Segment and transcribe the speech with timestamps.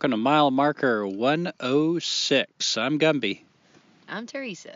[0.00, 2.78] Welcome to mile marker 106.
[2.78, 3.42] I'm Gumby.
[4.08, 4.74] I'm Teresa.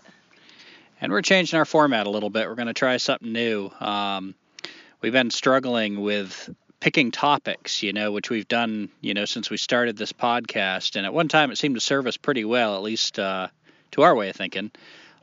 [1.01, 2.47] And we're changing our format a little bit.
[2.47, 3.71] We're going to try something new.
[3.81, 4.35] Um,
[5.01, 9.57] we've been struggling with picking topics, you know, which we've done, you know, since we
[9.57, 10.95] started this podcast.
[10.95, 13.49] And at one time, it seemed to serve us pretty well, at least uh,
[13.93, 14.73] to our way of thinking.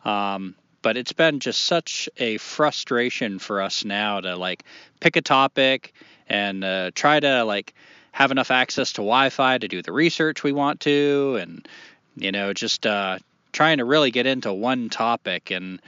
[0.03, 4.63] Um, but it's been just such a frustration for us now to like
[4.99, 5.93] pick a topic
[6.27, 7.75] and uh, try to like
[8.11, 11.67] have enough access to Wi-Fi to do the research we want to, and
[12.15, 13.17] you know, just uh,
[13.51, 15.51] trying to really get into one topic.
[15.51, 15.81] And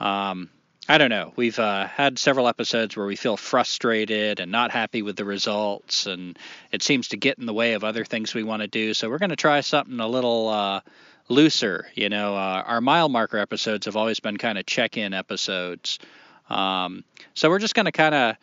[0.00, 0.50] um,
[0.88, 1.32] I don't know.
[1.36, 6.06] We've uh, had several episodes where we feel frustrated and not happy with the results,
[6.06, 6.38] and
[6.72, 8.94] it seems to get in the way of other things we want to do.
[8.94, 10.80] So we're going to try something a little uh,
[11.28, 11.86] looser.
[11.94, 15.98] You know, uh, our mile marker episodes have always been kind of check-in episodes.
[16.48, 18.36] Um, so we're just going to kind of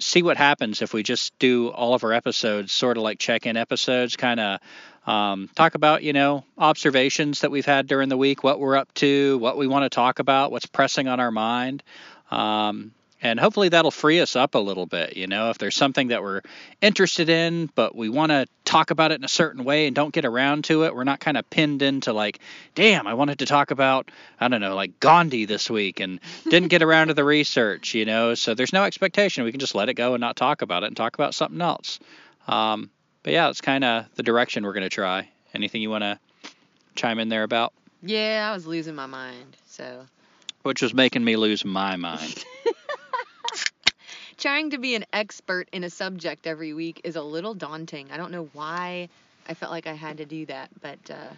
[0.00, 3.56] see what happens if we just do all of our episodes sort of like check-in
[3.56, 4.60] episodes, kind of
[5.06, 8.92] um, talk about you know observations that we've had during the week, what we're up
[8.94, 11.82] to, what we want to talk about, what's pressing on our mind.
[12.30, 12.92] Um,
[13.22, 16.22] and hopefully that'll free us up a little bit you know if there's something that
[16.22, 16.40] we're
[16.80, 20.12] interested in but we want to talk about it in a certain way and don't
[20.12, 20.94] get around to it.
[20.94, 22.38] We're not kind of pinned into like
[22.74, 26.68] damn i wanted to talk about i don't know like gandhi this week and didn't
[26.68, 28.34] get around to the research you know?
[28.34, 29.44] So there's no expectation.
[29.44, 31.60] We can just let it go and not talk about it and talk about something
[31.60, 31.98] else.
[32.46, 32.90] Um,
[33.22, 35.28] but yeah it's kind of the direction we're going to try.
[35.54, 36.18] Anything you want to
[36.94, 37.72] chime in there about?
[38.02, 39.56] Yeah, I was losing my mind.
[39.66, 40.06] So.
[40.62, 42.44] Which was making me lose my mind
[44.38, 48.10] trying to be an expert in a subject every week is a little daunting.
[48.10, 49.08] I don't know why
[49.48, 51.34] I felt like I had to do that, but uh,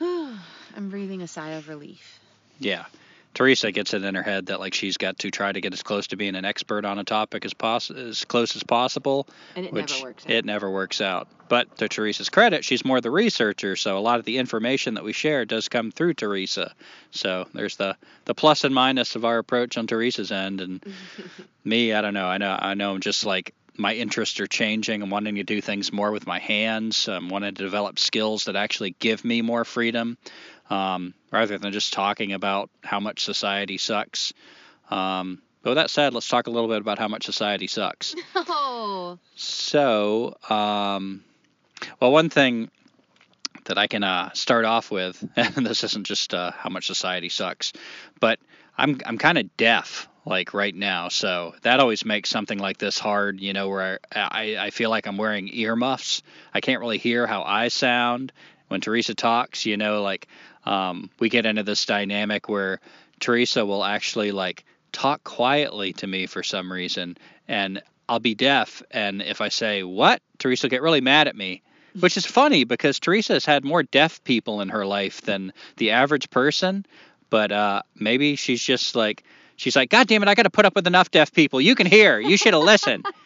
[0.76, 2.18] I'm breathing a sigh of relief.
[2.58, 2.86] Yeah.
[3.34, 5.82] Teresa gets it in her head that like she's got to try to get as
[5.82, 9.66] close to being an expert on a topic as poss- as close as possible, And
[9.66, 10.30] it which never works out.
[10.30, 11.28] it never works out.
[11.48, 15.04] But to Teresa's credit, she's more the researcher, so a lot of the information that
[15.04, 16.72] we share does come through Teresa.
[17.10, 20.84] So there's the the plus and minus of our approach on Teresa's end, and
[21.64, 22.26] me, I don't know.
[22.26, 25.02] I know I know I'm just like my interests are changing.
[25.02, 27.08] I'm wanting to do things more with my hands.
[27.08, 30.16] I'm wanting to develop skills that actually give me more freedom,
[30.70, 34.32] um, rather than just talking about how much society sucks.
[34.90, 38.14] Um, but with that said, let's talk a little bit about how much society sucks.
[38.36, 41.24] Oh, So, um,
[42.00, 42.70] well, one thing
[43.64, 47.28] that I can uh, start off with, and this isn't just uh, how much society
[47.28, 47.72] sucks,
[48.20, 48.38] but
[48.76, 52.98] I'm I'm kind of deaf like right now, so that always makes something like this
[52.98, 53.40] hard.
[53.40, 56.22] You know, where I I feel like I'm wearing earmuffs.
[56.52, 58.32] I can't really hear how I sound
[58.74, 59.64] when Teresa talks.
[59.66, 60.26] You know, like
[60.66, 62.80] um, we get into this dynamic where
[63.20, 68.82] Teresa will actually like talk quietly to me for some reason, and I'll be deaf,
[68.90, 71.62] and if I say what, Teresa will get really mad at me,
[72.00, 75.92] which is funny because Teresa has had more deaf people in her life than the
[75.92, 76.84] average person,
[77.30, 79.22] but uh, maybe she's just like
[79.56, 81.60] she's like, God damn it, I got to put up with enough deaf people.
[81.60, 83.06] You can hear, you should have listened.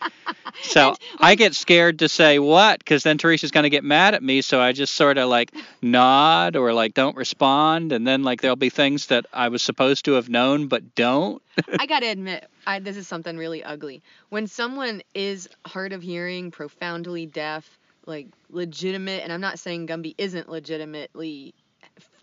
[0.62, 4.22] So I get scared to say what, because then Teresa's going to get mad at
[4.22, 4.42] me.
[4.42, 5.52] So I just sort of like
[5.82, 10.04] nod or like don't respond, and then like there'll be things that I was supposed
[10.06, 11.42] to have known but don't.
[11.78, 14.02] I gotta admit, I, this is something really ugly.
[14.28, 20.14] When someone is hard of hearing, profoundly deaf, like legitimate, and I'm not saying Gumby
[20.18, 21.54] isn't legitimately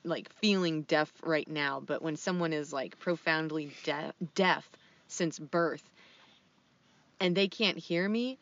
[0.06, 4.70] like feeling deaf right now, but when someone is like profoundly de- deaf
[5.08, 5.84] since birth
[7.20, 8.38] and they can't hear me,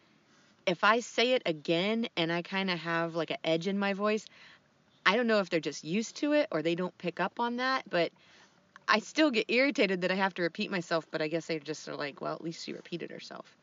[0.65, 3.93] if I say it again and I kind of have like an edge in my
[3.93, 4.25] voice,
[5.05, 7.57] I don't know if they're just used to it or they don't pick up on
[7.57, 8.11] that, but
[8.87, 11.87] I still get irritated that I have to repeat myself, but I guess they just
[11.87, 13.55] are like, well, at least she repeated herself.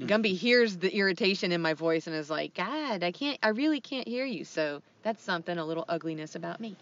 [0.00, 0.08] Mm.
[0.08, 3.80] Gumby hears the irritation in my voice and is like, God, I can't, I really
[3.80, 4.44] can't hear you.
[4.44, 6.76] So that's something, a little ugliness about me.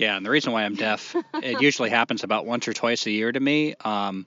[0.00, 3.10] Yeah, and the reason why I'm deaf, it usually happens about once or twice a
[3.10, 3.74] year to me.
[3.84, 4.26] Um,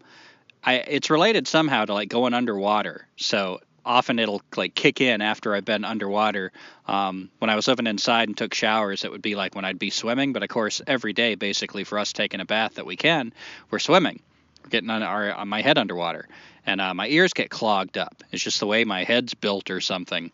[0.63, 3.07] I it's related somehow to like going underwater.
[3.17, 6.51] So often it'll like kick in after I've been underwater.
[6.87, 9.79] Um, when I was living inside and took showers, it would be like when I'd
[9.79, 10.31] be swimming.
[10.31, 13.33] But of course, every day, basically for us taking a bath that we can,
[13.71, 14.21] we're swimming.
[14.63, 16.27] We're getting on our on my head underwater,
[16.65, 18.23] and uh, my ears get clogged up.
[18.31, 20.31] It's just the way my head's built or something.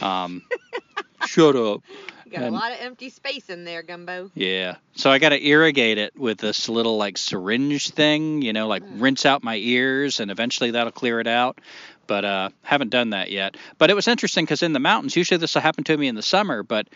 [0.00, 0.42] Um,
[1.26, 1.82] shut up.
[2.26, 4.30] You got And- a lot of empty space in there, Gumbo.
[4.34, 4.76] Yeah.
[4.94, 8.82] So I got to irrigate it with this little like syringe thing, you know, like
[8.96, 11.60] rinse out my ears and eventually that'll clear it out.
[12.06, 13.56] But uh haven't done that yet.
[13.78, 16.14] But it was interesting cuz in the mountains, usually this will happen to me in
[16.14, 16.88] the summer, but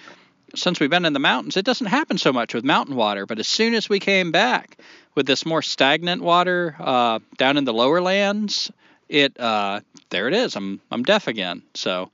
[0.54, 3.38] since we've been in the mountains, it doesn't happen so much with mountain water, but
[3.38, 4.78] as soon as we came back
[5.14, 8.70] with this more stagnant water uh down in the lower lands,
[9.08, 10.56] it uh there it is.
[10.56, 11.62] I'm I'm deaf again.
[11.74, 12.10] So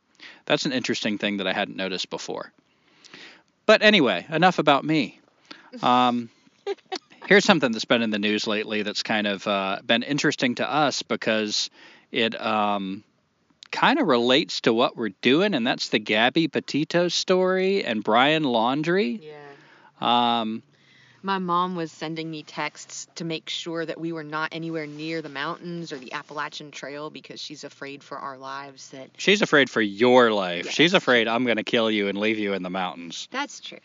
[0.47, 2.53] that's an interesting thing that I hadn't noticed before.
[3.67, 5.19] But anyway, enough about me.
[5.83, 6.29] Um,
[7.27, 10.71] here's something that's been in the news lately that's kind of uh, been interesting to
[10.71, 11.71] us because
[12.11, 13.05] it um,
[13.73, 18.45] kind of relates to what we're doing, and that's the Gabby Petito story and Brian
[18.45, 19.21] Laundrie.
[19.23, 20.41] Yeah.
[20.41, 20.63] Um,
[21.23, 25.23] My mom was sending me texts to make sure that we were not anywhere near
[25.23, 29.71] the mountains or the Appalachian Trail because she's afraid for our lives that she's afraid
[29.71, 30.67] for your life.
[30.67, 30.75] Yes.
[30.75, 33.29] She's afraid I'm going to kill you and leave you in the mountains.
[33.31, 33.79] that's true.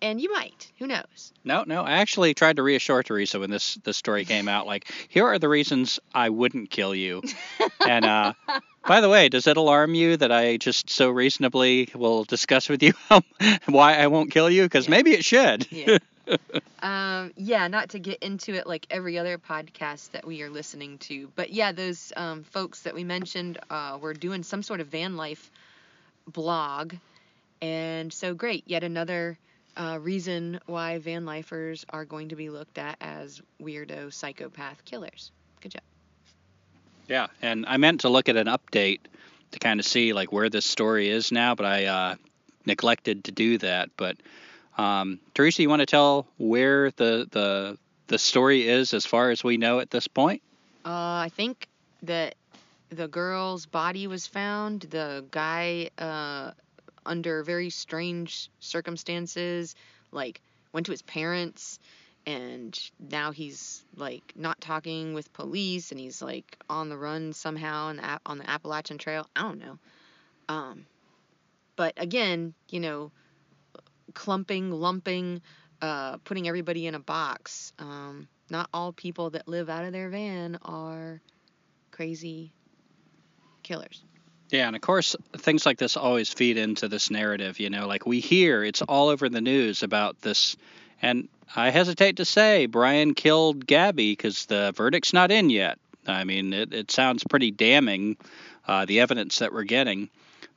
[0.00, 0.70] And you might.
[0.78, 1.32] Who knows?
[1.42, 1.82] No, no.
[1.82, 4.64] I actually tried to reassure Teresa when this this story came out.
[4.64, 7.20] Like, here are the reasons I wouldn't kill you.
[7.88, 8.32] and uh,
[8.88, 12.82] by the way, does it alarm you that I just so reasonably will discuss with
[12.82, 12.92] you
[13.66, 14.62] why I won't kill you?
[14.64, 14.90] Because Yeah.
[14.90, 15.70] maybe it should.
[15.70, 15.98] Yeah.
[16.82, 20.98] um, yeah, not to get into it like every other podcast that we are listening
[20.98, 24.88] to, but yeah, those um, folks that we mentioned uh, were doing some sort of
[24.88, 25.50] van life
[26.26, 26.94] blog,
[27.62, 29.38] and so great, yet another
[29.76, 35.30] uh, reason why van lifers are going to be looked at as weirdo psychopath killers.
[35.60, 35.82] Good job.
[37.08, 39.00] Yeah, and I meant to look at an update
[39.52, 42.14] to kind of see like where this story is now, but I uh,
[42.66, 43.90] neglected to do that.
[43.96, 44.16] But
[44.76, 47.78] um, Teresa, you want to tell where the the
[48.08, 50.42] the story is as far as we know at this point?
[50.84, 51.68] Uh, I think
[52.02, 52.34] that
[52.90, 54.82] the girl's body was found.
[54.82, 56.52] The guy, uh,
[57.04, 59.74] under very strange circumstances,
[60.12, 60.40] like
[60.72, 61.78] went to his parents,
[62.28, 67.86] and now he's like not talking with police, and he's like on the run somehow
[67.86, 69.26] on the on the Appalachian Trail.
[69.34, 69.78] I don't know.
[70.50, 70.84] Um,
[71.74, 73.12] but again, you know,
[74.12, 75.40] clumping, lumping,
[75.80, 77.72] uh, putting everybody in a box.
[77.78, 81.22] Um, not all people that live out of their van are
[81.90, 82.52] crazy
[83.62, 84.04] killers.
[84.50, 87.58] Yeah, and of course, things like this always feed into this narrative.
[87.58, 90.58] You know, like we hear it's all over the news about this,
[91.02, 95.78] and I hesitate to say Brian killed Gabby because the verdict's not in yet.
[96.06, 98.16] I mean, it, it sounds pretty damning,
[98.66, 100.10] uh, the evidence that we're getting.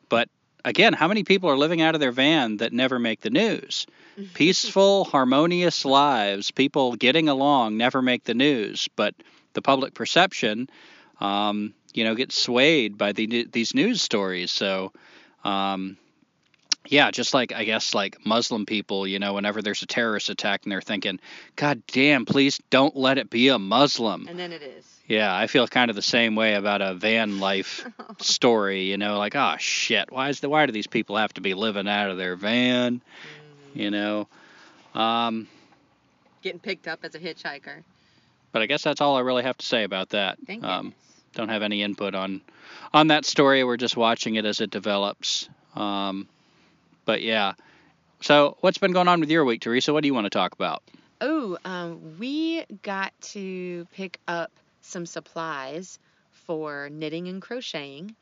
[0.09, 0.29] But
[0.63, 3.85] again, how many people are living out of their van that never make the news?
[4.33, 8.87] Peaceful, harmonious lives, people getting along, never make the news.
[8.95, 9.15] But
[9.53, 10.69] the public perception,
[11.19, 14.51] um, you know, gets swayed by the, these news stories.
[14.51, 14.91] So,
[15.43, 15.97] um,
[16.87, 20.61] yeah, just like I guess like Muslim people, you know, whenever there's a terrorist attack
[20.63, 21.19] and they're thinking,
[21.55, 24.27] God damn, please don't let it be a Muslim.
[24.27, 24.85] And then it is.
[25.07, 27.85] Yeah, I feel kind of the same way about a van life
[28.19, 31.41] story, you know, like, oh shit, why is the why do these people have to
[31.41, 33.01] be living out of their van?
[33.73, 34.27] You know.
[34.93, 35.47] Um,
[36.41, 37.83] Getting picked up as a hitchhiker.
[38.51, 40.37] but I guess that's all I really have to say about that.
[40.47, 40.99] Thank Um, goodness.
[41.35, 42.41] don't have any input on
[42.93, 43.63] on that story.
[43.63, 45.47] We're just watching it as it develops.
[45.75, 46.27] Um,
[47.05, 47.53] but yeah.
[48.21, 49.93] So what's been going on with your week, Teresa?
[49.93, 50.83] What do you want to talk about?
[51.21, 55.99] Oh, um, we got to pick up some supplies
[56.31, 58.15] for knitting and crocheting,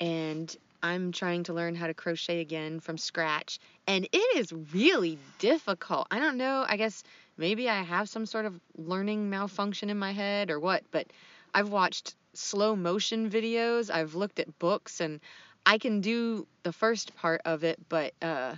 [0.00, 5.18] and I'm trying to learn how to crochet again from scratch, and it is really
[5.38, 6.06] difficult.
[6.10, 6.64] I don't know.
[6.68, 7.02] I guess
[7.38, 11.06] maybe I have some sort of learning malfunction in my head or what, but
[11.54, 13.90] I've watched slow motion videos.
[13.90, 15.20] I've looked at books, and
[15.66, 18.56] I can do the first part of it, but uh,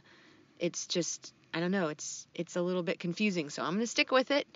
[0.58, 1.88] it's just I don't know.
[1.88, 4.46] It's it's a little bit confusing, so I'm gonna stick with it.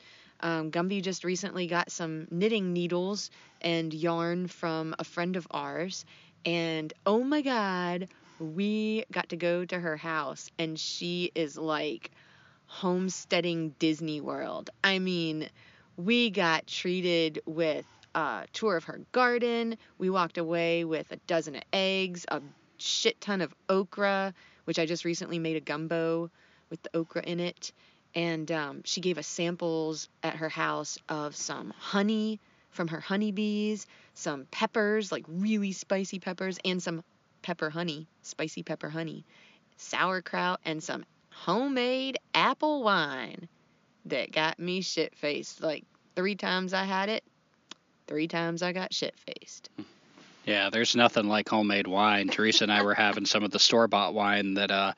[0.41, 3.31] Um, Gumby just recently got some knitting needles
[3.61, 6.05] and yarn from a friend of ours,
[6.45, 12.11] and oh my god, we got to go to her house, and she is like
[12.67, 14.71] homesteading Disney World.
[14.85, 15.49] I mean,
[15.97, 19.77] we got treated with a tour of her garden.
[19.99, 22.41] We walked away with a dozen of eggs, a
[22.79, 26.31] shit ton of okra, which I just recently made a gumbo
[26.71, 27.73] with the okra in it.
[28.15, 32.41] And um, she gave us samples at her house of some honey
[32.71, 37.03] from her honeybees, some peppers, like really spicy peppers, and some
[37.43, 39.25] pepper honey, spicy pepper honey,
[39.77, 43.49] sauerkraut, and some homemade apple wine
[44.07, 45.63] that got me shit faced.
[45.63, 45.85] Like
[46.17, 47.25] three times I had it,
[48.11, 49.71] three times I got shit faced.
[50.45, 52.29] Yeah, there's nothing like homemade wine.
[52.29, 54.95] Teresa and I were having some of the store bought wine that uh,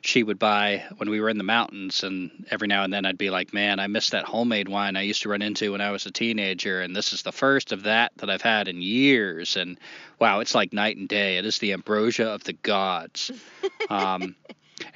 [0.00, 3.18] she would buy when we were in the mountains, and every now and then I'd
[3.18, 5.90] be like, "Man, I miss that homemade wine I used to run into when I
[5.90, 9.56] was a teenager." And this is the first of that that I've had in years,
[9.56, 9.78] and
[10.18, 11.36] wow, it's like night and day.
[11.36, 13.30] It is the ambrosia of the gods.
[13.88, 14.34] Um,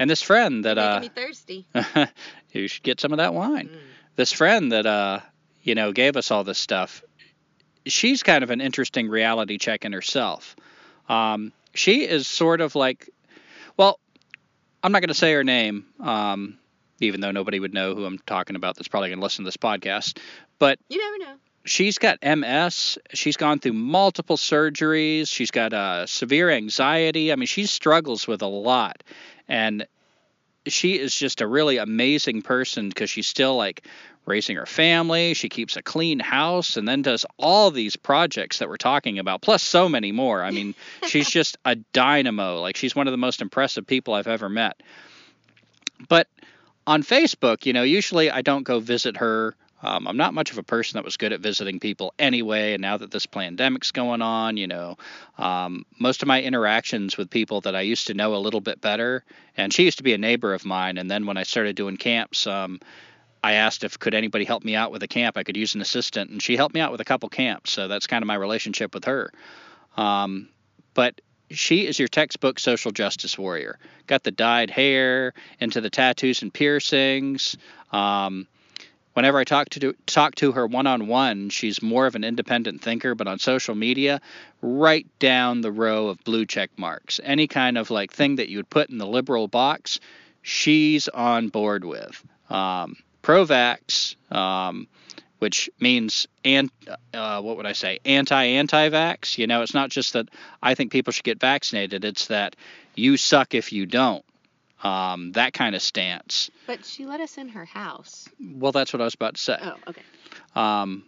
[0.01, 1.65] and this friend that uh, me thirsty.
[2.53, 3.69] you should get some of that wine.
[3.69, 3.79] Mm.
[4.17, 5.21] This friend that uh,
[5.63, 7.03] you know, gave us all this stuff.
[7.87, 10.57] She's kind of an interesting reality check in herself.
[11.09, 13.09] Um, she is sort of like,
[13.77, 13.99] well,
[14.83, 16.59] I'm not going to say her name, um,
[17.01, 18.77] even though nobody would know who I'm talking about.
[18.77, 20.19] That's probably going to listen to this podcast.
[20.59, 21.39] But You never know.
[21.65, 22.99] she's got MS.
[23.15, 25.29] She's gone through multiple surgeries.
[25.29, 27.33] She's got uh, severe anxiety.
[27.33, 29.03] I mean, she struggles with a lot,
[29.49, 29.87] and
[30.67, 33.87] she is just a really amazing person because she's still like
[34.31, 35.35] raising her family.
[35.35, 39.43] She keeps a clean house and then does all these projects that we're talking about,
[39.43, 40.43] plus so many more.
[40.43, 40.75] I mean,
[41.07, 42.61] she's just a dynamo.
[42.61, 44.81] Like, she's one of the most impressive people I've ever met.
[46.09, 46.29] But
[46.87, 49.55] on Facebook, you know, usually I don't go visit her.
[49.83, 52.75] Um, I'm not much of a person that was good at visiting people anyway.
[52.75, 54.99] And now that this pandemic's going on, you know,
[55.39, 58.81] um, most of my interactions with people that I used to know a little bit
[58.81, 59.25] better,
[59.57, 60.99] and she used to be a neighbor of mine.
[60.99, 62.81] And then when I started doing camps, um,
[63.43, 65.37] I asked if could anybody help me out with a camp.
[65.37, 67.71] I could use an assistant, and she helped me out with a couple camps.
[67.71, 69.33] So that's kind of my relationship with her.
[69.97, 70.49] Um,
[70.95, 71.21] but
[71.51, 73.79] she is your textbook social justice warrior.
[74.07, 77.57] Got the dyed hair, into the tattoos and piercings.
[77.93, 78.47] Um,
[79.15, 82.83] whenever I talk to talk to her one on one, she's more of an independent
[82.83, 84.21] thinker, but on social media,
[84.63, 87.21] right down the row of blue check marks.
[87.23, 89.99] Any kind of like thing that you would put in the liberal box,
[90.43, 92.23] she's on board with.
[92.49, 92.97] Um,
[93.31, 94.89] pro-vax, um,
[95.39, 96.71] which means and
[97.15, 99.39] uh, what would I say, anti-anti-vax.
[99.39, 100.29] You know, it's not just that
[100.63, 102.57] I think people should get vaccinated; it's that
[102.95, 104.25] you suck if you don't.
[104.83, 106.51] Um, that kind of stance.
[106.67, 108.29] But she let us in her house.
[108.41, 109.59] Well, that's what I was about to say.
[109.61, 110.03] Oh, okay.
[110.57, 111.05] Um,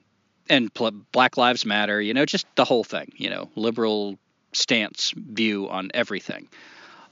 [0.48, 4.18] and pl- Black Lives Matter, you know, just the whole thing, you know, liberal
[4.52, 6.48] stance view on everything.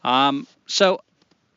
[0.05, 1.01] Um, so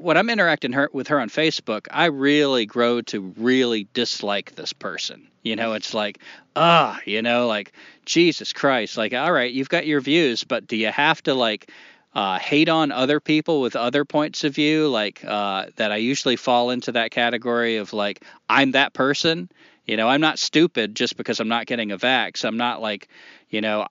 [0.03, 4.73] when I'm interacting her, with her on Facebook, I really grow to really dislike this
[4.73, 5.29] person.
[5.43, 6.19] You know, it's like,
[6.55, 7.71] ah, you know, like
[8.05, 11.71] Jesus Christ, like, all right, you've got your views, but do you have to like
[12.13, 14.89] uh, hate on other people with other points of view?
[14.89, 19.49] Like uh, that, I usually fall into that category of like, I'm that person.
[19.85, 22.43] You know, I'm not stupid just because I'm not getting a vax.
[22.45, 23.07] I'm not like,
[23.49, 23.87] you know,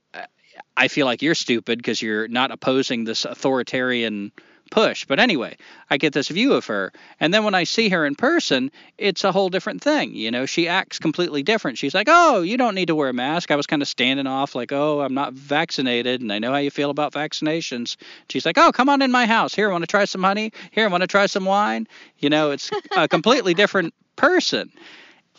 [0.77, 4.33] I feel like you're stupid because you're not opposing this authoritarian
[4.73, 5.05] push.
[5.05, 5.57] But anyway,
[5.91, 6.93] I get this view of her.
[7.21, 10.15] And then when I see her in person, it's a whole different thing.
[10.15, 11.77] You know, she acts completely different.
[11.79, 13.51] She's like, oh, you don't need to wear a mask.
[13.51, 16.57] I was kind of standing off, like, oh, I'm not vaccinated and I know how
[16.57, 17.97] you feel about vaccinations.
[18.31, 19.55] She's like, oh, come on in my house.
[19.55, 20.53] Here, want to try some honey?
[20.71, 21.87] Here, want to try some wine?
[22.19, 24.73] You know, it's a completely different person.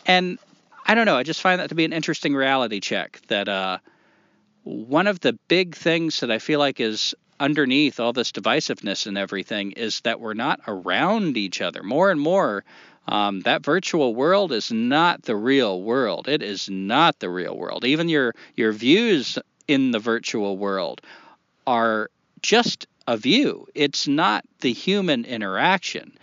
[0.06, 0.38] And
[0.86, 1.16] I don't know.
[1.16, 3.78] I just find that to be an interesting reality check that uh,
[4.62, 9.18] one of the big things that I feel like is underneath all this divisiveness and
[9.18, 12.64] everything is that we're not around each other more and more.
[13.06, 16.28] Um, that virtual world is not the real world.
[16.28, 17.84] It is not the real world.
[17.84, 19.38] Even your your views
[19.68, 21.02] in the virtual world
[21.66, 22.10] are
[22.40, 23.66] just a view.
[23.74, 26.16] It's not the human interaction.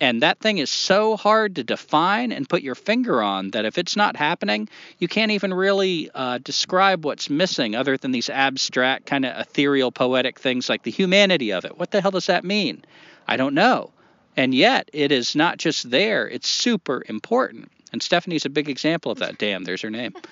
[0.00, 3.78] And that thing is so hard to define and put your finger on that if
[3.78, 9.06] it's not happening, you can't even really uh, describe what's missing other than these abstract,
[9.06, 11.78] kind of ethereal, poetic things like the humanity of it.
[11.78, 12.84] What the hell does that mean?
[13.26, 13.90] I don't know.
[14.36, 17.70] And yet, it is not just there, it's super important.
[17.92, 19.38] And Stephanie's a big example of that.
[19.38, 20.14] Damn, there's her name.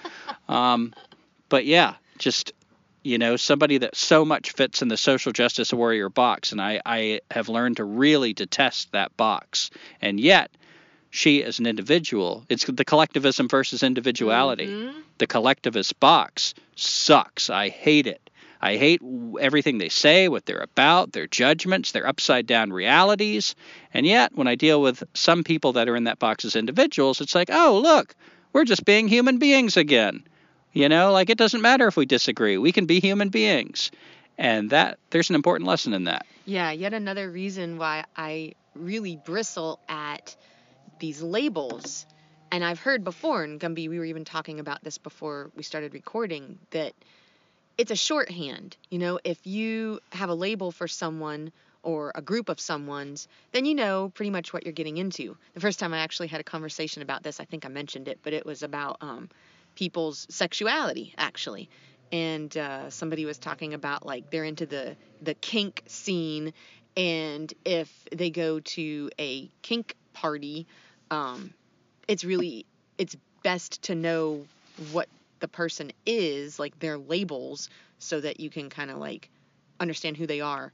[0.46, 0.92] Um,
[1.48, 2.52] but yeah, just
[3.04, 6.52] you know, somebody that so much fits in the social justice warrior box.
[6.52, 9.70] And I, I have learned to really detest that box.
[10.00, 10.50] And yet,
[11.10, 14.66] she as an individual, it's the collectivism versus individuality.
[14.66, 14.94] Mhm.
[15.18, 17.50] The collectivist box sucks.
[17.50, 18.30] I hate it.
[18.60, 19.02] I hate
[19.38, 23.54] everything they say, what they're about, their judgments, their upside down realities.
[23.92, 27.20] And yet, when I deal with some people that are in that box as individuals,
[27.20, 28.14] it's like, oh, look,
[28.54, 30.24] we're just being human beings again
[30.74, 32.58] You know, like it doesn't matter if we disagree.
[32.58, 33.90] We can be human beings.
[34.36, 36.26] And that there's an important lesson in that.
[36.44, 40.36] Yeah, yet another reason why I really bristle at
[40.98, 42.06] these labels.
[42.50, 45.94] And I've heard before, and Gumby, we were even talking about this before we started
[45.94, 46.92] recording, that
[47.78, 48.76] it's a shorthand.
[48.90, 51.52] You know, if you have a label for someone
[51.84, 55.36] or a group of someone's, then you know pretty much what you're getting into.
[55.54, 58.18] The first time I actually had a conversation about this, I think I mentioned it,
[58.22, 59.28] but it was about um,
[59.74, 61.68] people's sexuality, actually.
[62.12, 66.52] And uh, somebody was talking about like they're into the the kink scene,
[66.96, 70.66] and if they go to a kink party,
[71.10, 71.52] um,
[72.06, 72.66] it's really
[72.98, 74.46] it's best to know
[74.92, 75.08] what
[75.40, 79.28] the person is, like their labels, so that you can kind of like
[79.80, 80.72] understand who they are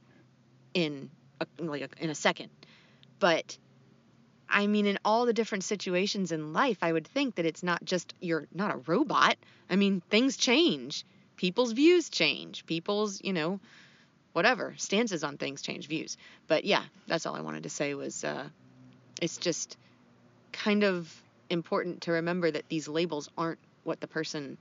[0.73, 2.49] in a, like a, in a second.
[3.19, 3.57] But
[4.51, 7.83] I mean, in all the different situations in life, I would think that it's not
[7.83, 9.37] just you're not a robot.
[9.69, 11.05] I mean, things change.
[11.37, 12.65] People's views change.
[12.65, 13.59] People's, you know,
[14.33, 16.17] whatever stances on things change views.
[16.47, 18.47] But yeah, that's all I wanted to say was uh,
[19.21, 19.77] it's just
[20.51, 21.13] kind of
[21.49, 24.57] important to remember that these labels aren't what the person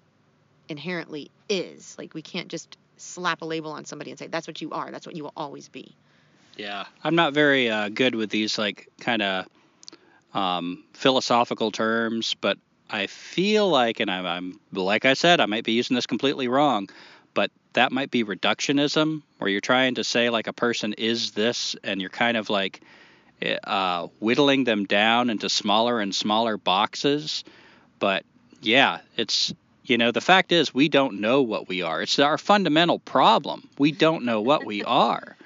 [0.69, 1.97] inherently is.
[1.99, 4.91] Like we can't just slap a label on somebody and say that's what you are.
[4.91, 5.95] That's what you will always be.
[6.57, 9.47] Yeah, I'm not very uh, good with these like kind of
[10.35, 12.59] um, philosophical terms, but
[12.89, 16.49] I feel like, and I'm, I'm like I said, I might be using this completely
[16.49, 16.89] wrong,
[17.35, 21.77] but that might be reductionism, where you're trying to say like a person is this,
[21.85, 22.81] and you're kind of like
[23.43, 27.45] eh, uh, whittling them down into smaller and smaller boxes.
[28.01, 28.25] But
[28.61, 32.03] yeah, it's you know the fact is we don't know what we are.
[32.03, 33.69] It's our fundamental problem.
[33.79, 35.37] We don't know what we are.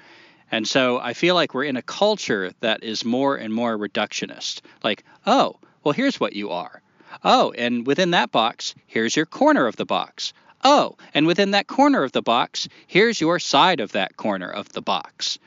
[0.51, 4.61] And so I feel like we're in a culture that is more and more reductionist.
[4.83, 6.81] Like, oh, well, here's what you are.
[7.23, 10.33] Oh, and within that box, here's your corner of the box.
[10.63, 14.69] Oh, and within that corner of the box, here's your side of that corner of
[14.73, 15.39] the box.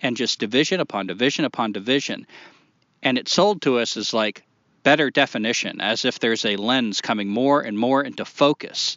[0.00, 2.26] And just division upon division upon division.
[3.02, 4.44] And it's sold to us as like
[4.82, 8.96] better definition, as if there's a lens coming more and more into focus.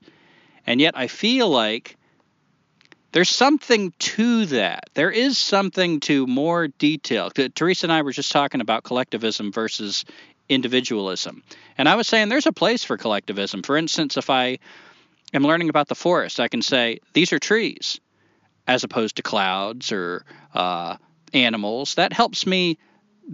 [0.67, 1.97] And yet I feel like
[3.11, 4.89] there's something to that.
[4.93, 7.31] There is something to more detail.
[7.31, 10.05] Teresa and I were just talking about collectivism versus
[10.47, 11.43] individualism.
[11.77, 13.63] And I was saying there's a place for collectivism.
[13.63, 14.59] For instance, if I
[15.33, 17.99] am learning about the forest, I can say these are trees
[18.67, 20.97] as opposed to clouds or uh,
[21.33, 21.95] animals.
[21.95, 22.77] That helps me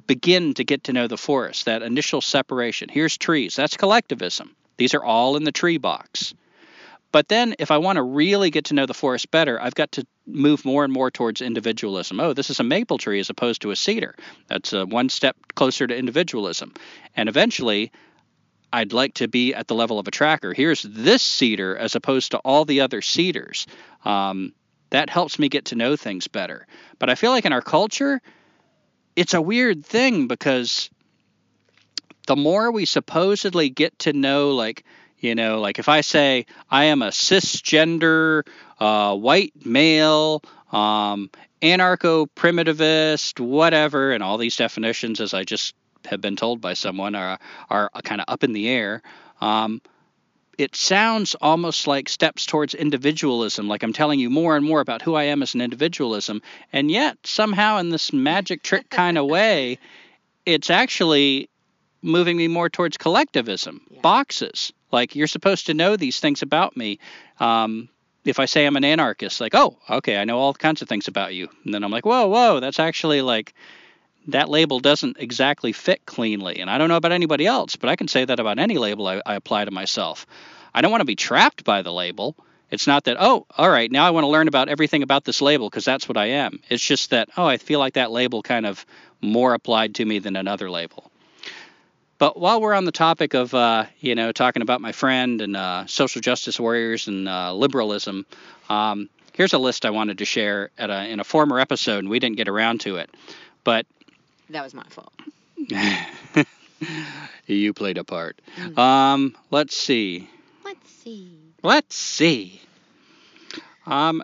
[0.07, 2.89] begin to get to know the forest, that initial separation.
[2.89, 3.55] Here's trees.
[3.55, 4.55] That's collectivism.
[4.77, 6.33] These are all in the tree box.
[7.15, 9.93] But then, if I want to really get to know the forest better, I've got
[9.93, 12.19] to move more and more towards individualism.
[12.19, 14.17] Oh, this is a maple tree as opposed to a cedar.
[14.49, 16.73] That's a one step closer to individualism.
[17.15, 17.93] And eventually,
[18.73, 20.53] I'd like to be at the level of a tracker.
[20.53, 23.65] Here's this cedar as opposed to all the other cedars.
[24.03, 24.51] Um,
[24.89, 26.67] that helps me get to know things better.
[26.99, 28.21] But I feel like in our culture,
[29.15, 30.89] it's a weird thing because
[32.27, 34.83] the more we supposedly get to know, like,
[35.25, 38.43] you know, like if I say I am a cisgender
[38.79, 45.73] uh, white male, um, anarcho primitivist, whatever, and all these definitions, as I just
[46.05, 49.01] have been told by someone, are are kind of up in the air.
[49.41, 49.81] Um,
[50.59, 55.01] it sounds almost like steps towards individualism, like I'm telling you more and more about
[55.01, 59.25] who I am as an individualism, and yet somehow in this magic trick kind of
[59.25, 59.79] way,
[60.45, 61.49] it's actually
[62.05, 63.99] moving me more towards collectivism, yeah.
[64.01, 64.71] boxes.
[64.95, 66.99] Like you're supposed to know these things about me.
[67.41, 67.89] Um,
[68.23, 71.09] if I say I'm an anarchist, like, oh, okay, I know all kinds of things
[71.09, 71.49] about you.
[71.65, 73.53] And then I'm like, whoa, whoa, that's actually like
[74.27, 76.59] that label doesn't exactly fit cleanly.
[76.61, 79.05] And I don't know about anybody else, but I can say that about any label
[79.05, 80.25] I, I apply to myself.
[80.73, 82.37] I don't want to be trapped by the label.
[82.71, 85.41] It's not that, oh, all right, now I want to learn about everything about this
[85.41, 86.61] label because that's what I am.
[86.69, 88.85] It's just that, oh, I feel like that label kind of
[89.21, 91.11] more applied to me than another label.
[92.25, 95.55] But while we're on the topic of, uh, you know, talking about my friend and
[95.55, 98.25] uh, social justice warriors and uh, liberalism,
[98.67, 102.09] um, here's a list I wanted to share at a, in a former episode, and
[102.09, 103.11] we didn't get around to it.
[103.63, 103.85] But
[104.49, 105.13] that was my fault.
[107.45, 108.41] you played a part.
[108.57, 108.75] Mm.
[108.75, 110.27] Um, let's see.
[110.63, 111.37] Let's see.
[111.61, 112.59] Let's see.
[113.85, 114.23] Um,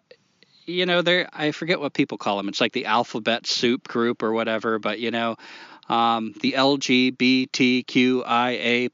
[0.66, 2.50] you know, there I forget what people call them.
[2.50, 4.80] It's like the alphabet soup group or whatever.
[4.80, 5.38] But you know,
[5.91, 7.51] um, the LGBTQIA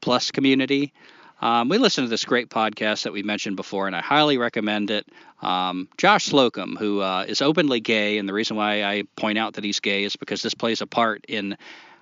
[0.00, 0.92] plus community.
[1.40, 4.90] Um, we listen to this great podcast that we mentioned before, and I highly recommend
[4.90, 5.06] it.
[5.40, 9.54] Um, Josh Slocum, who uh, is openly gay, and the reason why I point out
[9.54, 11.56] that he's gay is because this plays a part in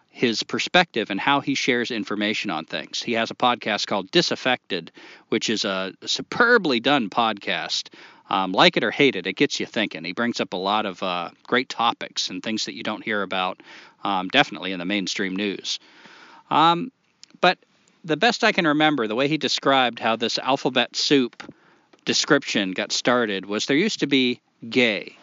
[0.09, 3.03] his perspective and how he shares information on things.
[3.03, 4.91] He has a podcast called Disaffected,
[5.29, 7.91] which is a superbly done podcast.
[8.29, 10.05] Um, like it or hate it, it gets you thinking.
[10.05, 13.23] He brings up a lot of uh, great topics and things that you don't hear
[13.23, 13.63] about,
[14.03, 15.79] um, definitely in the mainstream news.
[16.51, 16.91] Um,
[17.41, 17.59] but
[18.05, 21.43] the best I can remember, the way he described how this alphabet soup
[22.05, 25.17] description got started was there used to be gay.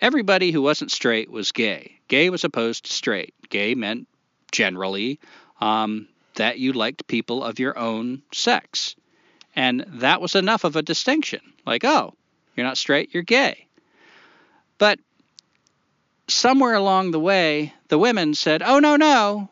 [0.00, 1.98] Everybody who wasn't straight was gay.
[2.08, 3.34] Gay was opposed to straight.
[3.48, 4.08] Gay meant
[4.52, 5.18] generally
[5.60, 8.96] um, that you liked people of your own sex.
[9.56, 11.40] And that was enough of a distinction.
[11.64, 12.14] Like, oh,
[12.56, 13.66] you're not straight, you're gay.
[14.78, 14.98] But
[16.28, 19.48] somewhere along the way, the women said, oh, no, no,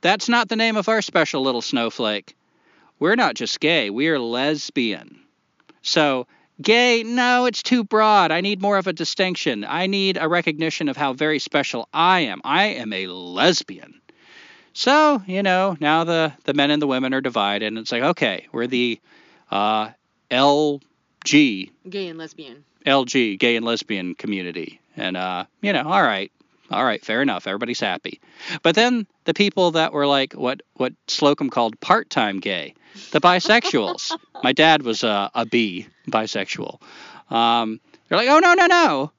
[0.00, 2.36] that's not the name of our special little snowflake.
[2.98, 5.20] We're not just gay, we're lesbian.
[5.82, 6.26] So,
[6.60, 8.30] gay, no, it's too broad.
[8.30, 9.64] I need more of a distinction.
[9.68, 12.40] I need a recognition of how very special I am.
[12.44, 14.00] I am a lesbian.
[14.72, 18.02] So, you know, now the, the men and the women are divided, and it's like,
[18.02, 19.00] okay, we're the
[19.50, 19.90] uh,
[21.26, 21.70] LG.
[21.90, 22.64] Gay and lesbian.
[22.86, 24.80] LG, gay and lesbian community.
[24.96, 26.30] And, uh, you know, all right,
[26.70, 27.46] all right, fair enough.
[27.48, 28.20] Everybody's happy.
[28.62, 32.74] But then the people that were like what what Slocum called part-time gay,
[33.10, 34.16] the bisexuals.
[34.42, 36.80] My dad was a, a B, bisexual.
[37.30, 39.12] Um, they're like, oh no no no,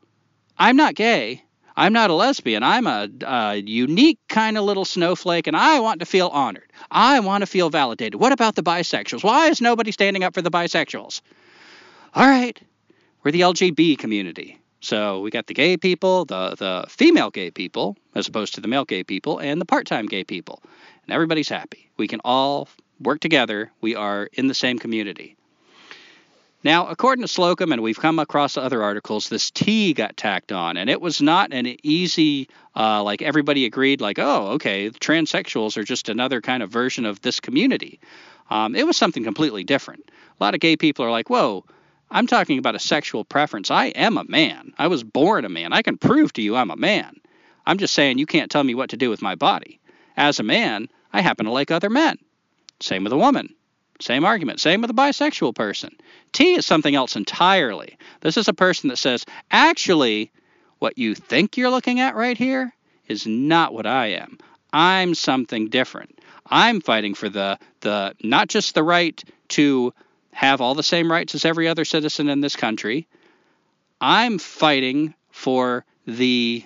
[0.58, 1.43] I'm not gay.
[1.76, 2.63] I'm not a lesbian.
[2.63, 6.72] I'm a, a unique kind of little snowflake, and I want to feel honored.
[6.89, 8.15] I want to feel validated.
[8.15, 9.24] What about the bisexuals?
[9.24, 11.22] Why is nobody standing up for the bisexuals?
[12.17, 12.60] All right,
[13.23, 14.58] we're the LGB community.
[14.82, 18.67] So we got the gay people, the the female gay people, as opposed to the
[18.67, 20.63] male gay people, and the part-time gay people,
[21.06, 21.91] and everybody's happy.
[21.95, 23.71] We can all work together.
[23.82, 25.36] We are in the same community.
[26.63, 30.75] Now, according to Slocum, and we've come across other articles, this T got tacked on,
[30.75, 35.84] and it was not an easy, uh, like everybody agreed, like, oh, okay, transsexuals are
[35.84, 37.99] just another kind of version of this community.
[38.49, 40.10] Um, it was something completely different.
[40.10, 41.63] A lot of gay people are like, whoa,
[42.10, 43.70] I'm talking about a sexual preference.
[43.70, 44.74] I am a man.
[44.78, 45.74] I was born a man.
[45.74, 47.20] I can prove to you I'm a man.
[47.65, 49.80] I'm just saying you can't tell me what to do with my body.
[50.15, 52.17] As a man, I happen to like other men.
[52.80, 53.54] Same with a woman.
[54.00, 54.60] Same argument.
[54.60, 55.96] Same with a bisexual person.
[56.32, 57.98] T is something else entirely.
[58.22, 60.32] This is a person that says, actually,
[60.80, 62.74] what you think you're looking at right here
[63.08, 64.38] is not what I am.
[64.72, 66.20] I'm something different.
[66.46, 69.93] I'm fighting for the the not just the right to
[70.38, 73.08] have all the same rights as every other citizen in this country.
[74.00, 76.63] I'm fighting for the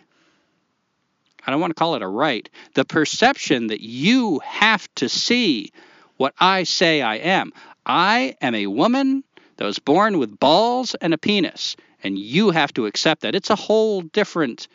[1.47, 5.71] I don't want to call it a right, the perception that you have to see
[6.17, 7.53] what I say I am.
[7.85, 9.23] I am a woman
[9.55, 13.35] that was born with balls and a penis, and you have to accept that.
[13.35, 14.67] It's a whole different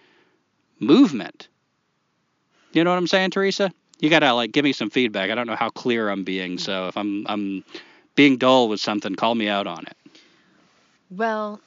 [0.80, 1.48] movement.
[2.72, 3.70] You know what I'm saying, Teresa?
[4.00, 5.30] You gotta like give me some feedback.
[5.30, 7.62] I don't know how clear I'm being, so if I'm I'm
[8.16, 9.96] being dull with something, call me out on it.
[11.11, 11.61] Well,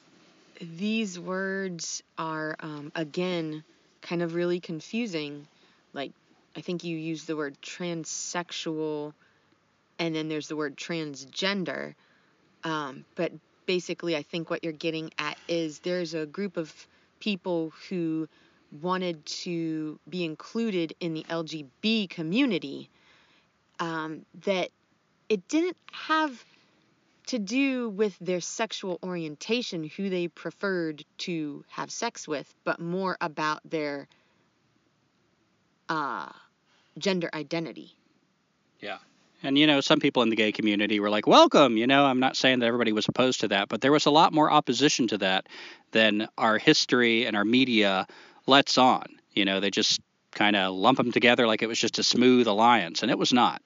[0.60, 3.64] these words are um, again
[4.02, 5.46] kind of really confusing.
[5.94, 6.12] Like
[6.54, 9.14] I think you use the word transsexual
[9.98, 11.94] and then there's the word transgender.
[12.64, 13.32] Um, but
[13.66, 16.74] basically, I think what you're getting at is there's a group of
[17.20, 18.28] people who
[18.82, 22.88] wanted to be included in the LGB community
[23.78, 24.70] um, that
[25.30, 26.44] it didn't have
[27.26, 33.16] to do with their sexual orientation, who they preferred to have sex with, but more
[33.20, 34.08] about their
[35.88, 36.28] uh,
[36.98, 37.94] gender identity.
[38.80, 38.98] Yeah.
[39.44, 41.76] And, you know, some people in the gay community were like, welcome.
[41.76, 44.10] You know, I'm not saying that everybody was opposed to that, but there was a
[44.10, 45.46] lot more opposition to that
[45.92, 48.08] than our history and our media
[48.46, 49.04] lets on.
[49.32, 50.00] You know, they just
[50.32, 53.32] kind of lump them together like it was just a smooth alliance, and it was
[53.32, 53.62] not.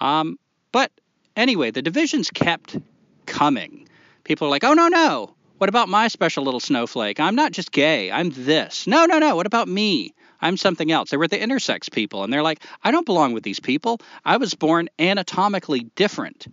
[0.00, 0.38] Um,
[0.76, 0.92] but
[1.34, 2.76] anyway, the divisions kept
[3.24, 3.88] coming.
[4.24, 5.34] People are like, oh, no, no.
[5.56, 7.18] What about my special little snowflake?
[7.18, 8.12] I'm not just gay.
[8.12, 8.86] I'm this.
[8.86, 9.36] No, no, no.
[9.36, 10.12] What about me?
[10.38, 11.08] I'm something else.
[11.08, 14.02] They were the intersex people, and they're like, I don't belong with these people.
[14.22, 16.46] I was born anatomically different.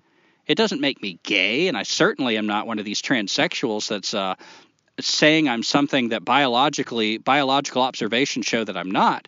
[0.48, 4.14] It doesn't make me gay, and I certainly am not one of these transsexuals that's
[4.14, 4.36] uh,
[5.02, 9.28] saying I'm something that biologically biological observations show that I'm not.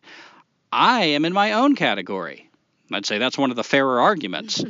[0.72, 2.50] I am in my own category.
[2.92, 4.64] I'd say that's one of the fairer arguments.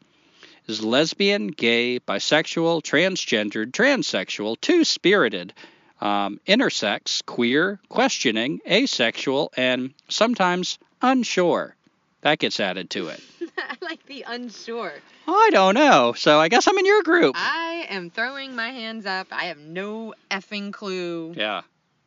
[0.71, 5.53] is lesbian, gay, bisexual, transgendered, transsexual, two spirited,
[6.01, 11.75] um, intersex, queer, questioning, asexual, and sometimes unsure.
[12.23, 13.21] That gets added to it.
[13.59, 14.93] I like the unsure.
[15.27, 16.13] I don't know.
[16.17, 17.35] So I guess I'm in your group.
[17.39, 19.27] I am throwing my hands up.
[19.31, 21.63] I have no effing clue Yeah.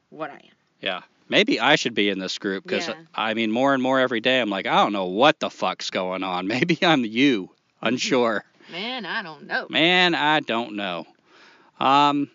[0.10, 0.42] what I am.
[0.82, 1.02] Yeah.
[1.30, 2.96] Maybe I should be in this group because Yeah.
[3.16, 5.90] I mean, more and more every day, I'm like, I don't know what the fuck's
[5.90, 6.46] going on.
[6.56, 7.50] Maybe I'm you,
[7.82, 8.44] unsure.
[8.72, 9.68] Man, I don't know.
[9.70, 11.06] Man, I don't know.
[11.80, 12.30] Um,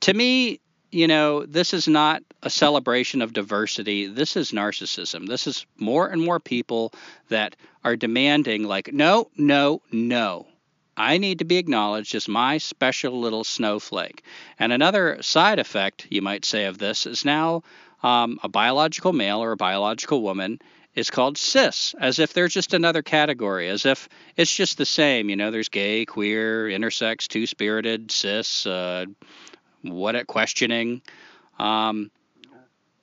[0.00, 4.06] to me, you know, this is not a celebration of diversity.
[4.06, 5.26] This is narcissism.
[5.26, 6.92] This is more and more people
[7.28, 10.46] that are demanding, like, no, no, no.
[10.96, 14.22] I need to be acknowledged as my special little snowflake.
[14.58, 17.62] And another side effect, you might say, of this is now
[18.02, 20.60] um, a biological male or a biological woman
[20.94, 25.30] is called cis, as if they're just another category, as if it's just the same.
[25.30, 29.06] You know, there's gay, queer, intersex, two spirited, cis, uh,
[29.82, 31.02] what at questioning.
[31.58, 32.10] Um,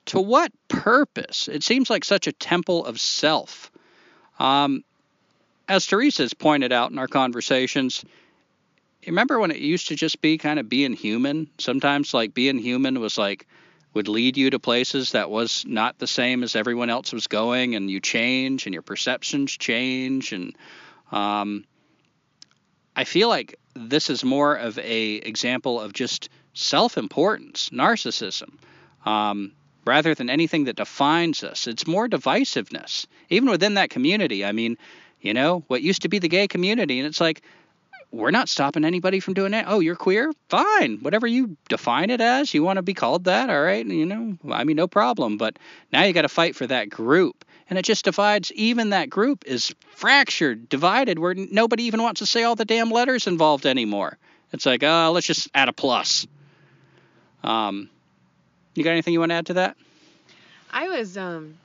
[0.06, 1.48] to what purpose?
[1.48, 3.72] It seems like such a temple of self.
[4.40, 4.84] Um,
[5.68, 8.04] as has pointed out in our conversations,
[9.06, 11.50] remember when it used to just be kind of being human?
[11.60, 13.48] Sometimes, like, being human was like,
[13.94, 17.76] would lead you to places that was not the same as everyone else was going,
[17.76, 20.56] and you change, and your perceptions change, and
[21.12, 21.66] um,
[22.96, 28.58] I feel like this is more of a example of just self-importance, narcissism,
[29.06, 29.54] um,
[29.86, 31.66] rather than anything that defines us.
[31.66, 34.44] It's more divisiveness, even within that community.
[34.44, 34.78] I mean,
[35.22, 37.42] you know, what used to be the gay community, and it's like
[38.12, 39.66] we're not stopping anybody from doing that.
[39.68, 40.32] Oh, you're queer?
[40.50, 41.00] Fine.
[41.02, 43.86] Whatever you define it as, you want to be called that, all right?
[43.86, 45.38] You know, I mean, no problem.
[45.38, 45.58] But
[45.92, 47.46] now you got to fight for that group.
[47.70, 52.26] And it just divides, even that group is fractured, divided, where nobody even wants to
[52.26, 54.18] say all the damn letters involved anymore.
[54.52, 56.26] It's like, uh, let's just add a plus.
[57.44, 57.90] Um,
[58.74, 59.78] you got anything you want to add to that?
[60.72, 61.58] I was um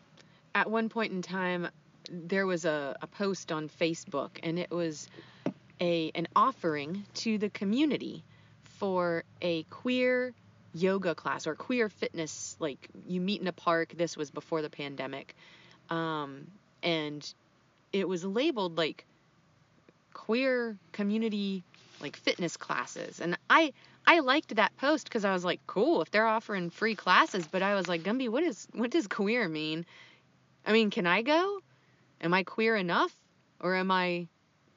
[0.55, 1.69] at one point in time
[2.11, 5.09] there was a, a post on Facebook and it was
[5.85, 8.25] a an offering to the community
[8.63, 10.33] for a queer
[10.73, 14.71] yoga class or queer fitness like you meet in a park this was before the
[14.71, 15.37] pandemic
[15.91, 16.47] um
[16.83, 17.35] and
[17.93, 19.05] it was labeled like
[20.15, 21.63] queer community
[22.01, 23.21] like fitness classes.
[23.21, 23.73] And i
[24.07, 27.63] i liked that post because i was like cool if they're offering free classes but
[27.63, 29.85] i was like gumby what is what does queer mean?
[30.67, 31.61] I mean can i go?
[32.21, 33.15] Am i queer enough?
[33.61, 34.27] Or am i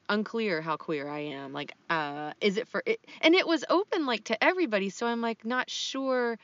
[0.08, 4.06] unclear how queer i am like uh is it for it and it was open
[4.06, 6.38] like to everybody so i'm like not sure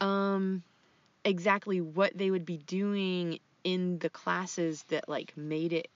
[0.00, 0.62] um
[1.24, 5.88] exactly what they would be doing in the classes that like made it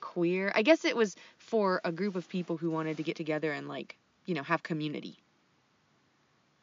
[0.00, 0.50] queer.
[0.54, 3.68] I guess it was for a group of people who wanted to get together and
[3.68, 5.18] like, you know, have community.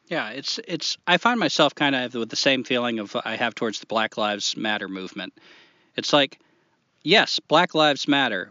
[0.08, 0.96] Yeah, it's it's.
[1.06, 4.16] I find myself kind of with the same feeling of I have towards the Black
[4.16, 5.34] Lives Matter movement.
[5.96, 6.38] It's like,
[7.02, 8.50] yes, Black Lives Matter,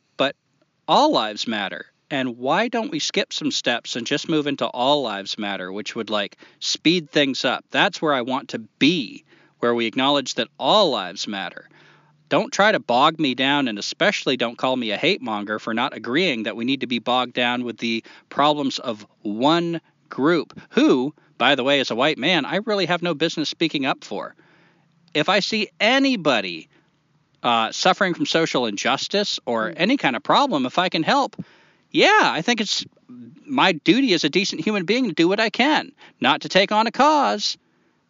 [0.87, 1.85] all lives matter.
[2.09, 5.95] And why don't we skip some steps and just move into all lives matter, which
[5.95, 7.65] would like speed things up?
[7.71, 9.25] That's where I want to be,
[9.59, 11.67] where we acknowledge that all lives matter.
[12.29, 15.73] Don't try to bog me down, and especially don't call me a hate monger for
[15.73, 20.59] not agreeing that we need to be bogged down with the problems of one group,
[20.69, 24.03] who, by the way, as a white man, I really have no business speaking up
[24.03, 24.35] for.
[25.13, 26.69] If I see anybody
[27.43, 31.35] uh, suffering from social injustice or any kind of problem, if I can help,
[31.91, 32.85] yeah, I think it's
[33.45, 36.71] my duty as a decent human being to do what I can, not to take
[36.71, 37.57] on a cause,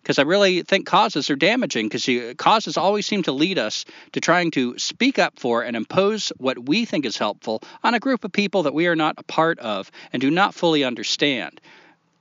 [0.01, 4.21] because I really think causes are damaging, because causes always seem to lead us to
[4.21, 8.23] trying to speak up for and impose what we think is helpful on a group
[8.23, 11.59] of people that we are not a part of and do not fully understand.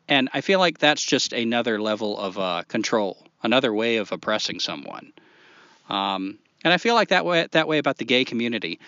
[0.09, 4.61] And I feel like that's just another level of uh, control, another way of oppressing
[4.61, 5.13] someone.
[5.89, 8.81] Um, and I feel like that way that way about the gay community.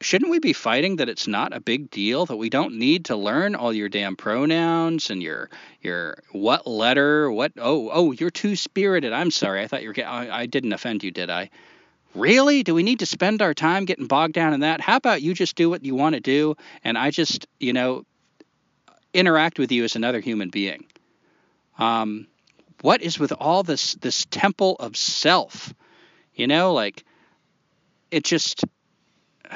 [0.00, 3.16] Shouldn't we be fighting that it's not a big deal that we don't need to
[3.16, 5.50] learn all your damn pronouns and your
[5.82, 9.62] your what letter what oh oh you're two spirited I'm sorry.
[9.62, 11.50] I thought you were I, I didn't offend you did I?
[12.14, 12.62] Really?
[12.62, 14.80] Do we need to spend our time getting bogged down in that?
[14.80, 18.04] How about you just do what you want to do and I just you know
[19.12, 20.84] interact with you as another human being?
[21.76, 22.28] Um
[22.82, 25.74] what is with all this this temple of self
[26.38, 27.04] you know like
[28.10, 28.64] it just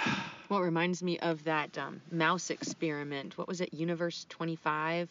[0.48, 3.38] What reminds me of that um, mouse experiment.
[3.38, 5.08] What was it, Universe 25?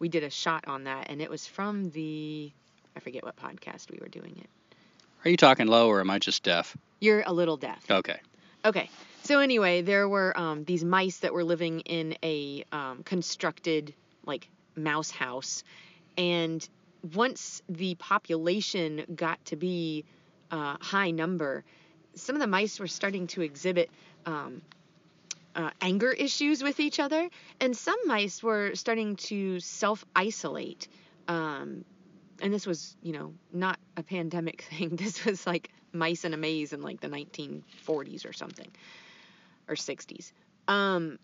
[0.00, 2.52] We did a shot on that, and it was from the,
[2.94, 4.50] I forget what podcast we were doing it.
[5.24, 7.82] are you talking low or am I just deaf You're a little deaf.
[7.90, 8.20] okay
[8.64, 8.88] Okay.
[9.24, 14.48] So anyway, there were um, these mice that were living in a um, constructed like
[14.76, 15.64] mouse house,
[16.16, 16.66] and
[17.14, 20.04] once the population got to be
[20.52, 21.64] a high number,
[22.14, 23.90] some of the mice were starting to exhibit
[24.26, 24.62] um,
[25.56, 27.28] uh, anger issues with each other,
[27.60, 30.88] and some mice were starting to self isolate.
[31.28, 31.84] Um,
[32.40, 34.96] and this was, you know, not a pandemic thing.
[34.96, 38.70] This was like mice in a maze in like the 1940s or something,
[39.68, 40.32] or 60s.
[40.68, 41.18] Um,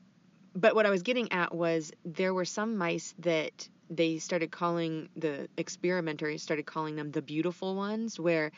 [0.55, 5.09] but what I was getting at was there were some mice that they started calling
[5.17, 8.53] the experimenters started calling them the beautiful ones, where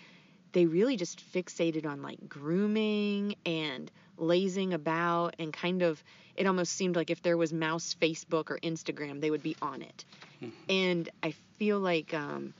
[0.52, 6.02] they really just fixated on like grooming and lazing about and kind of
[6.36, 9.82] it almost seemed like if there was mouse Facebook or Instagram, they would be on
[9.82, 10.04] it.
[10.42, 10.70] Mm-hmm.
[10.70, 12.54] And I feel like um,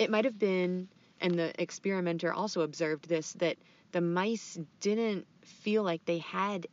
[0.00, 0.88] it might have been,
[1.20, 3.56] and the experimenter also observed this, that
[3.92, 6.66] the mice didn't feel like they had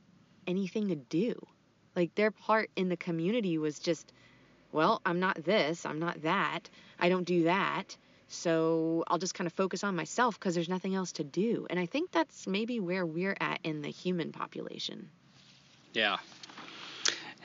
[0.48, 1.36] anything to do.
[1.96, 4.12] Like their part in the community was just,
[4.72, 7.98] well, I'm not this, I'm not that, I don't do that.
[8.30, 11.66] So I'll just kind of focus on myself because there's nothing else to do.
[11.70, 15.10] And I think that's maybe where we're at in the human population.
[15.94, 16.18] Yeah.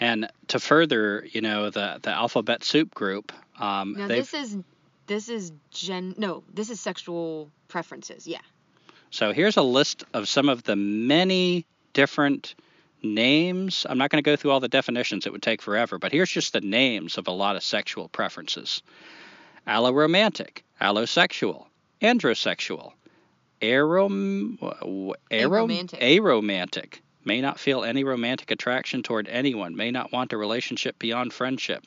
[0.01, 3.33] And to further, you know, the the alphabet soup group.
[3.59, 4.59] Um, now this is
[5.07, 8.27] this is gen no this is sexual preferences.
[8.27, 8.41] Yeah.
[9.11, 12.55] So here's a list of some of the many different
[13.03, 13.87] names.
[13.89, 15.99] I'm not going to go through all the definitions; it would take forever.
[15.99, 18.83] But here's just the names of a lot of sexual preferences:
[19.67, 21.67] alloromantic, allosexual,
[22.01, 22.93] androsexual,
[23.61, 26.01] arom, arom, aromantic.
[26.01, 31.33] aromantic, may not feel any romantic attraction toward anyone, may not want a relationship beyond
[31.33, 31.85] friendship.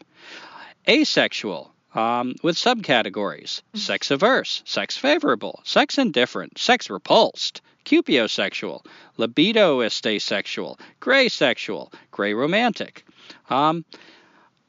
[0.88, 3.62] Asexual, um, with subcategories.
[3.74, 8.86] Sex averse, sex favorable, sex indifferent, sex repulsed, cupiosexual,
[9.18, 13.06] libidoist asexual, gray sexual, gray romantic,
[13.50, 13.86] um,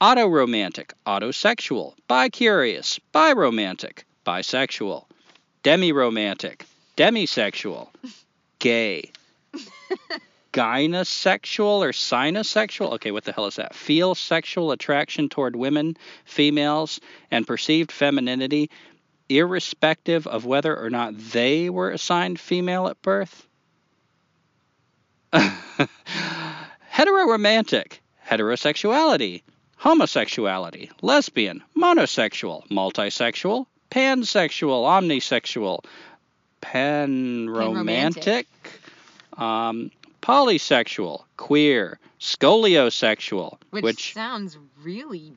[0.00, 5.04] autoromantic, autosexual, bicurious, biromantic, bisexual,
[5.64, 6.62] demiromantic,
[6.96, 7.88] demisexual,
[8.58, 9.10] gay.
[10.52, 12.92] gynosexual or sinosexual.
[12.94, 13.74] Okay, what the hell is that?
[13.74, 16.98] Feel sexual attraction toward women, females,
[17.30, 18.70] and perceived femininity,
[19.28, 23.46] irrespective of whether or not they were assigned female at birth.
[25.32, 29.42] Heteroromantic, heterosexuality,
[29.76, 35.84] homosexuality, lesbian, monosexual, multisexual, pansexual, omnisexual,
[36.62, 38.46] panromantic,
[39.36, 39.90] um,
[40.22, 45.32] polysexual, queer, scoliosexual, which, which sounds really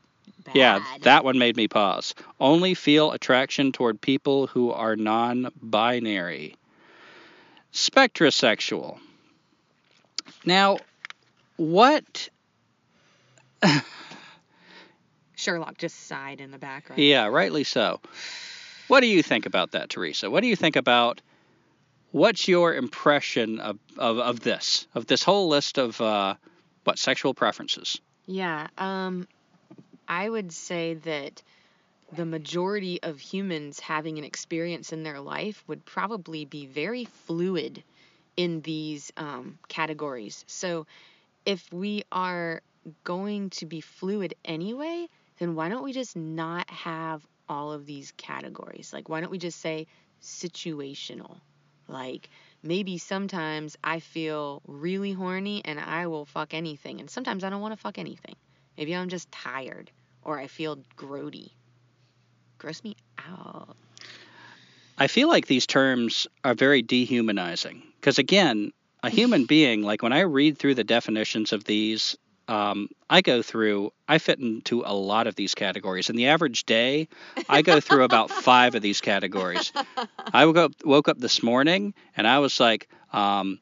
[0.45, 0.55] bad.
[0.55, 2.15] Yeah, that one made me pause.
[2.39, 6.55] Only feel attraction toward people who are non-binary.
[7.71, 8.97] Spectrosexual.
[10.45, 10.79] Now,
[11.57, 12.29] what
[15.39, 17.01] Sherlock just sighed in the background.
[17.01, 17.99] Yeah, rightly so.
[18.87, 20.29] What do you think about that, Teresa?
[20.29, 21.21] What do you think about
[22.11, 26.35] what's your impression of, of, of this, of this whole list of uh,
[26.83, 28.01] what sexual preferences?
[28.25, 29.27] Yeah, um,
[30.07, 31.41] I would say that
[32.11, 37.83] the majority of humans having an experience in their life would probably be very fluid
[38.35, 40.43] in these um, categories.
[40.47, 40.87] So
[41.45, 42.61] if we are
[43.03, 45.07] going to be fluid anyway,
[45.39, 48.91] then why don't we just not have all of these categories?
[48.93, 49.87] Like, why don't we just say
[50.21, 51.37] situational?
[51.87, 52.29] Like
[52.61, 57.61] maybe sometimes I feel really horny and I will fuck anything, and sometimes I don't
[57.61, 58.35] want to fuck anything.
[58.77, 59.91] Maybe I'm just tired
[60.23, 61.51] or I feel grody.
[62.57, 63.75] Gross me out.
[64.97, 68.71] I feel like these terms are very dehumanizing because, again,
[69.01, 72.17] a human being, like when I read through the definitions of these,
[72.49, 76.09] um, I go through, I fit into a lot of these categories.
[76.09, 77.07] In the average day,
[77.47, 79.71] I go through about five of these categories.
[80.33, 83.59] I woke up, woke up this morning and I was like, um,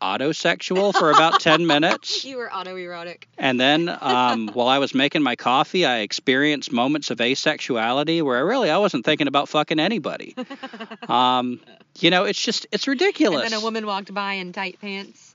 [0.00, 2.24] autosexual for about 10 minutes.
[2.30, 3.24] You were autoerotic.
[3.36, 8.36] And then um, while I was making my coffee, I experienced moments of asexuality where
[8.36, 10.36] I really I wasn't thinking about fucking anybody.
[11.08, 11.60] Um,
[11.98, 13.42] you know, it's just it's ridiculous.
[13.42, 15.34] And then a woman walked by in tight pants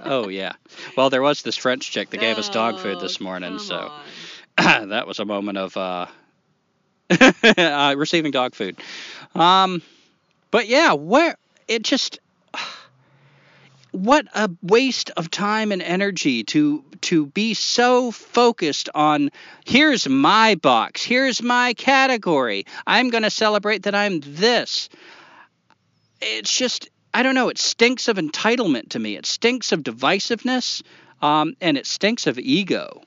[0.00, 0.52] oh yeah.
[0.96, 3.92] Well, there was this French chick that gave us dog food this morning, so
[4.56, 6.06] that was a moment of uh,
[7.56, 8.76] uh, receiving dog food.
[9.34, 9.82] Um,
[10.50, 11.36] but yeah, where
[11.68, 12.18] it just
[13.92, 19.30] what a waste of time and energy to to be so focused on
[19.64, 22.64] here's my box, here's my category.
[22.86, 24.88] I'm going to celebrate that I'm this.
[26.20, 27.48] It's just I don't know.
[27.48, 29.16] It stinks of entitlement to me.
[29.16, 30.82] It stinks of divisiveness,
[31.20, 33.02] um, and it stinks of ego.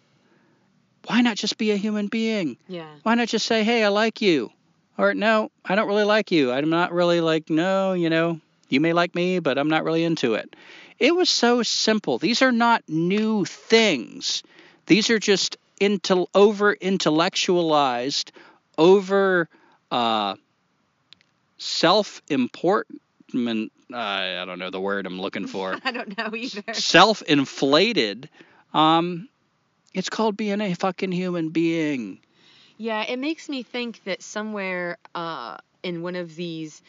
[1.07, 2.57] Why not just be a human being?
[2.67, 2.87] Yeah.
[3.03, 4.51] Why not just say, "Hey, I like you,"
[4.97, 6.51] or "No, I don't really like you.
[6.51, 8.39] I'm not really like no, you know,
[8.69, 10.55] you may like me, but I'm not really into it."
[10.97, 12.17] It was so simple.
[12.17, 14.43] These are not new things.
[14.85, 18.31] These are just intel- over intellectualized,
[18.77, 19.49] over
[19.91, 20.35] uh,
[21.57, 23.01] self important.
[23.91, 25.77] Uh, I don't know the word I'm looking for.
[25.83, 26.73] I don't know either.
[26.73, 28.29] Self inflated.
[28.73, 29.29] Um,
[29.93, 32.19] it's called being a fucking human being.
[32.77, 36.81] Yeah, it makes me think that somewhere uh, in one of these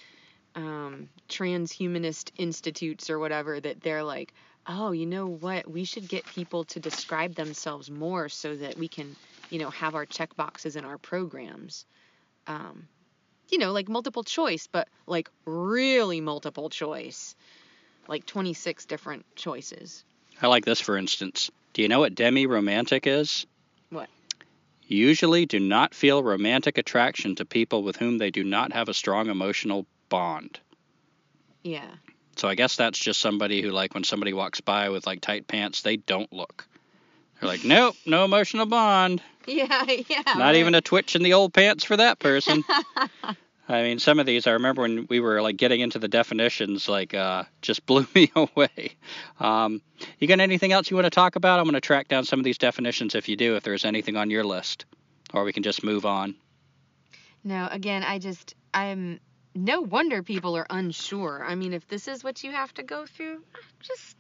[0.57, 4.33] um, transhumanist institutes or whatever, that they're like,
[4.67, 5.71] oh, you know what?
[5.71, 9.15] We should get people to describe themselves more so that we can,
[9.51, 11.85] you know, have our check boxes in our programs.
[12.49, 12.89] Um,
[13.51, 17.35] you know, like multiple choice, but like really multiple choice,
[18.09, 20.05] like 26 different choices.
[20.41, 21.51] I like this, for instance.
[21.73, 23.47] Do you know what demi romantic is?
[23.91, 24.09] What?
[24.87, 28.95] Usually do not feel romantic attraction to people with whom they do not have a
[28.95, 30.61] strong emotional bond.
[31.63, 31.91] Yeah.
[32.37, 35.49] So I guess that's just somebody who, like, when somebody walks by with like tight
[35.49, 36.69] pants, they don't look.
[37.41, 39.23] They're like, nope, no emotional bond.
[39.57, 40.23] Yeah, yeah.
[40.27, 40.57] Not right.
[40.57, 42.65] even a twitch in the old pants for that person.
[43.69, 46.89] I mean, some of these I remember when we were like getting into the definitions,
[46.89, 48.97] like uh, just blew me away.
[49.41, 49.83] Um,
[50.19, 51.59] you got anything else you want to talk about?
[51.59, 54.17] I'm going to track down some of these definitions if you do, if there's anything
[54.17, 54.85] on your list,
[55.33, 56.37] or we can just move on.
[57.43, 59.21] No, again, I just, I'm,
[59.55, 61.45] no wonder people are unsure.
[61.45, 63.43] I mean, if this is what you have to go through,
[63.81, 64.17] just,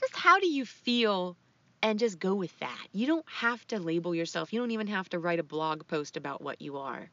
[0.00, 1.36] just how do you feel
[1.82, 2.86] and just go with that.
[2.92, 4.52] You don't have to label yourself.
[4.52, 7.10] You don't even have to write a blog post about what you are.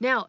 [0.00, 0.28] Now,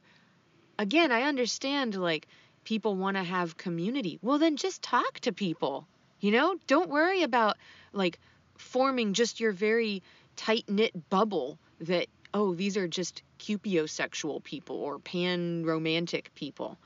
[0.80, 2.28] again, I understand like
[2.64, 4.20] people want to have community.
[4.22, 5.88] Well, then just talk to people.
[6.20, 7.58] You know, don't worry about
[7.94, 8.20] like
[8.58, 10.02] forming just your very
[10.36, 16.78] tight knit bubble that oh these are just cupiosexual people or pan romantic people.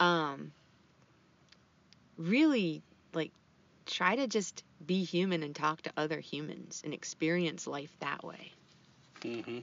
[0.00, 0.52] Um,
[2.16, 2.82] really
[3.12, 3.32] like
[3.88, 8.52] try to just be human and talk to other humans and experience life that way.
[9.22, 9.58] Mm-hmm.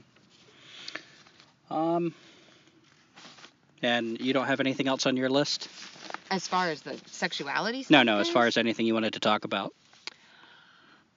[1.74, 2.14] Um,
[3.82, 5.68] and you don't have anything else on your list?
[6.30, 8.18] As far as the sexuality No, no.
[8.18, 9.72] As far as anything you wanted to talk about.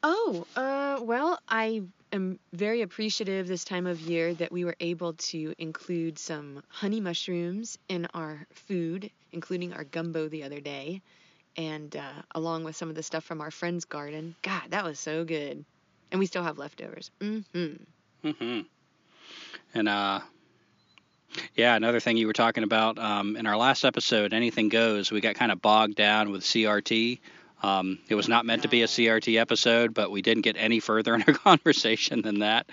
[0.02, 1.82] Oh, uh, well, I
[2.14, 7.02] am very appreciative this time of year that we were able to include some honey
[7.02, 11.02] mushrooms in our food, including our gumbo the other day,
[11.60, 14.34] and uh, along with some of the stuff from our friend's garden.
[14.42, 15.66] God, that was so good.
[16.10, 17.12] And we still have leftovers.
[17.20, 18.28] Mm-hmm.
[18.28, 18.62] Mm-hmm.
[19.74, 20.22] And uh,
[21.56, 25.12] yeah, another thing you were talking about um, in our last episode, anything goes.
[25.12, 27.20] We got kind of bogged down with CRT.
[27.62, 30.80] Um, it was not meant to be a CRT episode, but we didn't get any
[30.80, 32.68] further in our conversation than that,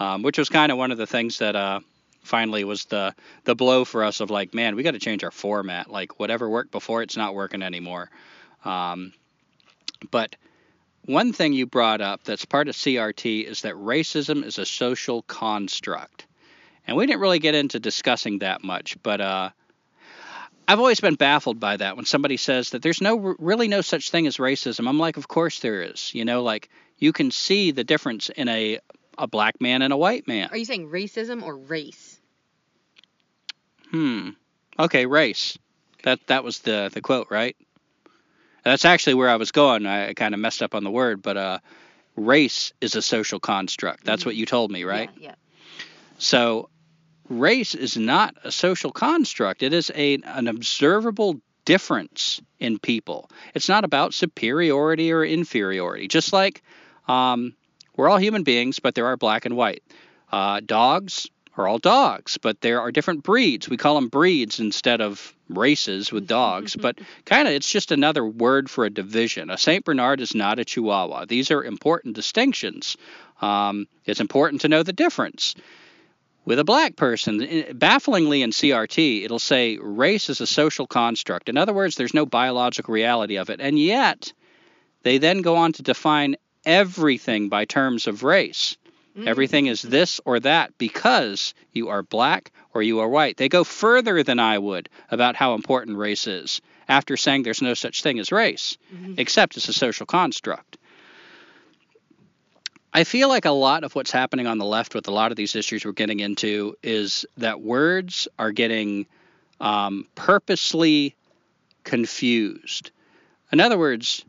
[0.00, 1.78] um, which was kind of one of the things that uh,
[2.24, 3.14] finally was the
[3.44, 5.88] the blow for us of like, man, we got to change our format.
[5.88, 8.10] Like whatever worked before, it's not working anymore.
[8.64, 9.12] Um,
[10.10, 10.36] but
[11.04, 15.22] one thing you brought up that's part of CRT is that racism is a social
[15.22, 16.26] construct.
[16.86, 19.50] And we didn't really get into discussing that much, but uh,
[20.66, 24.10] I've always been baffled by that when somebody says that there's no really no such
[24.10, 24.88] thing as racism.
[24.88, 26.14] I'm like, of course there is.
[26.14, 28.78] You know, like you can see the difference in a
[29.18, 30.48] a black man and a white man.
[30.50, 32.20] Are you saying racism or race?
[33.90, 34.30] Hmm.
[34.78, 35.58] Okay, race.
[36.04, 37.56] That that was the the quote, right?
[38.62, 39.86] That's actually where I was going.
[39.86, 41.58] I kind of messed up on the word, but uh,
[42.16, 44.04] race is a social construct.
[44.04, 45.10] That's what you told me, right?
[45.16, 45.30] Yeah.
[45.30, 45.34] yeah.
[46.18, 46.68] So,
[47.28, 49.62] race is not a social construct.
[49.62, 53.30] It is a an observable difference in people.
[53.54, 56.08] It's not about superiority or inferiority.
[56.08, 56.62] Just like
[57.08, 57.54] um,
[57.96, 59.82] we're all human beings, but there are black and white.
[60.30, 63.68] Uh, dogs are all dogs, but there are different breeds.
[63.68, 68.24] We call them breeds instead of races with dogs, but kind of it's just another
[68.24, 69.50] word for a division.
[69.50, 69.84] A St.
[69.84, 71.26] Bernard is not a Chihuahua.
[71.26, 72.96] These are important distinctions.
[73.40, 75.54] Um, it's important to know the difference.
[76.44, 77.38] With a black person,
[77.74, 81.48] bafflingly in CRT, it'll say race is a social construct.
[81.48, 83.60] In other words, there's no biological reality of it.
[83.60, 84.32] And yet,
[85.02, 88.76] they then go on to define everything by terms of race.
[89.26, 93.36] Everything is this or that because you are black or you are white.
[93.36, 97.74] They go further than I would about how important race is after saying there's no
[97.74, 99.18] such thing as race, Mhm.
[99.18, 100.78] except it's a social construct.
[102.94, 105.36] I feel like a lot of what's happening on the left with a lot of
[105.36, 109.06] these issues we're getting into is that words are getting
[109.60, 111.14] um, purposely
[111.84, 112.90] confused.
[113.52, 114.24] In other words,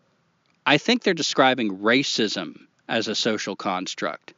[0.65, 4.33] I think they're describing racism as a social construct.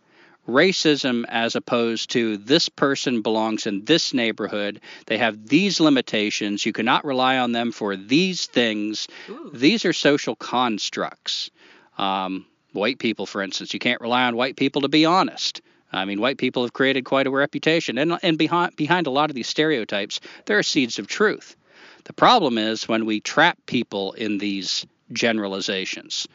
[0.48, 4.80] Racism as opposed to this person belongs in this neighborhood.
[5.08, 6.66] They have these limitations.
[6.66, 9.08] You cannot rely on them for these things.
[9.30, 9.50] Ooh.
[9.54, 11.50] These are social constructs.
[11.98, 15.62] Um, white people, for instance, you can't rely on white people to be honest.
[15.92, 19.30] I mean, white people have created quite a reputation, and and behind behind a lot
[19.30, 21.56] of these stereotypes, there are seeds of truth.
[22.04, 26.28] The problem is when we trap people in these generalizations.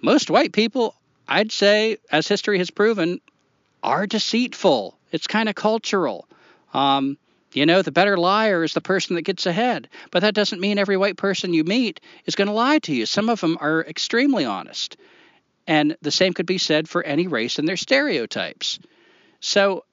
[0.00, 0.94] Most white people,
[1.28, 3.20] I'd say, as history has proven,
[3.82, 4.96] are deceitful.
[5.12, 6.28] It's kind of cultural.
[6.74, 7.18] Um,
[7.52, 9.88] you know, the better liar is the person that gets ahead.
[10.10, 13.06] But that doesn't mean every white person you meet is going to lie to you.
[13.06, 14.96] Some of them are extremely honest.
[15.66, 18.78] And the same could be said for any race and their stereotypes.
[19.40, 19.84] So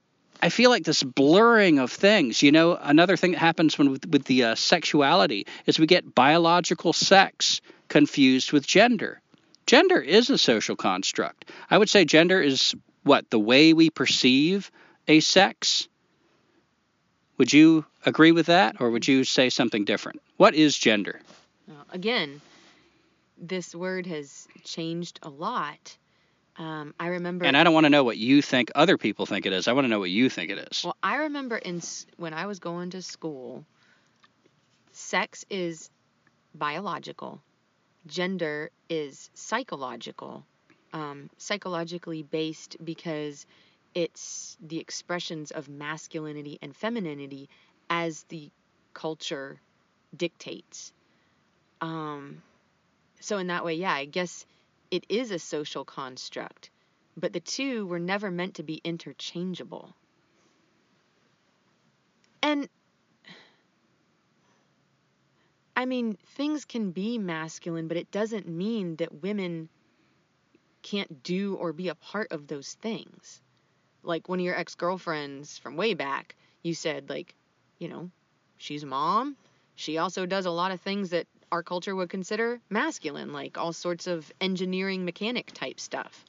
[0.42, 2.44] I feel like this blurring of things.
[2.44, 6.14] You know, another thing that happens when with, with the uh, sexuality is we get
[6.14, 9.22] biological sex confused with gender.
[9.66, 11.50] Gender is a social construct.
[11.70, 14.72] I would say gender is what the way we perceive
[15.08, 15.88] a sex.
[17.38, 20.22] Would you agree with that, or would you say something different?
[20.38, 21.20] What is gender?
[21.68, 22.42] Well, again,
[23.38, 25.98] this word has changed a lot.
[26.58, 27.46] Um, I remember.
[27.46, 29.68] And I don't want to know what you think other people think it is.
[29.68, 30.84] I want to know what you think it is.
[30.84, 31.82] Well, I remember in
[32.18, 33.66] when I was going to school,
[34.92, 35.90] sex is
[36.54, 37.42] biological,
[38.08, 40.46] gender is psychological,
[40.94, 43.46] um, psychologically based because
[43.96, 47.50] it's the expressions of masculinity and femininity
[47.90, 48.50] as the
[48.94, 49.60] culture
[50.16, 50.94] dictates.
[51.82, 52.42] Um,
[53.20, 54.46] so in that way, yeah, I guess
[54.92, 56.70] it is a social construct,
[57.18, 59.94] but the two were never meant to be interchangeable.
[62.42, 62.68] And
[65.76, 69.70] I mean, things can be masculine, but it doesn't mean that women
[70.82, 73.42] can't do or be a part of those things.
[74.04, 77.34] Like one of your ex girlfriends from way back, you said, like,
[77.80, 78.12] you know,
[78.58, 79.36] she's a mom.
[79.76, 83.74] She also does a lot of things that our culture would consider masculine, like all
[83.74, 86.26] sorts of engineering mechanic type stuff.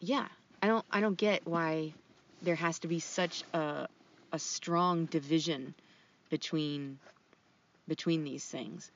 [0.00, 0.26] Yeah,
[0.62, 1.94] I don't I don't get why
[2.42, 3.88] there has to be such a
[4.32, 5.74] a strong division
[6.28, 6.98] between
[7.88, 8.90] between these things.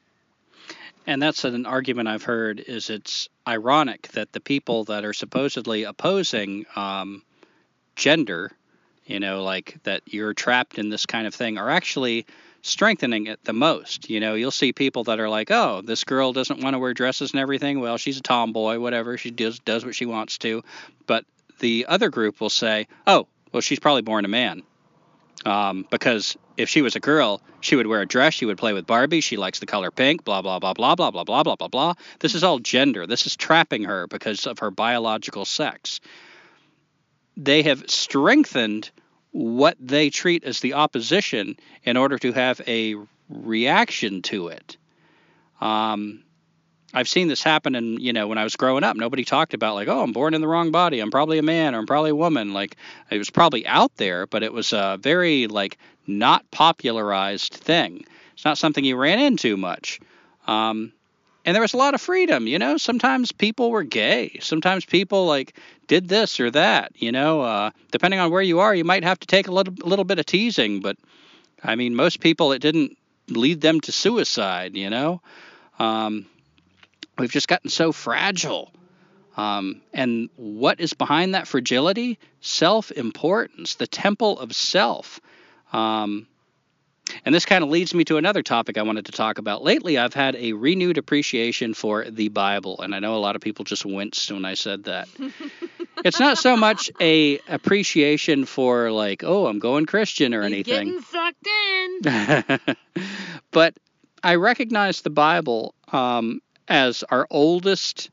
[1.07, 5.85] And that's an argument I've heard is it's ironic that the people that are supposedly
[5.85, 7.23] opposing um,
[7.97, 8.53] gender,
[9.07, 12.27] you know, like that you're trapped in this kind of thing, are actually
[12.63, 14.11] strengthening it the most.
[14.11, 16.93] You know, you'll see people that are like, "Oh, this girl doesn't want to wear
[16.93, 17.81] dresses and everything.
[17.81, 19.17] Well, she's a tomboy, whatever.
[19.17, 20.63] She does does what she wants to."
[21.07, 21.25] But
[21.61, 24.63] the other group will say, "Oh, well, she's probably born a man."
[25.45, 28.73] Um, because if she was a girl, she would wear a dress, she would play
[28.73, 31.57] with Barbie, she likes the color pink, blah blah blah blah blah blah blah blah
[31.57, 31.95] blah blah.
[32.19, 33.07] This is all gender.
[33.07, 36.01] This is trapping her because of her biological sex.
[37.37, 38.91] They have strengthened
[39.33, 42.97] what they treat as the opposition in order to have a
[43.29, 44.77] reaction to it.
[45.61, 46.25] Um,
[46.93, 49.75] I've seen this happen, and you know, when I was growing up, nobody talked about
[49.75, 51.01] like, oh, I'm born in the wrong body.
[51.01, 52.53] I'm probably a man, or I'm probably a woman.
[52.53, 52.77] Like,
[53.11, 58.05] it was probably out there, but it was a very like not popularized thing.
[58.35, 60.01] It's not something you ran into much.
[60.47, 60.93] Um,
[61.45, 62.77] and there was a lot of freedom, you know.
[62.77, 64.39] Sometimes people were gay.
[64.41, 67.43] Sometimes people like did this or that, you know.
[67.43, 70.05] Uh, depending on where you are, you might have to take a little, a little
[70.05, 70.97] bit of teasing, but
[71.63, 72.97] I mean, most people it didn't
[73.29, 75.23] lead them to suicide, you know.
[75.79, 76.27] Um,
[77.21, 78.73] we've just gotten so fragile.
[79.37, 82.19] Um, and what is behind that fragility?
[82.41, 85.21] Self importance, the temple of self.
[85.73, 86.27] Um,
[87.25, 89.63] and this kind of leads me to another topic I wanted to talk about.
[89.63, 93.43] Lately, I've had a renewed appreciation for the Bible, and I know a lot of
[93.43, 95.09] people just winced when I said that.
[96.05, 101.01] it's not so much a appreciation for like, oh, I'm going Christian or He's anything.
[101.01, 101.47] Getting sucked
[102.69, 102.77] in.
[103.51, 103.75] but
[104.23, 106.41] I recognize the Bible um,
[106.71, 108.11] as our oldest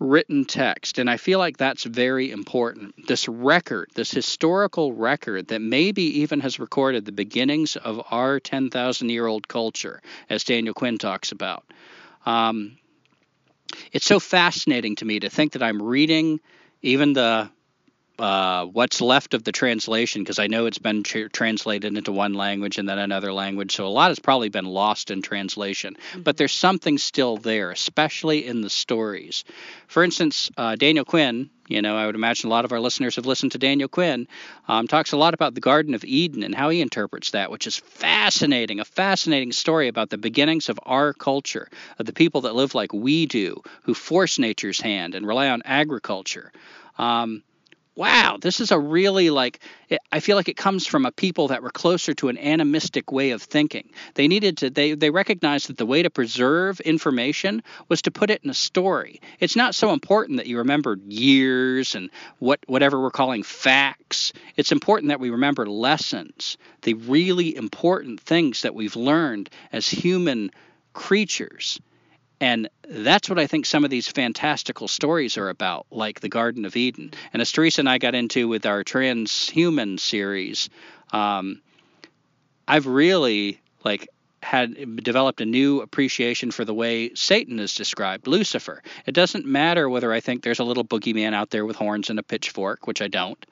[0.00, 3.06] written text, and I feel like that's very important.
[3.06, 9.08] This record, this historical record that maybe even has recorded the beginnings of our 10,000
[9.10, 11.64] year old culture, as Daniel Quinn talks about.
[12.24, 12.78] Um,
[13.92, 16.40] it's so fascinating to me to think that I'm reading
[16.80, 17.50] even the
[18.20, 22.34] uh, what's left of the translation because I know it's been tr- translated into one
[22.34, 25.96] language and then another language, so a lot has probably been lost in translation.
[26.10, 26.22] Mm-hmm.
[26.22, 29.44] But there's something still there, especially in the stories.
[29.86, 33.16] For instance, uh, Daniel Quinn, you know, I would imagine a lot of our listeners
[33.16, 34.28] have listened to Daniel Quinn,
[34.68, 37.66] um, talks a lot about the Garden of Eden and how he interprets that, which
[37.66, 42.54] is fascinating, a fascinating story about the beginnings of our culture, of the people that
[42.54, 46.52] live like we do, who force nature's hand and rely on agriculture.
[46.98, 47.42] Um,
[48.00, 49.60] wow, this is a really like,
[50.10, 53.32] I feel like it comes from a people that were closer to an animistic way
[53.32, 53.90] of thinking.
[54.14, 58.30] They needed to, they, they recognized that the way to preserve information was to put
[58.30, 59.20] it in a story.
[59.38, 64.32] It's not so important that you remember years and what, whatever we're calling facts.
[64.56, 70.52] It's important that we remember lessons, the really important things that we've learned as human
[70.94, 71.78] creatures.
[72.40, 76.64] And that's what I think some of these fantastical stories are about, like the Garden
[76.64, 77.12] of Eden.
[77.32, 80.70] And as Teresa and I got into with our transhuman series,
[81.12, 81.60] um,
[82.66, 84.08] I've really like
[84.42, 88.82] had developed a new appreciation for the way Satan is described, Lucifer.
[89.04, 92.18] It doesn't matter whether I think there's a little boogeyman out there with horns and
[92.18, 93.44] a pitchfork, which I don't,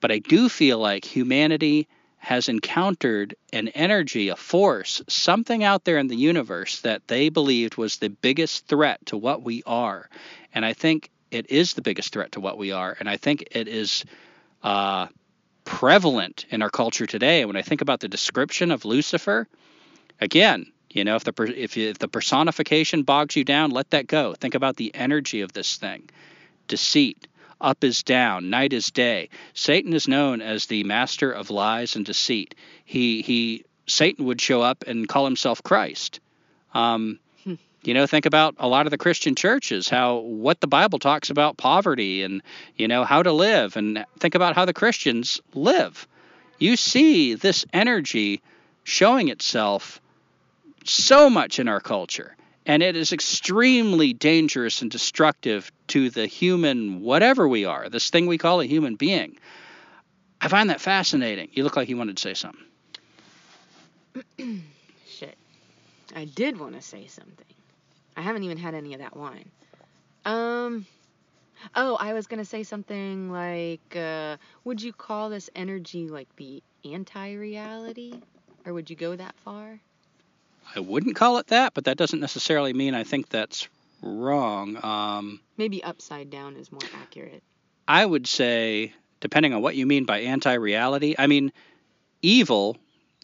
[0.00, 1.86] but I do feel like humanity
[2.20, 7.76] has encountered an energy, a force, something out there in the universe that they believed
[7.76, 10.08] was the biggest threat to what we are.
[10.54, 12.94] And I think it is the biggest threat to what we are.
[13.00, 14.04] And I think it is
[14.62, 15.06] uh,
[15.64, 17.46] prevalent in our culture today.
[17.46, 19.48] When I think about the description of Lucifer,
[20.20, 24.34] again, you know, if the if, if the personification bogs you down, let that go.
[24.34, 26.10] Think about the energy of this thing,
[26.68, 27.28] deceit,
[27.60, 29.28] up is down, night is day.
[29.54, 32.54] Satan is known as the master of lies and deceit.
[32.84, 36.20] He he Satan would show up and call himself Christ.
[36.74, 37.54] Um, hmm.
[37.82, 41.30] you know, think about a lot of the Christian churches, how what the Bible talks
[41.30, 42.42] about poverty and
[42.76, 46.06] you know how to live, and think about how the Christians live.
[46.58, 48.42] You see this energy
[48.84, 50.00] showing itself
[50.84, 52.36] so much in our culture
[52.70, 58.28] and it is extremely dangerous and destructive to the human, whatever we are, this thing
[58.28, 59.36] we call a human being.
[60.40, 61.48] I find that fascinating.
[61.52, 62.62] You look like you wanted to say something.
[65.08, 65.36] Shit.
[66.14, 67.44] I did want to say something.
[68.16, 69.50] I haven't even had any of that wine.
[70.24, 70.86] Um.
[71.74, 76.62] Oh, I was gonna say something like, uh, would you call this energy like the
[76.84, 78.20] anti-reality,
[78.64, 79.80] or would you go that far?
[80.74, 83.68] I wouldn't call it that, but that doesn't necessarily mean I think that's
[84.02, 84.82] wrong.
[84.82, 87.42] Um, Maybe upside down is more accurate.
[87.88, 91.52] I would say, depending on what you mean by anti reality, I mean,
[92.22, 92.76] evil,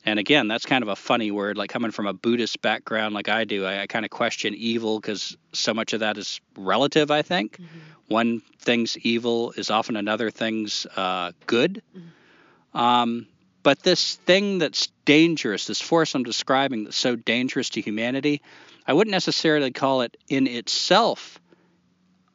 [0.05, 3.29] and again, that's kind of a funny word, like coming from a Buddhist background like
[3.29, 7.11] I do, I, I kind of question evil because so much of that is relative,
[7.11, 7.59] I think.
[7.59, 7.79] Mm-hmm.
[8.09, 11.83] One thing's evil is often another thing's uh, good.
[11.97, 12.79] Mm-hmm.
[12.79, 13.27] Um,
[13.67, 18.41] but this thing that's dangerous, this force I'm describing that's so dangerous to humanity,
[18.87, 21.41] I wouldn't necessarily call it in itself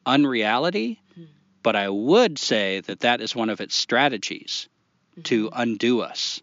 [0.04, 1.30] unreality, mm-hmm.
[1.62, 4.68] but I would say that that is one of its strategies
[5.12, 5.22] mm-hmm.
[5.22, 6.42] to undo us,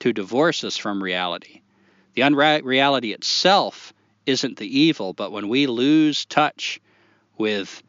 [0.00, 1.62] to divorce us from reality.
[2.14, 3.94] The unreality itself
[4.26, 6.80] isn't the evil, but when we lose touch
[7.38, 7.84] with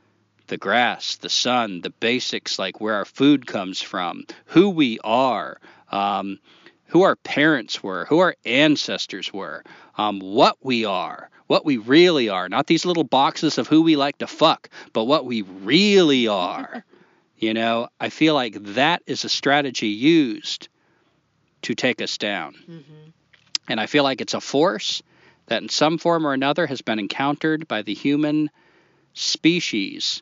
[0.46, 5.60] the grass, the sun, the basics like where our food comes from, who we are,
[5.92, 6.40] um,
[6.88, 9.64] who our parents were, who our ancestors were,
[9.98, 12.50] um, what we are, what we really are.
[12.50, 16.84] Not these little boxes of who we like to fuck, but what we really are.
[17.38, 20.70] you know, I feel like that is a strategy used
[21.64, 22.54] to take us down.
[22.54, 23.10] Mm-hmm.
[23.68, 25.02] And I feel like it's a force
[25.48, 28.50] that in some form or another has been encountered by the human
[29.14, 30.22] species.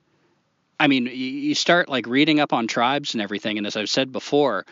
[0.80, 4.12] I mean, you start like reading up on tribes and everything, and as I've said
[4.12, 4.66] before,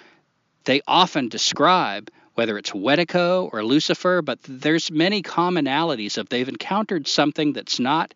[0.66, 7.08] they often describe whether it's Wetiko or Lucifer, but there's many commonalities of they've encountered
[7.08, 8.14] something that's not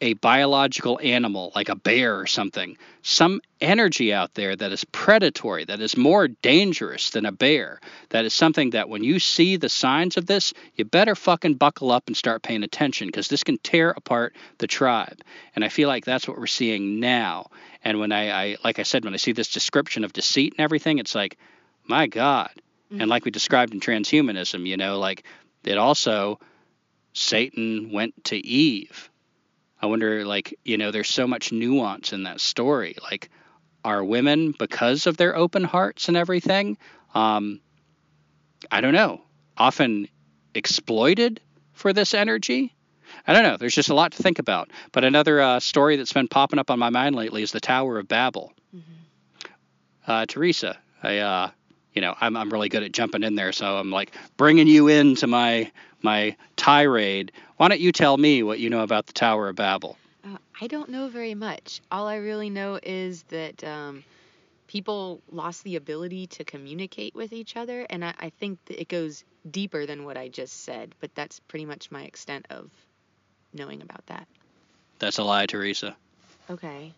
[0.00, 5.64] a biological animal like a bear or something, some energy out there that is predatory,
[5.64, 9.68] that is more dangerous than a bear, that is something that when you see the
[9.68, 13.58] signs of this, you better fucking buckle up and start paying attention because this can
[13.58, 15.20] tear apart the tribe.
[15.56, 17.50] And I feel like that's what we're seeing now.
[17.82, 20.62] And when I, I like I said, when I see this description of deceit and
[20.62, 21.38] everything, it's like,
[21.88, 22.50] my God.
[22.90, 23.00] Mm-hmm.
[23.02, 25.24] And like we described in transhumanism, you know, like
[25.64, 26.38] it also,
[27.12, 29.10] Satan went to Eve.
[29.80, 32.96] I wonder, like, you know, there's so much nuance in that story.
[33.02, 33.30] Like,
[33.84, 36.78] are women, because of their open hearts and everything,
[37.14, 37.60] um,
[38.72, 39.22] I don't know,
[39.56, 40.08] often
[40.54, 41.40] exploited
[41.72, 42.74] for this energy?
[43.26, 43.56] I don't know.
[43.56, 44.70] There's just a lot to think about.
[44.90, 47.98] But another uh, story that's been popping up on my mind lately is the Tower
[47.98, 48.52] of Babel.
[48.74, 48.98] Mm-hmm
[50.08, 51.50] uh, Teresa, I, uh,
[51.98, 54.86] you know, I'm, I'm really good at jumping in there, so I'm like bringing you
[54.86, 57.32] into my my tirade.
[57.56, 59.98] Why don't you tell me what you know about the Tower of Babel?
[60.24, 61.80] Uh, I don't know very much.
[61.90, 64.04] All I really know is that um,
[64.68, 69.24] people lost the ability to communicate with each other, and I, I think it goes
[69.50, 70.94] deeper than what I just said.
[71.00, 72.70] But that's pretty much my extent of
[73.52, 74.28] knowing about that.
[75.00, 75.96] That's a lie, Teresa.
[76.48, 76.92] Okay.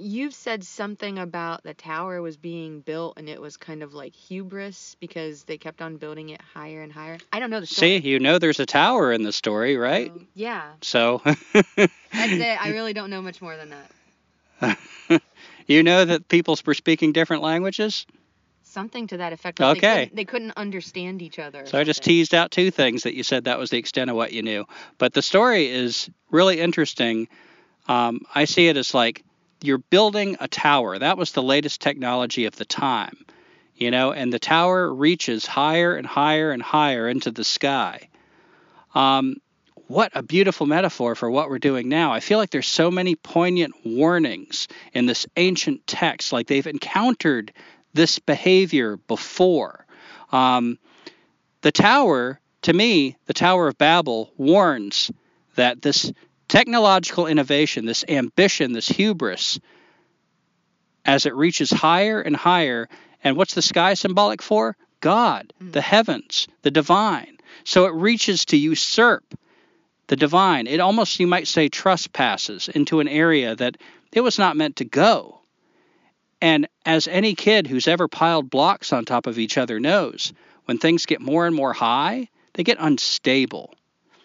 [0.00, 4.14] You've said something about the tower was being built and it was kind of like
[4.14, 7.18] hubris because they kept on building it higher and higher.
[7.32, 8.00] I don't know the story.
[8.00, 10.10] See, you know there's a tower in the story, right?
[10.10, 12.62] Um, yeah, So that's it.
[12.64, 14.78] I really don't know much more than that.
[15.66, 18.06] you know that people were speaking different languages?
[18.62, 19.58] Something to that effect.
[19.60, 20.00] like They Okay.
[20.02, 21.66] couldn't, they couldn't understand each other.
[21.66, 24.16] So I just teased out two things that you said that was the extent of
[24.16, 24.64] what you knew.
[24.98, 27.28] But the story is really interesting.
[27.88, 29.24] Um, I see it as like
[29.62, 30.98] you're building a tower.
[30.98, 33.16] That was the latest technology of the time,
[33.74, 38.08] you know, and the tower reaches higher and higher and higher into the sky.
[38.94, 39.36] Um,
[39.88, 42.12] what a beautiful metaphor for what we're doing now.
[42.12, 47.52] I feel like there's so many poignant warnings in this ancient text, like they've encountered
[47.94, 49.86] this behavior before.
[50.30, 50.78] Um,
[51.62, 55.10] the tower, to me, the Tower of Babel warns
[55.56, 56.12] that this
[56.48, 59.60] technological innovation, this ambition, this hubris,
[61.04, 62.88] as it reaches higher and higher,
[63.22, 64.76] and what's the sky symbolic for?
[65.00, 65.70] God, hmm.
[65.70, 67.38] the heavens, the divine.
[67.64, 69.38] So it reaches to usurp
[70.08, 70.66] the divine.
[70.66, 73.76] It almost, you might say, trespasses into an area that
[74.12, 75.40] it was not meant to go.
[76.40, 80.32] And as any kid who's ever piled blocks on top of each other knows,
[80.64, 83.74] when things get more and more high, they get unstable.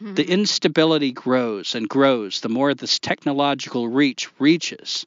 [0.01, 5.05] The instability grows and grows the more this technological reach reaches.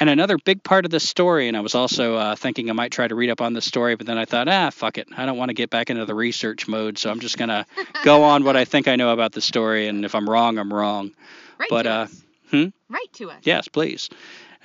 [0.00, 2.90] And another big part of this story, and I was also uh, thinking I might
[2.90, 5.08] try to read up on this story, but then I thought, ah, fuck it.
[5.14, 7.66] I don't want to get back into the research mode, so I'm just going to
[8.02, 10.72] go on what I think I know about the story, and if I'm wrong, I'm
[10.72, 11.10] wrong.
[11.58, 12.22] Write but, to uh, us.
[12.50, 12.66] hmm?
[12.88, 13.40] Write to us.
[13.42, 14.08] Yes, please.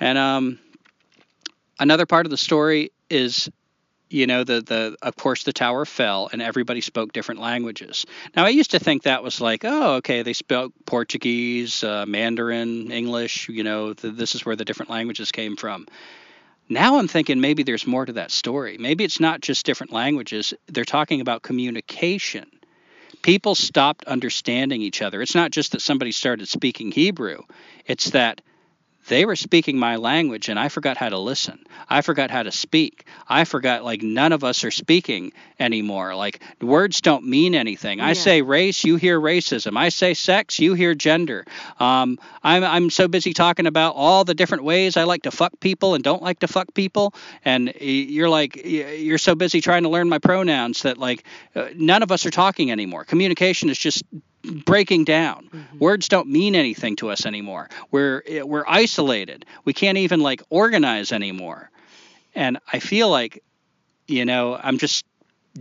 [0.00, 0.58] And um,
[1.78, 3.50] another part of the story is,
[4.08, 8.06] you know, the the of course the tower fell and everybody spoke different languages.
[8.36, 12.92] Now I used to think that was like, oh, okay, they spoke Portuguese, uh, Mandarin,
[12.92, 13.48] English.
[13.48, 15.86] You know, th this is where the different languages came from.
[16.68, 18.76] Now I'm thinking maybe there's more to that story.
[18.78, 20.52] Maybe it's not just different languages.
[20.66, 22.46] They're talking about communication.
[23.22, 25.22] People stopped understanding each other.
[25.22, 27.42] It's not just that somebody started speaking Hebrew.
[27.86, 28.40] It's that
[29.08, 31.64] they were speaking my language and I forgot how to listen.
[31.88, 33.06] I forgot how to speak.
[33.28, 36.14] I forgot like none of us are speaking anymore.
[36.14, 38.00] Like words don't mean anything.
[38.00, 39.76] I say race, you hear racism.
[39.76, 41.44] I say sex, you hear gender.
[41.78, 45.58] Um, I'm I'm so busy talking about all the different ways I like to fuck
[45.60, 49.88] people and don't like to fuck people, and you're like you're so busy trying to
[49.88, 53.04] learn my pronouns that like uh, none of us are talking anymore.
[53.04, 54.02] Communication is just
[54.64, 55.48] breaking down.
[55.52, 55.78] Mm-hmm.
[55.78, 57.68] Words don't mean anything to us anymore.
[57.90, 59.44] We're eh, we're isolated.
[59.64, 61.70] We can't even like organize anymore.
[62.34, 63.42] And I feel like,
[64.06, 65.04] you know, I'm just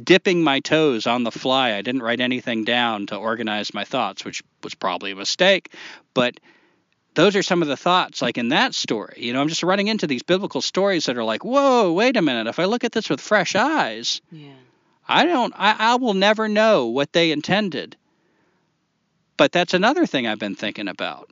[0.04, 1.74] dipping my toes on the fly.
[1.74, 5.74] I didn't write anything down to organize my thoughts, which was probably a mistake.
[6.14, 6.40] But
[7.14, 9.16] those are some of the thoughts, like in that story.
[9.18, 12.22] You know, I'm just running into these biblical stories that are like, whoa, wait a
[12.22, 12.48] minute.
[12.48, 14.52] If I look at this with fresh eyes, Yeah.
[15.08, 17.96] I don't, I, I will never know what they intended.
[19.38, 21.30] But that's another thing I've been thinking about.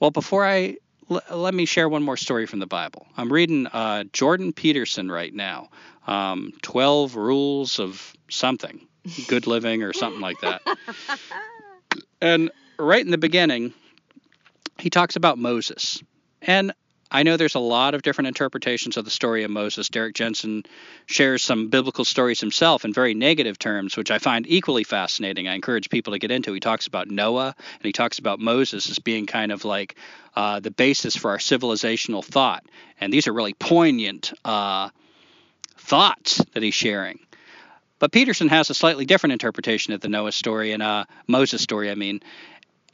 [0.00, 0.76] Well, before I
[1.10, 3.06] l- let me share one more story from the Bible.
[3.16, 5.68] I'm reading uh, Jordan Peterson right now,
[6.06, 8.86] um, 12 Rules of something,
[9.28, 10.62] good living or something like that.
[12.20, 13.74] And right in the beginning,
[14.78, 16.02] he talks about Moses.
[16.40, 16.72] And
[17.14, 19.88] I know there's a lot of different interpretations of the story of Moses.
[19.88, 20.64] Derrick Jensen
[21.06, 25.46] shares some biblical stories himself in very negative terms, which I find equally fascinating.
[25.46, 26.52] I encourage people to get into.
[26.52, 29.94] He talks about Noah and he talks about Moses as being kind of like
[30.34, 32.64] uh, the basis for our civilizational thought.
[33.00, 34.90] And these are really poignant uh,
[35.78, 37.20] thoughts that he's sharing.
[38.00, 41.92] But Peterson has a slightly different interpretation of the Noah story and uh, Moses story,
[41.92, 42.20] I mean.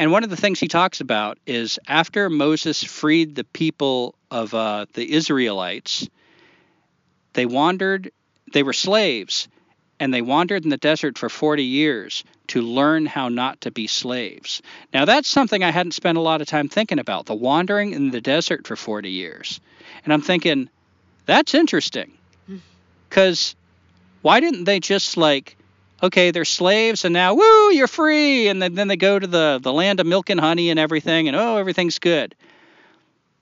[0.01, 4.55] And one of the things he talks about is after Moses freed the people of
[4.55, 6.09] uh, the Israelites,
[7.35, 8.11] they wandered,
[8.55, 9.47] they were slaves,
[9.99, 13.87] and they wandered in the desert for 40 years to learn how not to be
[13.87, 14.63] slaves.
[14.95, 18.11] Now, that's something I hadn't spent a lot of time thinking about the wandering in
[18.11, 19.61] the desert for 40 years.
[20.05, 20.71] And I'm thinking,
[21.27, 22.11] that's interesting.
[23.11, 23.55] Because
[24.23, 25.59] why didn't they just like
[26.03, 29.59] okay they're slaves and now woo you're free and then, then they go to the,
[29.63, 32.35] the land of milk and honey and everything and oh everything's good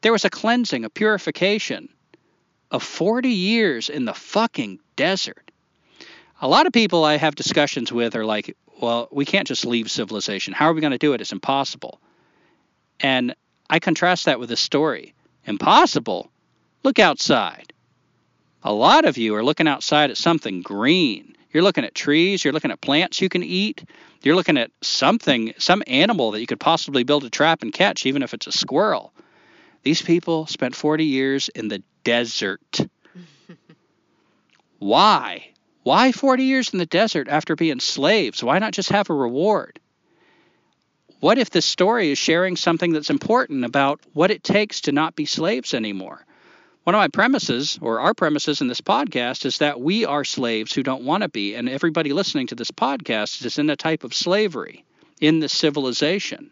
[0.01, 1.89] There was a cleansing, a purification
[2.71, 5.51] of 40 years in the fucking desert.
[6.41, 9.91] A lot of people I have discussions with are like, well, we can't just leave
[9.91, 10.55] civilization.
[10.55, 11.21] How are we going to do it?
[11.21, 11.99] It's impossible.
[13.01, 13.35] And
[13.69, 15.15] I contrast that with a story.
[15.47, 16.31] Impossible?
[16.85, 17.73] Look outside.
[18.63, 21.35] A lot of you are looking outside at something green.
[21.53, 23.85] You're looking at trees, you're looking at plants you can eat,
[24.23, 28.05] you're looking at something, some animal that you could possibly build a trap and catch,
[28.05, 29.13] even if it's a squirrel.
[29.83, 32.81] These people spent 40 years in the desert.
[34.79, 35.49] Why?
[35.85, 38.43] Why 40 years in the desert after being slaves?
[38.43, 39.81] Why not just have a reward?
[41.21, 45.17] What if this story is sharing something that's important about what it takes to not
[45.17, 46.25] be slaves anymore?
[46.89, 50.73] One of my premises, or our premises in this podcast, is that we are slaves
[50.73, 54.05] who don't want to be, and everybody listening to this podcast is in a type
[54.05, 54.87] of slavery
[55.21, 56.51] in this civilization.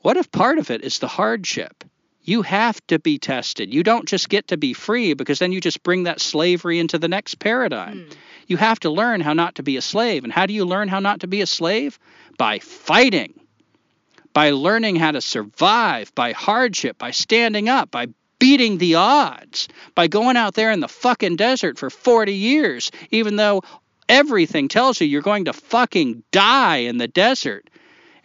[0.00, 1.84] What if part of it is the hardship?
[2.22, 3.72] You have to be tested.
[3.72, 6.98] You don't just get to be free because then you just bring that slavery into
[6.98, 7.98] the next paradigm.
[7.98, 8.16] Mm.
[8.48, 10.24] You have to learn how not to be a slave.
[10.24, 12.00] And how do you learn how not to be a slave?
[12.36, 13.38] By fighting,
[14.32, 18.08] by learning how to survive, by hardship, by standing up, by
[18.44, 23.36] beating the odds, by going out there in the fucking desert for 40 years, even
[23.36, 23.62] though
[24.06, 27.70] everything tells you you're going to fucking die in the desert,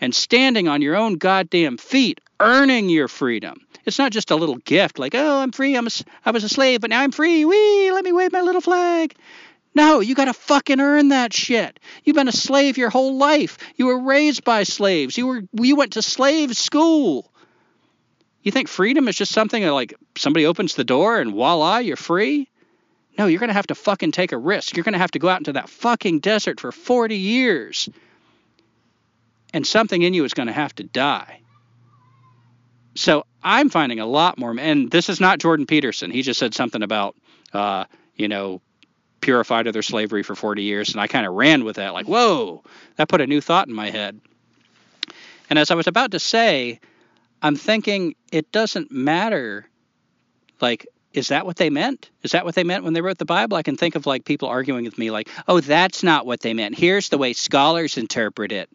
[0.01, 4.57] and standing on your own goddamn feet, earning your freedom it's not just a little
[4.57, 5.76] gift like, oh, I'm free.
[5.76, 5.89] I'm a,
[6.26, 7.45] I was a slave, but now I'm free.
[7.45, 9.15] Wee, let me wave my little flag.
[9.74, 11.80] No, you got to fucking earn that shit.
[12.03, 13.57] You've been a slave your whole life.
[13.78, 15.17] You were raised by slaves.
[15.17, 17.32] You were you went to slave school.
[18.50, 22.50] You think freedom is just something like somebody opens the door and voila, you're free?
[23.16, 24.76] No, you're going to have to fucking take a risk.
[24.76, 27.89] You're going to have to go out into that fucking desert for 40 years.
[29.54, 31.41] And something in you is going to have to die.
[32.95, 36.10] So I'm finding a lot more, and this is not Jordan Peterson.
[36.10, 37.16] He just said something about,
[37.54, 37.86] uh,
[38.16, 38.62] you know,
[39.22, 42.08] purified of their slavery for 40 years, and I kind of ran with that, like,
[42.08, 42.64] whoa,
[42.95, 44.20] that put a new thought in my head.
[45.52, 46.80] And as I was about to say,
[47.42, 49.68] I'm thinking it doesn't matter,
[50.62, 52.10] like, is that what they meant?
[52.24, 53.58] Is that what they meant when they wrote the Bible?
[53.58, 56.54] I can think of like people arguing with me, like, oh, that's not what they
[56.54, 56.78] meant.
[56.78, 58.70] Here's the way scholars interpret it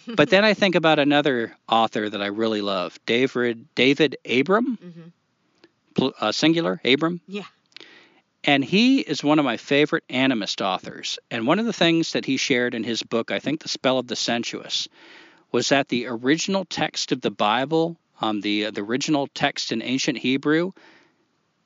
[0.16, 6.08] but then I think about another author that I really love, David David Abram, mm-hmm.
[6.20, 7.20] uh, singular Abram.
[7.26, 7.44] Yeah.
[8.44, 11.18] And he is one of my favorite animist authors.
[11.30, 13.98] And one of the things that he shared in his book, I think, The Spell
[13.98, 14.88] of the Sensuous,
[15.52, 20.18] was that the original text of the Bible, um, the the original text in ancient
[20.18, 20.72] Hebrew,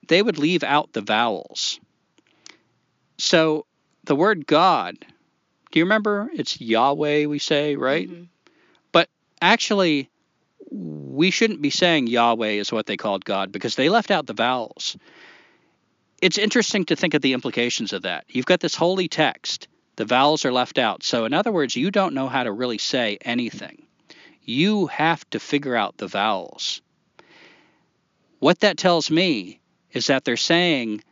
[0.08, 1.80] they would leave out the vowels.
[3.18, 3.66] So
[4.04, 4.96] the word God
[5.76, 6.30] do you remember?
[6.32, 8.08] It's Yahweh, we say, right?
[8.08, 8.24] Mm-hmm.
[8.92, 9.10] But
[9.42, 10.08] actually,
[10.70, 14.32] we shouldn't be saying Yahweh is what they called God because they left out the
[14.32, 14.96] vowels.
[16.22, 18.24] It's interesting to think of the implications of that.
[18.28, 21.02] You've got this holy text, the vowels are left out.
[21.02, 23.82] So, in other words, you don't know how to really say anything.
[24.42, 26.80] You have to figure out the vowels.
[28.38, 29.60] What that tells me
[29.92, 31.02] is that they're saying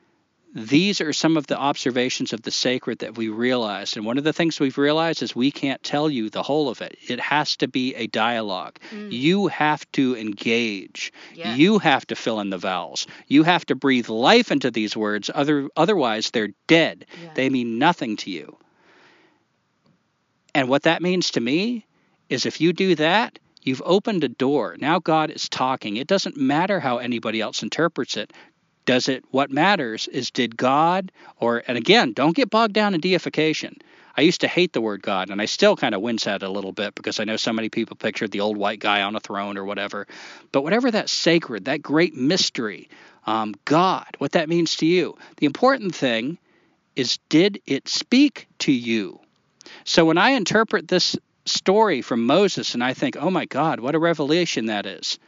[0.54, 3.96] these are some of the observations of the sacred that we realized.
[3.96, 6.80] And one of the things we've realized is we can't tell you the whole of
[6.80, 6.96] it.
[7.08, 8.78] It has to be a dialogue.
[8.92, 9.10] Mm.
[9.10, 11.12] You have to engage.
[11.56, 13.08] You have to fill in the vowels.
[13.26, 15.28] You have to breathe life into these words.
[15.34, 17.06] Other, otherwise, they're dead.
[17.20, 17.30] Yeah.
[17.34, 18.56] They mean nothing to you.
[20.54, 21.86] And what that means to me
[22.28, 24.76] is if you do that, You've opened a door.
[24.78, 25.96] Now God is talking.
[25.96, 28.30] It doesn't matter how anybody else interprets it
[28.84, 33.00] does it what matters is did god or and again don't get bogged down in
[33.00, 33.76] deification
[34.16, 36.46] i used to hate the word god and i still kind of wince at it
[36.46, 39.16] a little bit because i know so many people pictured the old white guy on
[39.16, 40.06] a throne or whatever
[40.52, 42.88] but whatever that sacred that great mystery
[43.26, 46.38] um, god what that means to you the important thing
[46.94, 49.18] is did it speak to you
[49.82, 53.94] so when i interpret this story from moses and i think oh my god what
[53.94, 55.18] a revelation that is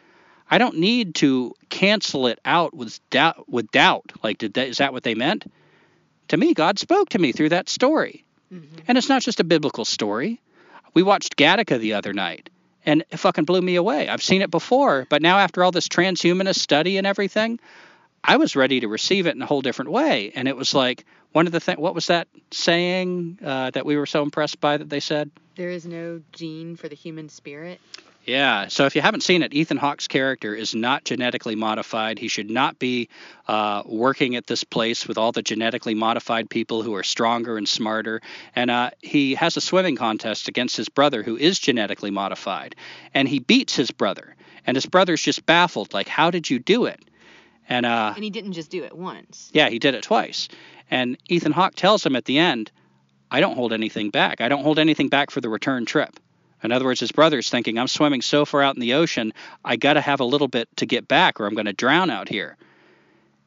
[0.50, 3.48] I don't need to cancel it out with doubt.
[3.48, 5.50] With doubt, like did that, is that what they meant?
[6.28, 8.76] To me, God spoke to me through that story, mm-hmm.
[8.86, 10.40] and it's not just a biblical story.
[10.94, 12.48] We watched Gattaca the other night,
[12.84, 14.08] and it fucking blew me away.
[14.08, 17.58] I've seen it before, but now after all this transhumanist study and everything,
[18.26, 20.32] I was ready to receive it in a whole different way.
[20.34, 21.78] And it was like one of the things.
[21.78, 25.30] What was that saying uh, that we were so impressed by that they said?
[25.54, 27.80] There is no gene for the human spirit.
[28.24, 28.66] Yeah.
[28.66, 32.18] So if you haven't seen it, Ethan Hawke's character is not genetically modified.
[32.18, 33.08] He should not be
[33.46, 37.68] uh, working at this place with all the genetically modified people who are stronger and
[37.68, 38.20] smarter.
[38.56, 42.74] And uh, he has a swimming contest against his brother who is genetically modified.
[43.14, 44.34] And he beats his brother.
[44.66, 47.00] And his brother's just baffled, like, how did you do it?
[47.68, 49.50] And uh, And he didn't just do it once.
[49.52, 50.48] yeah, he did it twice.
[50.90, 52.70] And Ethan Hawke tells him at the end,
[53.30, 54.40] I don't hold anything back.
[54.40, 56.20] I don't hold anything back for the return trip.
[56.62, 59.32] In other words, his brother's thinking, I'm swimming so far out in the ocean,
[59.64, 62.08] I got to have a little bit to get back or I'm going to drown
[62.08, 62.56] out here.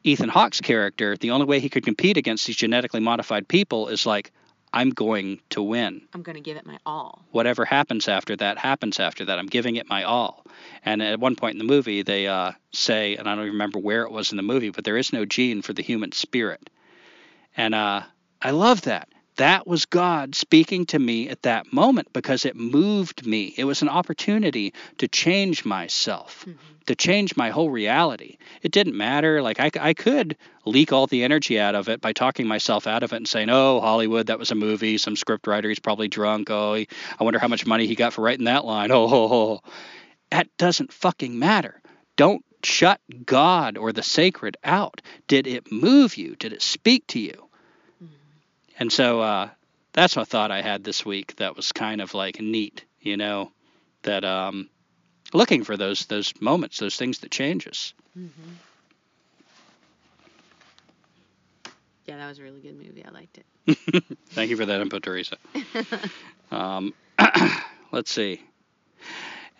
[0.03, 4.05] Ethan Hawke's character, the only way he could compete against these genetically modified people is
[4.05, 4.32] like,
[4.74, 6.01] I'm going to win.
[6.13, 7.26] I'm gonna give it my all.
[7.32, 9.39] Whatever happens after that, happens after that.
[9.39, 10.45] I'm giving it my all.
[10.86, 13.80] And at one point in the movie, they uh, say, and I don't even remember
[13.80, 16.70] where it was in the movie, but there is no gene for the human spirit.
[17.57, 18.03] And uh,
[18.41, 19.09] I love that.
[19.40, 23.54] That was God speaking to me at that moment because it moved me.
[23.56, 26.60] It was an opportunity to change myself, mm-hmm.
[26.88, 28.38] to change my whole reality.
[28.64, 29.42] It didn't matter.
[29.42, 30.36] Like, I, I could
[30.66, 33.50] leak all the energy out of it by talking myself out of it and saying,
[33.50, 34.98] oh, Hollywood, that was a movie.
[34.98, 36.50] Some script writer, he's probably drunk.
[36.50, 38.92] Oh, he, I wonder how much money he got for writing that line.
[39.00, 39.62] Oh, ho, ho.
[40.32, 41.82] that doesn't fucking matter.
[42.18, 45.02] Don't shut God or the sacred out.
[45.30, 46.36] Did it move you?
[46.36, 47.49] Did it speak to you?
[48.80, 49.49] And so uh,
[49.93, 53.51] that's a thought I had this week that was kind of like neat, you know,
[54.03, 54.69] that um,
[55.34, 57.93] looking for those those moments, those things that change us.
[62.05, 63.05] Yeah, that was a really good movie.
[63.05, 64.03] I liked it.
[64.30, 65.38] Thank you for that input, Teresa.
[66.51, 66.95] Um,
[67.91, 68.41] let's see.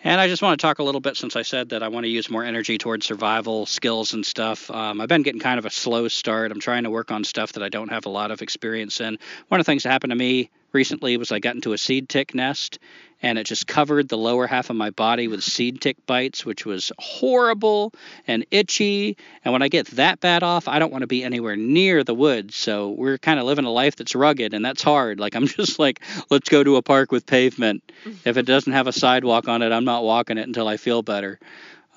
[0.02, 2.06] And I just want to talk a little bit since I said that I want
[2.06, 4.72] to use more energy towards survival skills and stuff.
[4.72, 6.52] Um, I've been getting kind of a slow start.
[6.52, 9.20] I'm trying to work on stuff that I don't have a lot of experience in.
[9.50, 12.09] One of the things that happened to me recently was I got into a seed
[12.09, 12.80] tick nest
[13.22, 16.65] and it just covered the lower half of my body with seed tick bites, which
[16.65, 17.93] was horrible
[18.28, 19.17] and itchy.
[19.43, 22.15] And when I get that bad off, I don't want to be anywhere near the
[22.15, 22.55] woods.
[22.55, 25.20] So we're kind of living a life that's rugged and that's hard.
[25.20, 27.84] Like I'm just like, let's go to a park with pavement.
[28.24, 31.01] If it doesn't have a sidewalk on it, I'm not walking it until I feel
[31.01, 31.39] better.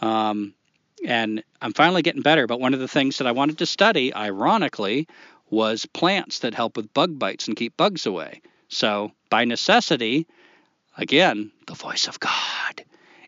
[0.00, 0.54] Um,
[1.04, 2.46] and I'm finally getting better.
[2.46, 5.06] But one of the things that I wanted to study, ironically,
[5.50, 8.40] was plants that help with bug bites and keep bugs away.
[8.72, 10.26] So by necessity,
[10.96, 12.84] again, the voice of God,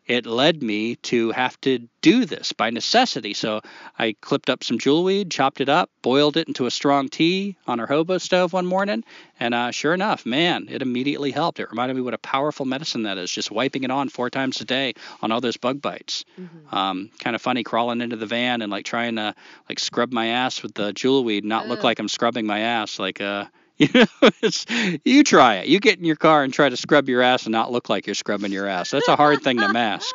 [0.07, 3.35] it led me to have to do this by necessity.
[3.35, 3.61] So
[3.99, 7.79] I clipped up some jewelweed, chopped it up, boiled it into a strong tea on
[7.79, 9.05] our hobo stove one morning,
[9.39, 11.61] and uh, sure enough, man, it immediately helped.
[11.61, 14.61] It reminded me what a powerful medicine that is, just wiping it on four times
[14.63, 16.25] a day on all those bug bites.
[16.71, 19.35] Um, kind of funny crawling into the van and like trying to
[19.69, 23.21] like scrub my ass with the jewelweed, not look like I'm scrubbing my ass, like
[23.21, 23.45] uh.
[23.79, 24.67] You know, it's,
[25.05, 25.67] you try it.
[25.67, 28.07] You get in your car and try to scrub your ass and not look like
[28.07, 28.93] you're scrubbing your ass.
[28.93, 30.15] That's a hard thing to mask.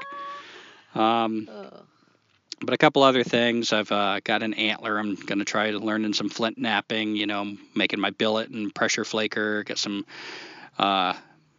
[0.96, 1.50] Um,
[2.62, 3.74] but a couple other things.
[3.74, 4.98] I've uh, got an antler.
[4.98, 7.18] I'm going to try to learn in some flint knapping.
[7.18, 9.64] You know, making my billet and pressure flaker.
[9.66, 10.06] Get some
[10.78, 11.14] uh,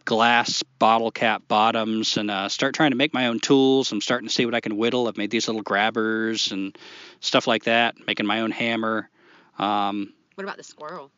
[0.06, 3.92] glass bottle cap bottoms and uh, start trying to make my own tools.
[3.92, 5.06] I'm starting to see what I can whittle.
[5.06, 6.76] I've made these little grabbers and
[7.20, 7.94] stuff like that.
[8.06, 9.10] Making my own hammer.
[9.58, 11.10] Um, What about the squirrel?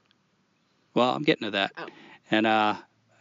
[0.94, 1.72] Well, I'm getting to that.
[1.76, 1.86] Oh.
[2.30, 2.76] And uh,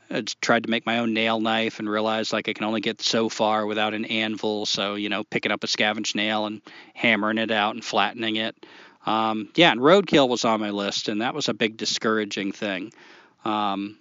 [0.09, 2.81] I just tried to make my own nail knife and realized like I can only
[2.81, 4.65] get so far without an anvil.
[4.65, 6.61] So you know, picking up a scavenged nail and
[6.93, 8.55] hammering it out and flattening it.
[9.05, 12.93] Um, yeah, and roadkill was on my list, and that was a big discouraging thing.
[13.43, 13.97] Um,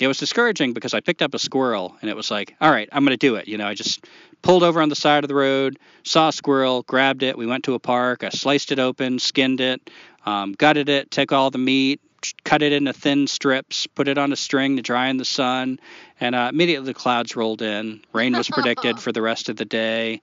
[0.00, 2.88] it was discouraging because I picked up a squirrel and it was like, all right,
[2.90, 3.46] I'm going to do it.
[3.46, 4.04] You know, I just
[4.42, 7.38] pulled over on the side of the road, saw a squirrel, grabbed it.
[7.38, 8.24] We went to a park.
[8.24, 9.88] I sliced it open, skinned it,
[10.26, 12.00] um, gutted it, took all the meat,
[12.44, 15.78] cut it into thin strips, put it on a string to dry in the sun,
[16.20, 18.00] and uh, immediately the clouds rolled in.
[18.12, 20.20] Rain was predicted for the rest of the day,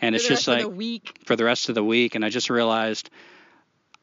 [0.00, 1.18] and For it's just like the week.
[1.24, 2.14] for the rest of the week.
[2.14, 3.10] And I just realized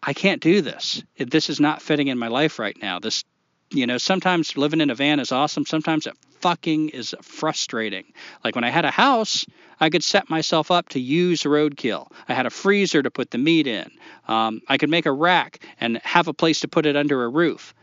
[0.02, 1.04] I can't do this.
[1.18, 3.00] This is not fitting in my life right now.
[3.00, 3.24] This,
[3.72, 5.66] you know, sometimes living in a van is awesome.
[5.66, 8.06] Sometimes it fucking is frustrating.
[8.44, 9.46] Like when I had a house,
[9.80, 12.08] I could set myself up to use roadkill.
[12.28, 13.90] I had a freezer to put the meat in.
[14.28, 17.30] Um, I could make a rack and have a place to put it under a
[17.30, 17.74] roof.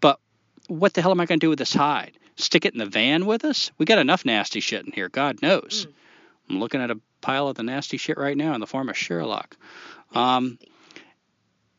[0.00, 0.18] But
[0.68, 2.18] what the hell am I going to do with this hide?
[2.36, 3.70] Stick it in the van with us?
[3.78, 5.08] We got enough nasty shit in here.
[5.08, 5.86] God knows.
[6.50, 8.96] I'm looking at a pile of the nasty shit right now in the form of
[8.96, 9.56] Sherlock.
[10.12, 10.58] Um,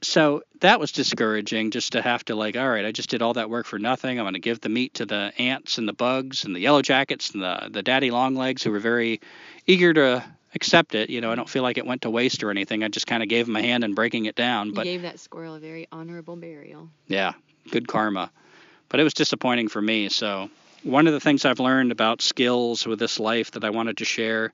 [0.02, 3.34] so that was discouraging just to have to like all right i just did all
[3.34, 4.20] that work for nothing.
[4.20, 6.82] I'm going to give the meat to the ants and the bugs and the yellow
[6.82, 9.22] jackets and the, the daddy long legs who were very
[9.66, 10.24] eager to
[10.56, 11.10] accept it.
[11.10, 12.84] You know i don't feel like it went to waste or anything.
[12.84, 15.02] I just kind of gave them a hand in breaking it down You but gave
[15.02, 16.90] that squirrel a very honorable burial.
[17.08, 17.34] yeah
[17.72, 18.32] good karma.
[18.90, 20.08] But it was disappointing for me.
[20.10, 20.50] So
[20.84, 24.06] one of the things i've learned about skills with this life that i wanted to
[24.06, 24.54] share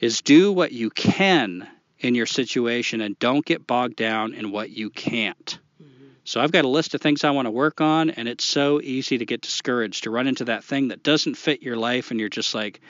[0.00, 1.66] is do what you can
[2.02, 5.58] in your situation and don't get bogged down in what you can't.
[6.24, 8.80] So I've got a list of things I want to work on, and it's so
[8.80, 12.20] easy to get discouraged, to run into that thing that doesn't fit your life, and
[12.20, 12.80] you're just like,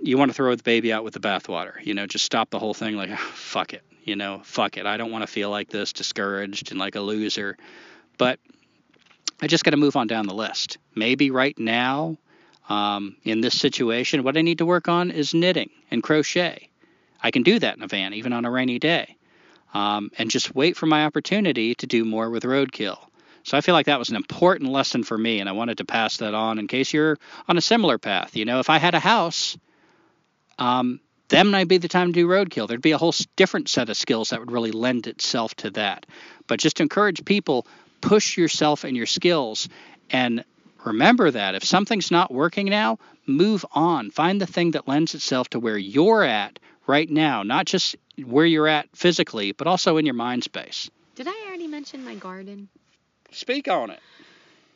[0.00, 1.74] you want to throw the baby out with the bathwater.
[1.84, 2.96] You know, just stop the whole thing.
[2.96, 3.84] Like, oh, fuck it.
[4.02, 4.86] You know, fuck it.
[4.86, 7.56] I don't want to feel like this, discouraged and like a loser.
[8.18, 8.40] But
[9.40, 10.78] I just got to move on down the list.
[10.96, 12.18] Maybe right now,
[12.68, 16.68] um, in this situation, what I need to work on is knitting and crochet.
[17.22, 19.16] I can do that in a van, even on a rainy day,
[19.72, 22.98] um, and just wait for my opportunity to do more with roadkill.
[23.44, 25.84] So I feel like that was an important lesson for me, and I wanted to
[25.84, 27.18] pass that on in case you're
[27.48, 28.36] on a similar path.
[28.36, 29.56] You know, if I had a house,
[30.58, 32.68] um, then might be the time to do roadkill.
[32.68, 36.06] There'd be a whole different set of skills that would really lend itself to that.
[36.46, 37.66] But just to encourage people,
[38.00, 39.68] push yourself and your skills,
[40.10, 40.44] and
[40.84, 44.10] remember that if something's not working now, move on.
[44.10, 48.46] Find the thing that lends itself to where you're at right now, not just where
[48.46, 50.90] you're at physically, but also in your mind space.
[51.14, 52.68] Did I already mention my garden?
[53.30, 54.00] Speak on it.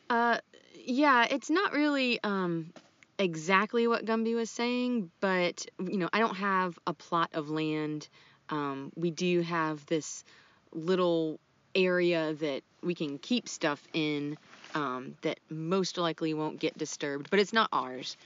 [0.09, 0.37] Uh,
[0.85, 2.71] yeah, it's not really um
[3.19, 8.07] exactly what Gumby was saying, but you know, I don't have a plot of land.
[8.49, 10.23] Um, we do have this
[10.71, 11.39] little
[11.75, 14.37] area that we can keep stuff in
[14.75, 18.17] um, that most likely won't get disturbed, but it's not ours.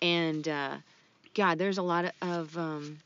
[0.00, 0.76] And uh,
[1.34, 2.98] God, there's a lot of um,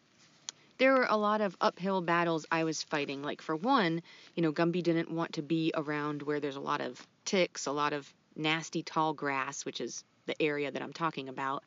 [0.81, 3.23] there were a lot of uphill battles I was fighting.
[3.23, 4.03] Like for one,
[4.35, 7.73] you know, Gumby didn't want to be around where there's a lot of ticks, a
[7.73, 11.65] lot of nasty tall grass, which is the area that I'm talking about.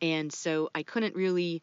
[0.00, 1.62] And so I couldn't really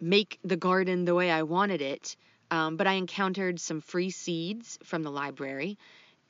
[0.00, 2.16] make the garden the way I wanted it.
[2.50, 5.78] Um, but I encountered some free seeds from the library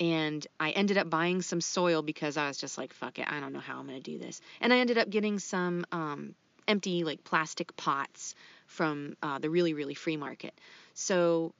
[0.00, 3.38] and I ended up buying some soil because I was just like, fuck it, I
[3.38, 4.40] don't know how I'm going to do this.
[4.62, 6.34] And I ended up getting some um,
[6.66, 8.34] empty, like plastic pots
[8.74, 10.52] from uh, the really, really free market.
[10.94, 11.54] So,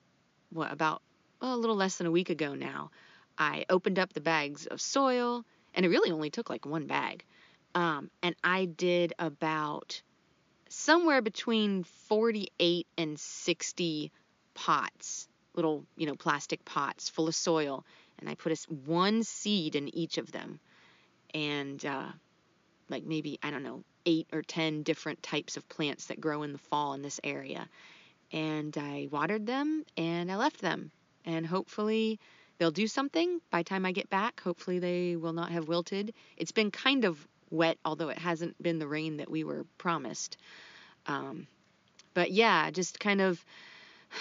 [0.50, 1.00] what, about
[1.40, 2.90] well, a little less than a week ago now,
[3.38, 5.44] I opened up the bags of soil,
[5.74, 7.24] and it really only took like one bag.
[7.74, 10.00] Um, and I did about
[10.68, 14.12] somewhere between 48 and 60
[14.54, 17.84] pots, little, you know, plastic pots full of soil.
[18.18, 20.60] And I put a, one seed in each of them.
[21.32, 22.08] And uh,
[22.88, 26.52] like maybe, I don't know, eight or 10 different types of plants that grow in
[26.52, 27.68] the fall in this area.
[28.32, 30.90] And I watered them and I left them.
[31.24, 32.18] And hopefully
[32.58, 34.40] they'll do something by time I get back.
[34.40, 36.14] Hopefully they will not have wilted.
[36.36, 40.36] It's been kind of wet, although it hasn't been the rain that we were promised.
[41.06, 41.46] Um,
[42.12, 43.44] but yeah, just kind of.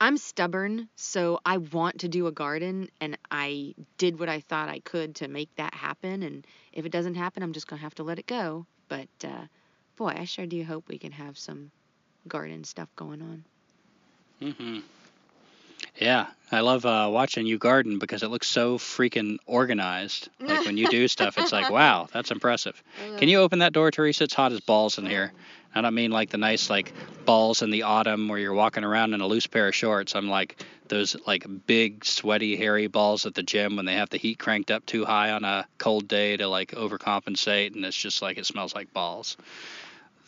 [0.00, 4.68] I'm stubborn, so I want to do a garden, and I did what I thought
[4.68, 6.22] I could to make that happen.
[6.24, 8.66] And if it doesn't happen, I'm just gonna have to let it go.
[8.88, 9.46] But uh,
[9.96, 11.70] boy, I sure do hope we can have some
[12.28, 13.44] garden stuff going on.
[14.40, 14.82] Mhm.
[15.96, 20.28] Yeah, I love uh, watching you garden because it looks so freaking organized.
[20.40, 22.82] Like when you do stuff, it's like, wow, that's impressive.
[23.16, 24.24] Can you open that door, Teresa?
[24.24, 25.32] It's hot as balls in here.
[25.74, 26.92] I don't mean like the nice like
[27.24, 30.14] balls in the autumn where you're walking around in a loose pair of shorts.
[30.14, 34.18] I'm like those like big sweaty hairy balls at the gym when they have the
[34.18, 38.22] heat cranked up too high on a cold day to like overcompensate and it's just
[38.22, 39.36] like it smells like balls.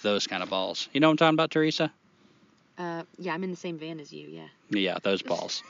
[0.02, 0.88] Those kind of balls.
[0.92, 1.92] You know what I'm talking about, Teresa?
[2.78, 4.28] Uh, yeah, I'm in the same van as you.
[4.28, 4.48] Yeah.
[4.68, 5.62] Yeah, those balls.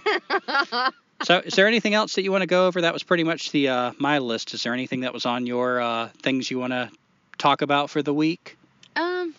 [1.22, 2.80] so, is there anything else that you want to go over?
[2.80, 4.54] That was pretty much the uh, my list.
[4.54, 6.90] Is there anything that was on your uh, things you want to
[7.38, 8.58] talk about for the week?
[8.96, 9.34] Um,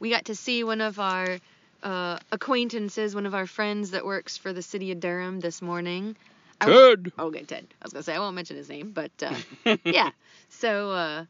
[0.00, 1.38] we got to see one of our
[1.82, 6.16] uh, acquaintances, one of our friends that works for the city of Durham this morning.
[6.60, 7.12] I Ted.
[7.18, 7.66] okay, Ted.
[7.80, 10.10] I was gonna say I won't mention his name, but uh, yeah.
[10.48, 11.24] So uh,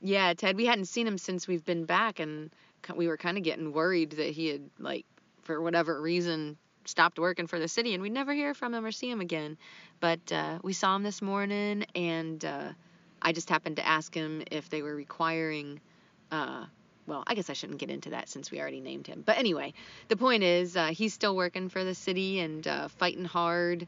[0.00, 0.56] yeah, Ted.
[0.56, 2.50] We hadn't seen him since we've been back, and
[2.94, 5.06] we were kind of getting worried that he had like,
[5.42, 8.92] for whatever reason, stopped working for the city, and we'd never hear from him or
[8.92, 9.56] see him again.
[10.00, 12.68] But uh, we saw him this morning, and uh,
[13.20, 15.80] I just happened to ask him if they were requiring.
[16.30, 16.66] Uh,
[17.06, 19.22] well, I guess I shouldn't get into that since we already named him.
[19.24, 19.74] But anyway,
[20.08, 23.86] the point is, uh, he's still working for the city and uh, fighting hard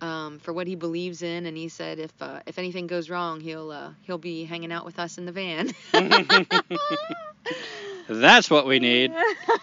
[0.00, 1.46] um, for what he believes in.
[1.46, 4.84] And he said if uh, if anything goes wrong, he'll uh, he'll be hanging out
[4.84, 5.72] with us in the van.
[8.08, 9.12] That's what we need.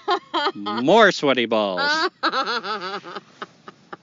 [0.56, 2.10] More sweaty balls.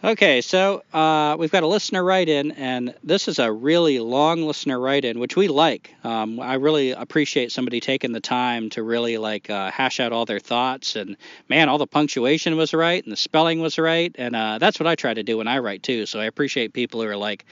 [0.04, 4.42] Okay, so uh, we've got a listener write in, and this is a really long
[4.42, 5.94] listener write in, which we like.
[6.02, 10.24] Um, I really appreciate somebody taking the time to really like uh, hash out all
[10.24, 11.16] their thoughts, and
[11.48, 14.88] man, all the punctuation was right and the spelling was right, and uh, that's what
[14.88, 16.04] I try to do when I write too.
[16.06, 17.44] So I appreciate people who are like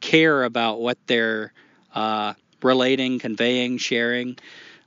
[0.00, 1.52] care about what they're
[1.94, 4.38] uh, relating, conveying, sharing.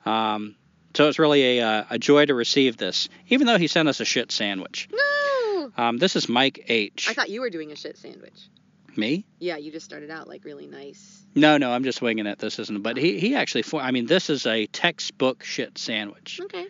[0.08, 0.56] Um,
[0.94, 4.00] so it's really a, uh, a joy to receive this, even though he sent us
[4.00, 4.90] a shit sandwich.
[4.92, 5.72] no.
[5.78, 7.08] Um, this is Mike H.
[7.10, 8.50] I thought you were doing a shit sandwich.
[8.98, 9.26] Me?
[9.40, 11.24] Yeah, you just started out like really nice.
[11.34, 12.40] No, no, I'm just winging it.
[12.40, 12.82] This isn't.
[12.84, 13.62] But he he actually.
[13.62, 16.42] For, I mean, this is a textbook shit sandwich.
[16.44, 16.68] Okay.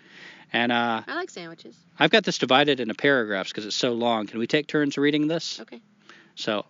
[0.53, 1.75] And uh, I like sandwiches.
[1.97, 4.27] I've got this divided into paragraphs because it's so long.
[4.27, 5.59] Can we take turns reading this?
[5.61, 5.81] Okay.
[6.35, 6.65] So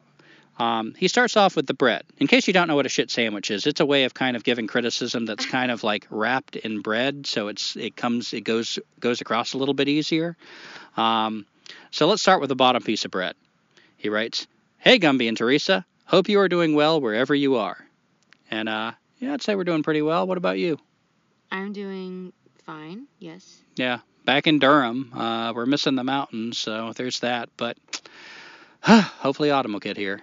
[0.60, 2.04] um, he starts off with the bread.
[2.18, 4.36] In case you don't know what a shit sandwich is, it's a way of kind
[4.36, 8.42] of giving criticism that's kind of like wrapped in bread, so it's it comes it
[8.42, 10.38] goes goes across a little bit easier.
[10.98, 11.46] Um,
[11.90, 13.36] so let's start with the bottom piece of bread.
[13.98, 14.48] He writes,
[14.78, 17.78] "Hey Gumby and Teresa, hope you are doing well wherever you are."
[18.50, 20.28] And uh, yeah, I'd say we're doing pretty well.
[20.28, 20.78] What about you?
[21.52, 22.34] I'm doing
[22.66, 23.08] fine.
[23.20, 23.62] Yes.
[23.76, 27.50] Yeah, back in Durham, uh, we're missing the mountains, so there's that.
[27.58, 27.78] But
[28.82, 30.22] hopefully autumn will get here.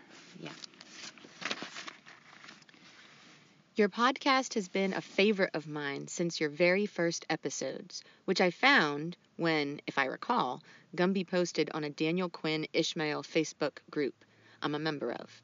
[3.78, 8.50] Your podcast has been a favorite of mine since your very first episodes, which I
[8.50, 10.64] found when, if I recall,
[10.96, 14.24] Gumby posted on a Daniel Quinn Ishmael Facebook group
[14.62, 15.42] I'm a member of.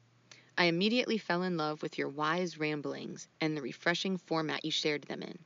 [0.57, 5.03] I immediately fell in love with your wise ramblings and the refreshing format you shared
[5.03, 5.39] them in.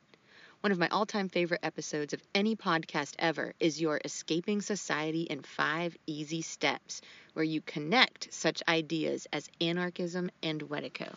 [0.61, 5.21] One of my all time favorite episodes of any podcast ever is your Escaping Society
[5.21, 7.01] in Five Easy Steps,
[7.33, 11.15] where you connect such ideas as anarchism and Wetiko.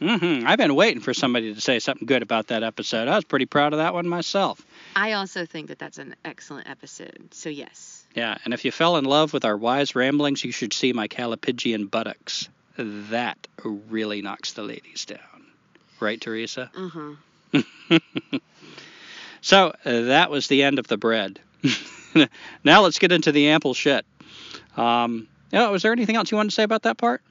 [0.00, 0.46] Mm-hmm.
[0.46, 3.08] I've been waiting for somebody to say something good about that episode.
[3.08, 4.64] I was pretty proud of that one myself.
[4.94, 7.28] I also think that that's an excellent episode.
[7.30, 8.04] So yes.
[8.14, 11.08] Yeah, and if you fell in love with our wise ramblings, you should see my
[11.08, 12.48] Callipygian buttocks.
[12.76, 15.18] That really knocks the ladies down.
[15.98, 16.70] Right, Teresa?
[16.76, 17.60] Uh-huh.
[19.40, 21.40] so that was the end of the bread.
[22.64, 24.04] now let's get into the ample shit.
[24.76, 27.22] Um, oh, was there anything else you wanted to say about that part?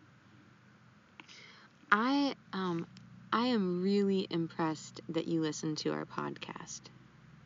[1.97, 2.85] I um
[3.31, 6.81] I am really impressed that you listen to our podcast.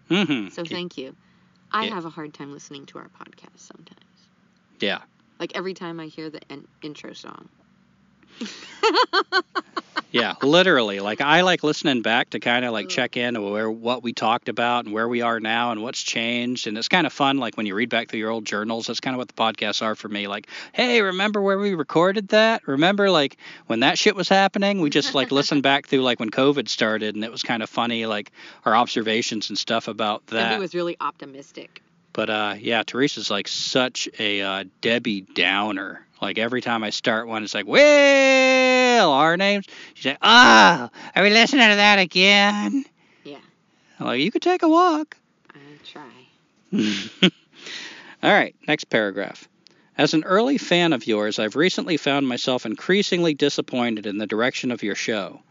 [0.10, 0.50] Mm-hmm.
[0.50, 1.16] So thank you.
[1.72, 1.94] I Yeah.
[1.94, 4.28] have a hard time listening to our podcast sometimes.
[4.80, 5.02] Yeah.
[5.40, 7.48] Like every time I hear the in- intro song.
[10.12, 11.00] Yeah, literally.
[11.00, 14.50] Like I like listening back to kind of like check in where what we talked
[14.50, 16.68] about and where we are now and what's changed.
[16.68, 17.38] And it's kind of fun.
[17.38, 19.82] Like when you read back through your old journals, that's kind of what the podcasts
[19.82, 20.28] are for me.
[20.28, 22.68] Like, hey, remember where we recorded that?
[22.68, 23.38] Remember like
[23.68, 24.82] when that shit was happening?
[24.82, 27.70] We just like listened back through like when COVID started, and it was kind of
[27.70, 28.32] funny, like
[28.66, 30.58] our observations and stuff about that.
[30.58, 31.82] Gumby was really optimistic.
[32.14, 36.06] But uh, yeah, Teresa's like such a uh, Debbie Downer.
[36.22, 37.66] Like every time I start one, it's like,
[39.00, 39.66] well, our names.
[39.94, 42.84] She's like, oh, are we listening to that again?
[43.24, 43.38] Yeah.
[43.98, 45.16] I'm you could take a walk.
[45.50, 46.04] I try.
[48.24, 49.48] All right, next paragraph.
[49.98, 54.70] As an early fan of yours, I've recently found myself increasingly disappointed in the direction
[54.70, 55.42] of your show.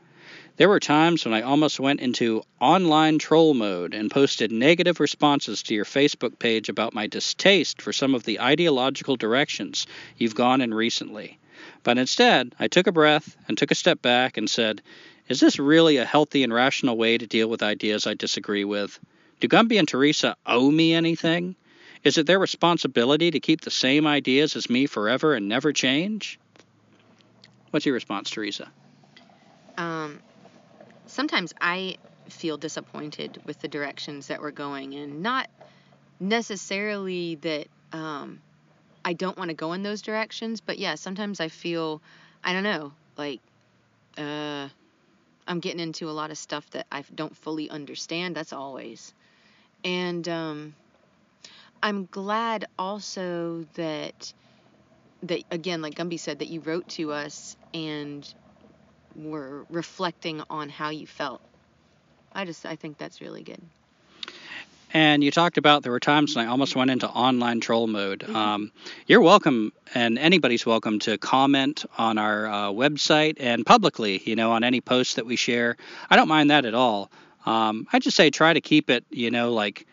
[0.58, 5.62] There were times when I almost went into online troll mode and posted negative responses
[5.62, 9.86] to your Facebook page about my distaste for some of the ideological directions
[10.18, 11.38] you've gone in recently.
[11.82, 14.82] But instead, I took a breath and took a step back and said,
[15.28, 18.98] Is this really a healthy and rational way to deal with ideas I disagree with?
[19.40, 21.54] Do Gumby and Teresa owe me anything?
[22.04, 26.38] Is it their responsibility to keep the same ideas as me forever and never change?
[27.70, 28.70] What's your response, Teresa?
[29.76, 30.20] Um,
[31.06, 31.96] sometimes I
[32.28, 35.22] feel disappointed with the directions that we're going in.
[35.22, 35.48] Not
[36.20, 38.40] necessarily that um,
[39.08, 42.02] I don't want to go in those directions, but yeah, sometimes I feel,
[42.44, 43.40] I don't know, like
[44.18, 44.68] uh,
[45.46, 48.36] I'm getting into a lot of stuff that I don't fully understand.
[48.36, 49.14] That's always.
[49.82, 50.76] And um,
[51.82, 54.34] I'm glad also that
[55.22, 58.28] that again, like Gumby said, that you wrote to us and
[59.14, 61.40] were reflecting on how you felt.
[62.32, 63.62] I just I think that's really good.
[64.92, 68.28] And you talked about there were times when I almost went into online troll mode.
[68.28, 68.72] Um,
[69.06, 74.52] you're welcome, and anybody's welcome to comment on our uh, website and publicly, you know,
[74.52, 75.76] on any posts that we share.
[76.08, 77.10] I don't mind that at all.
[77.44, 79.86] Um, I just say try to keep it, you know, like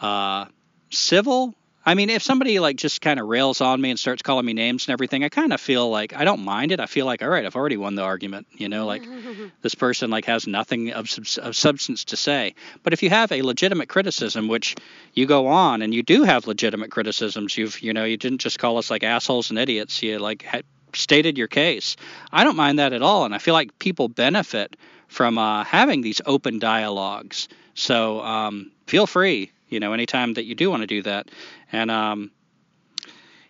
[0.00, 0.46] uh,
[0.90, 1.54] civil.
[1.86, 4.52] I mean, if somebody like just kind of rails on me and starts calling me
[4.52, 6.80] names and everything, I kind of feel like I don't mind it.
[6.80, 8.48] I feel like, all right, I've already won the argument.
[8.52, 9.04] You know, like
[9.62, 11.08] this person like has nothing of,
[11.40, 12.56] of substance to say.
[12.82, 14.74] But if you have a legitimate criticism, which
[15.14, 18.58] you go on and you do have legitimate criticisms, you've you know you didn't just
[18.58, 20.02] call us like assholes and idiots.
[20.02, 21.96] You like had stated your case.
[22.32, 24.76] I don't mind that at all, and I feel like people benefit
[25.06, 27.48] from uh, having these open dialogues.
[27.74, 31.28] So um, feel free, you know, anytime that you do want to do that.
[31.72, 32.30] And um,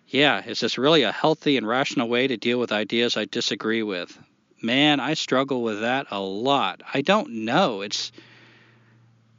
[0.07, 3.83] yeah, is this really a healthy and rational way to deal with ideas I disagree
[3.83, 4.17] with?
[4.61, 6.81] Man, I struggle with that a lot.
[6.93, 7.81] I don't know.
[7.81, 8.11] It's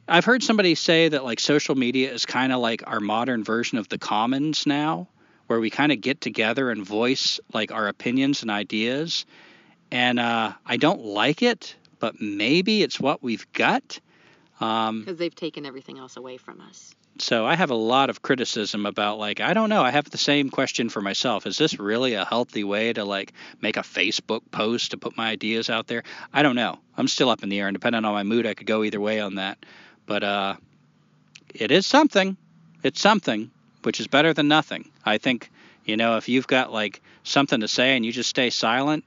[0.07, 3.77] I've heard somebody say that like social media is kind of like our modern version
[3.77, 5.07] of the commons now,
[5.47, 9.25] where we kind of get together and voice like our opinions and ideas.
[9.91, 13.99] And uh, I don't like it, but maybe it's what we've got.
[14.59, 16.95] Um, Because they've taken everything else away from us.
[17.21, 19.83] So I have a lot of criticism about like I don't know.
[19.83, 21.45] I have the same question for myself.
[21.45, 25.29] Is this really a healthy way to like make a Facebook post to put my
[25.29, 26.03] ideas out there?
[26.33, 26.79] I don't know.
[26.97, 28.99] I'm still up in the air, and depending on my mood, I could go either
[28.99, 29.57] way on that.
[30.05, 30.55] But uh,
[31.53, 32.37] it is something.
[32.83, 33.51] It's something,
[33.83, 34.89] which is better than nothing.
[35.05, 35.51] I think
[35.85, 39.03] you know if you've got like something to say and you just stay silent.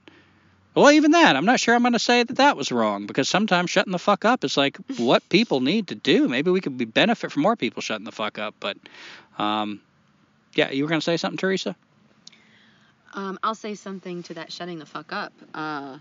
[0.75, 3.29] Well, even that, I'm not sure I'm going to say that that was wrong because
[3.29, 6.27] sometimes shutting the fuck up is like what people need to do.
[6.27, 8.55] Maybe we could be benefit from more people shutting the fuck up.
[8.59, 8.77] But,
[9.37, 9.81] um,
[10.55, 11.75] yeah, you were going to say something, Teresa?
[13.13, 15.33] Um, I'll say something to that shutting the fuck up.
[15.53, 15.99] Uh,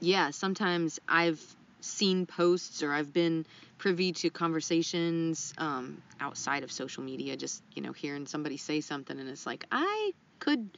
[0.00, 1.40] yeah, sometimes I've
[1.80, 3.46] seen posts or I've been
[3.78, 9.18] privy to conversations um, outside of social media, just you know, hearing somebody say something,
[9.18, 10.68] and it's like I could,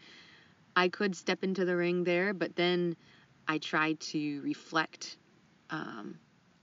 [0.79, 2.95] I could step into the ring there, but then
[3.49, 5.17] I try to reflect
[5.71, 6.19] um,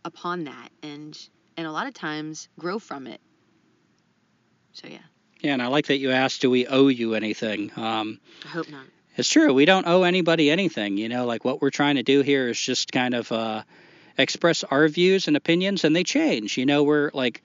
[0.05, 1.17] upon that and
[1.57, 3.19] and a lot of times grow from it.
[4.71, 4.99] So yeah,
[5.41, 7.71] Yeah, and I like that you asked, do we owe you anything?
[7.75, 8.85] Um, I hope not.
[9.17, 9.53] It's true.
[9.53, 10.97] We don't owe anybody anything.
[10.97, 13.63] You know, like what we're trying to do here is just kind of uh,
[14.17, 16.57] express our views and opinions, and they change.
[16.57, 17.43] You know, we're like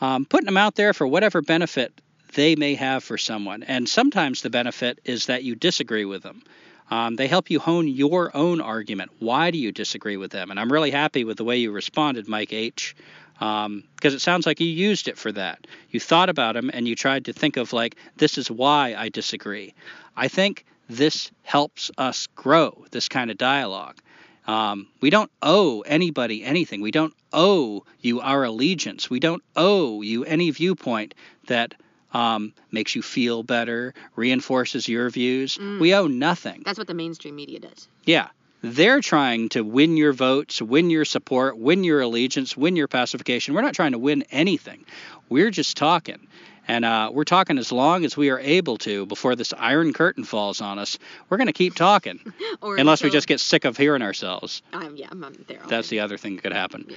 [0.00, 1.92] um, putting them out there for whatever benefit
[2.34, 3.62] they may have for someone.
[3.62, 6.42] And sometimes the benefit is that you disagree with them.
[6.90, 9.10] Um, they help you hone your own argument.
[9.18, 10.50] Why do you disagree with them?
[10.50, 12.94] And I'm really happy with the way you responded, Mike H.
[13.34, 15.66] Because um, it sounds like you used it for that.
[15.90, 19.08] You thought about them and you tried to think of, like, this is why I
[19.08, 19.74] disagree.
[20.16, 23.98] I think this helps us grow this kind of dialogue.
[24.46, 26.80] Um, we don't owe anybody anything.
[26.80, 29.10] We don't owe you our allegiance.
[29.10, 31.14] We don't owe you any viewpoint
[31.48, 31.74] that
[32.16, 35.58] um, makes you feel better, reinforces your views.
[35.58, 35.80] Mm.
[35.80, 36.62] We owe nothing.
[36.64, 37.88] That's what the mainstream media does.
[38.04, 38.28] Yeah.
[38.62, 43.52] They're trying to win your votes, win your support, win your allegiance, win your pacification.
[43.54, 44.86] We're not trying to win anything.
[45.28, 46.26] We're just talking.
[46.66, 50.24] And uh, we're talking as long as we are able to before this iron curtain
[50.24, 50.98] falls on us.
[51.28, 52.18] We're going to keep talking
[52.62, 54.62] or unless we just get sick of hearing ourselves.
[54.72, 55.60] I'm, yeah, I'm, I'm there.
[55.68, 56.88] That's the other thing that could happen.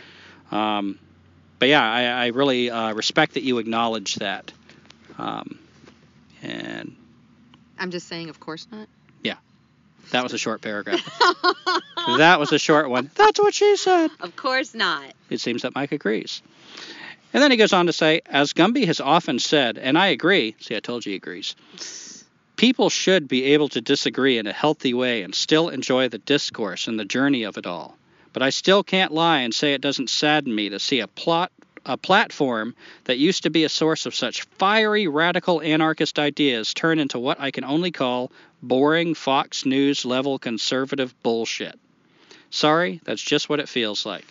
[0.50, 0.98] Um,
[1.60, 4.54] but yeah, I, I really uh, respect that you acknowledge that.
[5.20, 5.60] Um,
[6.42, 6.96] and
[7.78, 8.88] I'm just saying, of course not.
[9.24, 9.36] Yeah.
[10.12, 11.04] That was a short paragraph.
[12.18, 13.12] that was a short one.
[13.16, 14.10] That's what she said.
[14.22, 15.14] Of course not.
[15.30, 16.42] It seems that Mike agrees.
[17.34, 20.56] And then he goes on to say, as Gumby has often said, and I agree,
[20.60, 21.56] see, I told you he agrees,
[22.56, 26.88] people should be able to disagree in a healthy way and still enjoy the discourse
[26.88, 27.98] and the journey of it all.
[28.34, 31.52] But I still can't lie and say it doesn't sadden me to see a plot
[31.86, 32.76] a platform
[33.06, 37.40] that used to be a source of such fiery radical anarchist ideas turn into what
[37.40, 38.32] I can only call
[38.62, 41.80] boring Fox News level conservative bullshit.
[42.50, 44.26] Sorry, that's just what it feels like.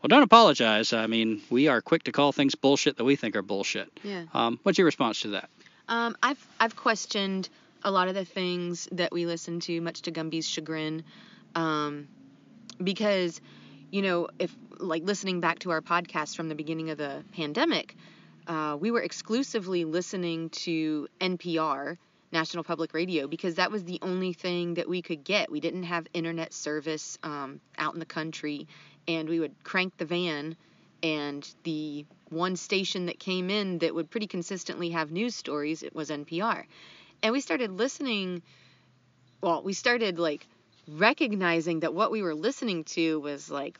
[0.00, 0.92] Well, don't apologize.
[0.92, 3.90] I mean, we are quick to call things bullshit that we think are bullshit.
[4.04, 4.24] Yeah.
[4.34, 5.48] Um, what's your response to that?
[5.88, 7.48] Um, I've I've questioned
[7.82, 11.04] a lot of the things that we listen to, much to Gumby's chagrin,
[11.54, 12.08] um,
[12.82, 13.40] because,
[13.90, 17.94] you know, if like listening back to our podcast from the beginning of the pandemic,
[18.46, 21.96] uh, we were exclusively listening to NPR,
[22.32, 25.50] National Public Radio, because that was the only thing that we could get.
[25.50, 28.68] We didn't have internet service um, out in the country,
[29.08, 30.56] and we would crank the van,
[31.02, 35.94] and the one station that came in that would pretty consistently have news stories it
[35.94, 36.64] was NPR.
[37.22, 38.42] And we started listening
[39.40, 40.46] well, we started like
[40.88, 43.78] recognizing that what we were listening to was like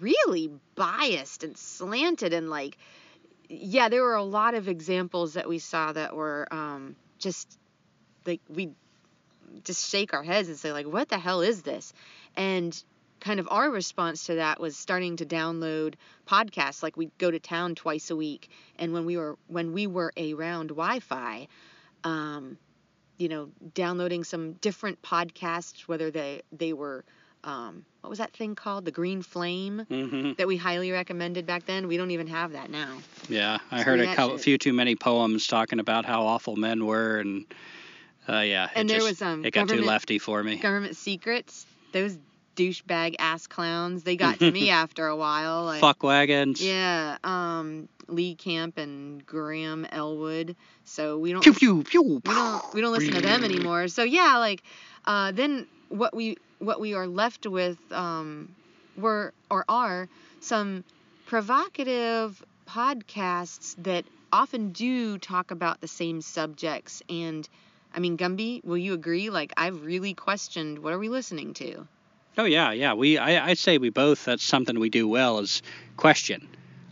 [0.00, 2.76] really biased and slanted and like
[3.50, 7.58] yeah, there were a lot of examples that we saw that were um just
[8.26, 8.70] like we
[9.64, 11.92] just shake our heads and say like what the hell is this?
[12.36, 12.80] And
[13.20, 15.94] kind of our response to that was starting to download
[16.26, 18.48] podcasts like we'd go to town twice a week
[18.78, 21.48] and when we were when we were around wi-fi
[22.04, 22.58] um,
[23.18, 27.04] you know downloading some different podcasts whether they they were
[27.44, 30.32] um, what was that thing called the green flame Mm-hmm.
[30.38, 33.92] that we highly recommended back then we don't even have that now Yeah, I Screw
[33.92, 37.44] heard a couple, few too many poems talking about how awful men were, and
[38.28, 40.56] uh, yeah, it And there just- was, um, it got too lefty for me.
[40.56, 42.18] government secrets those
[42.58, 46.60] douchebag ass clowns they got to me after a while like Fuck wagons.
[46.60, 52.02] yeah um lee camp and graham elwood so we don't Pew pew pew.
[52.24, 53.88] we don't we don't listen to them anymore.
[53.88, 54.62] So yeah, like
[55.04, 58.56] uh, then what we what we are left with um,
[58.96, 60.08] were or are
[60.40, 60.84] some
[61.26, 67.48] provocative podcasts that often do talk about the same subjects and
[67.92, 69.30] I mean, Gumby, will you agree?
[69.30, 71.86] Like, I've really questioned what are we listening to?
[72.38, 72.94] Oh yeah, yeah.
[72.94, 74.24] We I, I'd say we both.
[74.24, 75.60] That's something we do well is
[75.96, 76.48] question.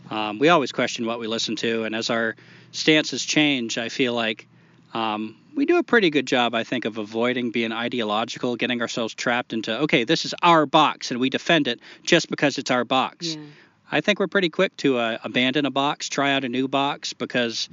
[0.09, 2.35] Um, we always question what we listen to, and as our
[2.73, 4.45] stances change, I feel like
[4.93, 9.13] um, we do a pretty good job, I think, of avoiding being ideological, getting ourselves
[9.13, 12.83] trapped into okay, this is our box, and we defend it just because it's our
[12.83, 13.35] box.
[13.35, 13.41] Yeah.
[13.89, 17.13] I think we're pretty quick to uh, abandon a box, try out a new box,
[17.13, 17.69] because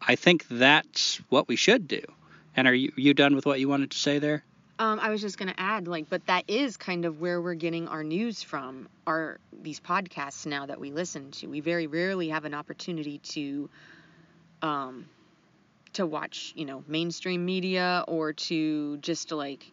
[0.00, 2.02] I think that's what we should do.
[2.54, 4.44] And are you, you done with what you wanted to say there?
[4.78, 7.88] Um, I was just gonna add, like, but that is kind of where we're getting
[7.88, 8.88] our news from.
[9.06, 11.46] Are these podcasts now that we listen to?
[11.46, 13.70] We very rarely have an opportunity to,
[14.62, 15.06] um,
[15.92, 19.70] to watch, you know, mainstream media or to just like,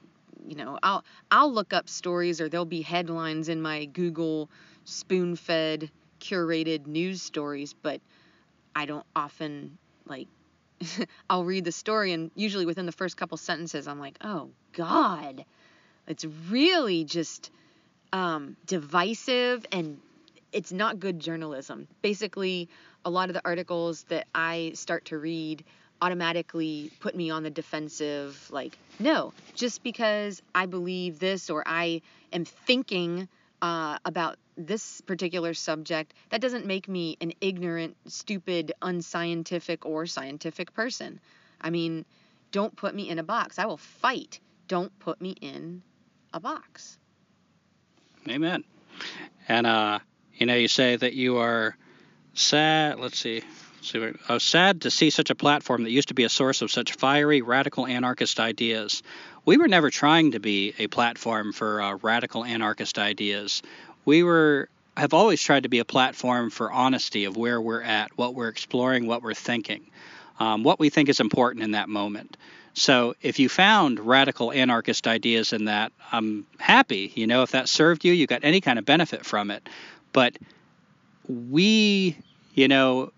[0.48, 4.50] you know, I'll I'll look up stories or there'll be headlines in my Google
[4.84, 5.90] spoon-fed
[6.20, 8.02] curated news stories, but
[8.76, 10.28] I don't often like
[11.30, 15.45] I'll read the story, and usually within the first couple sentences, I'm like, oh God,
[16.07, 17.51] it's really just
[18.14, 19.99] um, divisive and
[20.51, 21.88] it's not good journalism.
[22.01, 22.69] Basically,
[23.06, 25.64] a lot of the articles that I start to read
[26.01, 28.49] automatically put me on the defensive.
[28.51, 32.01] Like, no, just because I believe this or I
[32.34, 33.27] am thinking
[33.61, 40.73] uh, about this particular subject, that doesn't make me an ignorant, stupid, unscientific, or scientific
[40.73, 41.19] person.
[41.61, 42.06] I mean,
[42.52, 43.60] don't put me in a box.
[43.60, 44.40] I will fight.
[44.68, 45.81] Don't put me in
[46.34, 46.98] a box.
[48.27, 48.64] Amen.
[49.48, 49.99] And uh,
[50.34, 51.76] you know, you say that you are
[52.34, 52.99] sad.
[52.99, 53.41] Let's see.
[53.76, 54.11] Let's see.
[54.30, 56.94] Oh, sad to see such a platform that used to be a source of such
[56.94, 59.03] fiery, radical anarchist ideas.
[59.45, 63.61] We were never trying to be a platform for uh, radical anarchist ideas.
[64.06, 68.18] We were have always tried to be a platform for honesty of where we're at,
[68.18, 69.86] what we're exploring, what we're thinking,
[70.40, 72.36] um, what we think is important in that moment.
[72.74, 77.11] So if you found radical anarchist ideas in that, I'm happy.
[77.16, 79.68] You know, if that served you, you got any kind of benefit from it.
[80.14, 80.38] But
[81.28, 82.18] we,
[82.53, 83.11] you know,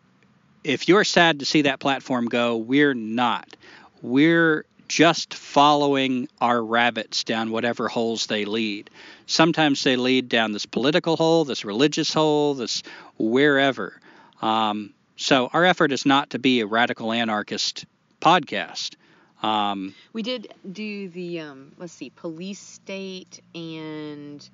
[0.64, 3.56] if you're sad to see that platform go, we're not.
[4.02, 8.90] We're just following our rabbits down whatever holes they lead.
[9.26, 12.84] Sometimes they lead down this political hole, this religious hole, this
[13.18, 13.98] wherever.
[14.42, 17.86] Um, so our effort is not to be a radical anarchist
[18.22, 18.96] podcast.
[19.42, 24.46] Um, we did do the um, let's see, police state and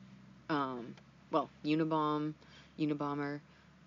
[0.51, 0.93] um,
[1.31, 2.35] well, Unabomb,
[2.79, 3.39] Unabomber.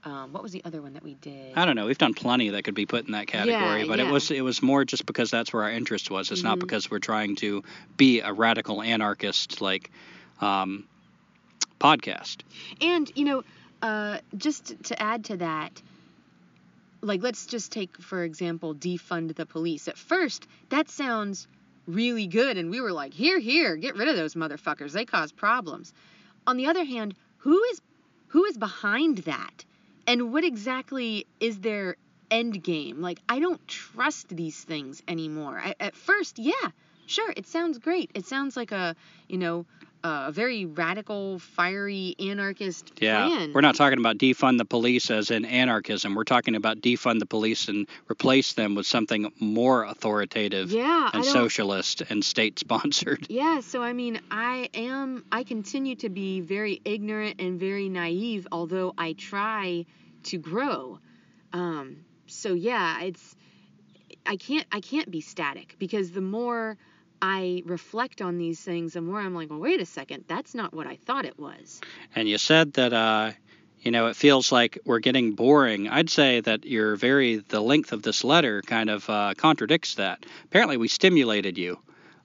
[0.02, 1.56] Um, what was the other one that we did?
[1.56, 1.86] I don't know.
[1.86, 4.08] We've done plenty that could be put in that category, Yeah, but yeah.
[4.08, 6.30] it was it was more just because that's where our interest was.
[6.30, 6.60] It's not Mhm.
[6.60, 7.62] because we're trying to
[7.98, 9.90] be a radical anarchist like
[10.40, 10.84] um,
[11.78, 12.38] podcast.
[12.80, 13.44] And you know,
[13.82, 15.82] uh, just to add to that,
[17.02, 19.86] like let's just take for example, defund the police.
[19.88, 21.46] At first, that sounds
[21.86, 24.92] really good, and we were like, here, here, get rid of those motherfuckers.
[24.92, 25.92] They cause problems.
[26.46, 27.80] On the other hand, who is
[28.28, 29.64] who is behind that,
[30.10, 31.94] and what exactly is their
[32.32, 33.00] end game?
[33.00, 35.60] Like, I don't trust these things anymore.
[35.64, 36.70] I, at first, yeah,
[37.06, 38.10] sure, it sounds great.
[38.12, 38.96] It sounds like a
[39.28, 39.66] you know
[40.02, 43.52] a very radical, fiery, anarchist Yeah, plan.
[43.52, 46.14] we're not talking about defund the police as in anarchism.
[46.14, 51.24] We're talking about defund the police and replace them with something more authoritative yeah, and
[51.24, 53.26] socialist and state sponsored.
[53.40, 58.46] Yeah, so I mean, I am, I continue to be very ignorant and very naive,
[58.52, 59.86] although I try
[60.24, 60.98] to grow.
[61.52, 63.36] Um, so yeah, it's,
[64.26, 66.76] I can't, I can't be static because the more
[67.22, 70.72] I reflect on these things, the more I'm like, well, wait a second, that's not
[70.72, 71.80] what I thought it was.
[72.14, 73.32] And you said that uh,
[73.82, 75.88] you know it feels like we're getting boring.
[75.88, 80.24] I'd say that your very the length of this letter kind of uh, contradicts that.
[80.44, 81.78] Apparently, we stimulated you.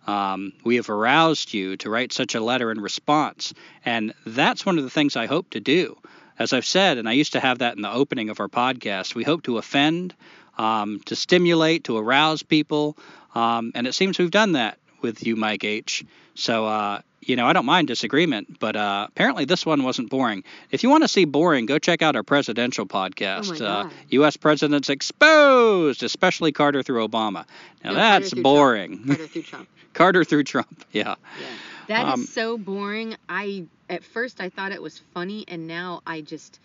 [0.07, 3.53] Um, we have aroused you to write such a letter in response,
[3.83, 5.97] and that's one of the things I hope to do.
[6.37, 9.15] As I've said, and I used to have that in the opening of our podcast,
[9.15, 10.13] we hope to offend,
[10.57, 12.97] um, to stimulate, to arouse people,
[13.33, 16.03] um, and it seems we've done that with you, Mike H.
[16.33, 20.43] So, uh, you know, I don't mind disagreement, but uh, apparently this one wasn't boring.
[20.71, 24.37] If you want to see boring, go check out our presidential podcast, Oh uh, U.S.
[24.37, 27.45] Presidents Exposed, especially Carter through Obama.
[27.83, 28.43] Now, No, Carter that's Trump.
[28.43, 29.03] boring.
[29.07, 29.69] Carter through Trump.
[29.93, 31.15] Carter through Trump, yeah.
[31.39, 31.47] Yeah.
[31.87, 33.15] That is Um, so boring.
[33.29, 36.59] I at first I thought it was funny and now I just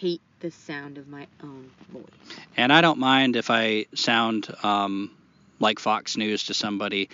[0.00, 2.04] hate the sound of my own voice.
[2.56, 5.10] And I don't mind if I sound um,
[5.60, 7.08] like Fox News to somebody.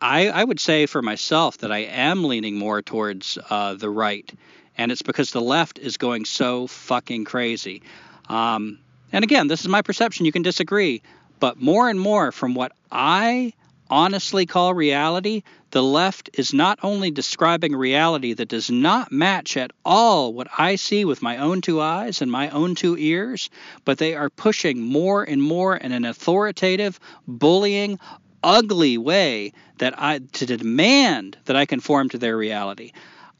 [0.00, 4.30] I, I would say for myself that I am leaning more towards uh, the right,
[4.76, 7.82] and it's because the left is going so fucking crazy.
[8.28, 8.78] Um,
[9.12, 10.26] and again, this is my perception.
[10.26, 11.02] You can disagree,
[11.40, 13.54] but more and more from what I
[13.90, 19.70] honestly call reality, the left is not only describing reality that does not match at
[19.84, 23.50] all what I see with my own two eyes and my own two ears,
[23.84, 27.98] but they are pushing more and more in an authoritative, bullying,
[28.42, 32.92] ugly way that I to demand that I conform to their reality.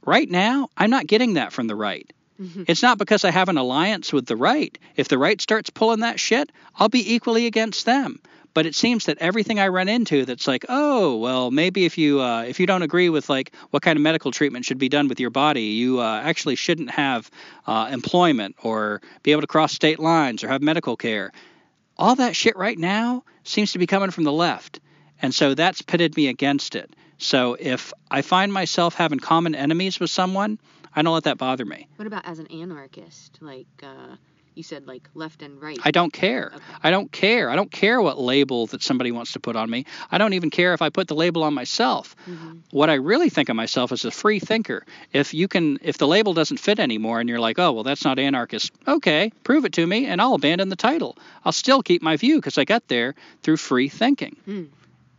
[0.04, 2.10] Right now, I'm not getting that from the right.
[2.40, 2.64] Mm-hmm.
[2.68, 4.76] It's not because I have an alliance with the right.
[4.96, 8.20] If the right starts pulling that shit, I'll be equally against them.
[8.54, 12.20] But it seems that everything I run into that's like, oh, well, maybe if you
[12.20, 15.08] uh, if you don't agree with like what kind of medical treatment should be done
[15.08, 17.30] with your body, you uh, actually shouldn't have
[17.66, 21.32] uh, employment or be able to cross state lines or have medical care.
[21.96, 24.80] All that shit right now seems to be coming from the left.
[25.20, 26.90] And so that's pitted me against it.
[27.18, 30.58] So if I find myself having common enemies with someone,
[30.94, 31.88] I don't let that bother me.
[31.96, 33.38] What about as an anarchist?
[33.40, 34.16] Like, uh,
[34.58, 35.78] you said like left and right.
[35.84, 36.50] I don't care.
[36.52, 36.64] Okay.
[36.82, 37.48] I don't care.
[37.48, 39.86] I don't care what label that somebody wants to put on me.
[40.10, 42.16] I don't even care if I put the label on myself.
[42.28, 42.58] Mm-hmm.
[42.72, 44.84] What I really think of myself is a free thinker.
[45.12, 48.04] If you can if the label doesn't fit anymore and you're like, "Oh, well that's
[48.04, 51.16] not anarchist." Okay, prove it to me and I'll abandon the title.
[51.44, 53.14] I'll still keep my view because I got there
[53.44, 54.36] through free thinking.
[54.48, 54.68] Mm.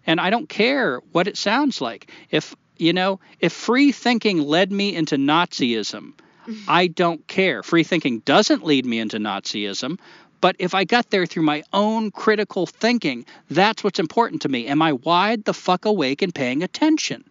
[0.05, 2.11] And I don't care what it sounds like.
[2.31, 6.13] If, you know, if free thinking led me into Nazism,
[6.47, 6.53] mm-hmm.
[6.67, 7.63] I don't care.
[7.63, 9.99] Free thinking doesn't lead me into Nazism,
[10.41, 14.67] but if I got there through my own critical thinking, that's what's important to me.
[14.67, 17.25] Am I wide the fuck awake and paying attention?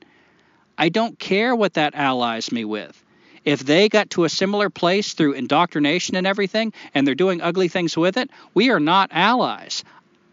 [0.76, 3.02] I don't care what that allies me with.
[3.44, 7.68] If they got to a similar place through indoctrination and everything, and they're doing ugly
[7.68, 9.84] things with it, we are not allies.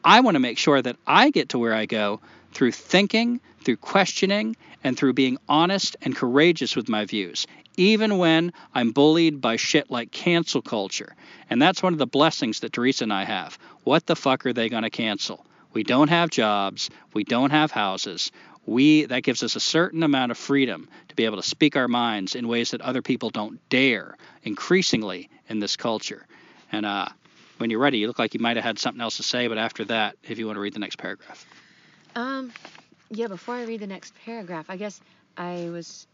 [0.05, 2.21] I want to make sure that I get to where I go
[2.53, 8.53] through thinking, through questioning, and through being honest and courageous with my views, even when
[8.75, 11.15] I'm bullied by shit like cancel culture.
[11.49, 13.57] And that's one of the blessings that Teresa and I have.
[13.83, 15.43] What the fuck are they going to cancel?
[15.73, 18.31] We don't have jobs, we don't have houses.
[18.67, 21.87] We that gives us a certain amount of freedom to be able to speak our
[21.87, 26.25] minds in ways that other people don't dare increasingly in this culture.
[26.71, 27.09] And uh,
[27.57, 29.57] when you're ready, you look like you might have had something else to say, but
[29.57, 31.45] after that, if you want to read the next paragraph.
[32.15, 32.51] Um,
[33.09, 34.99] yeah, before I read the next paragraph, I guess
[35.37, 36.07] I was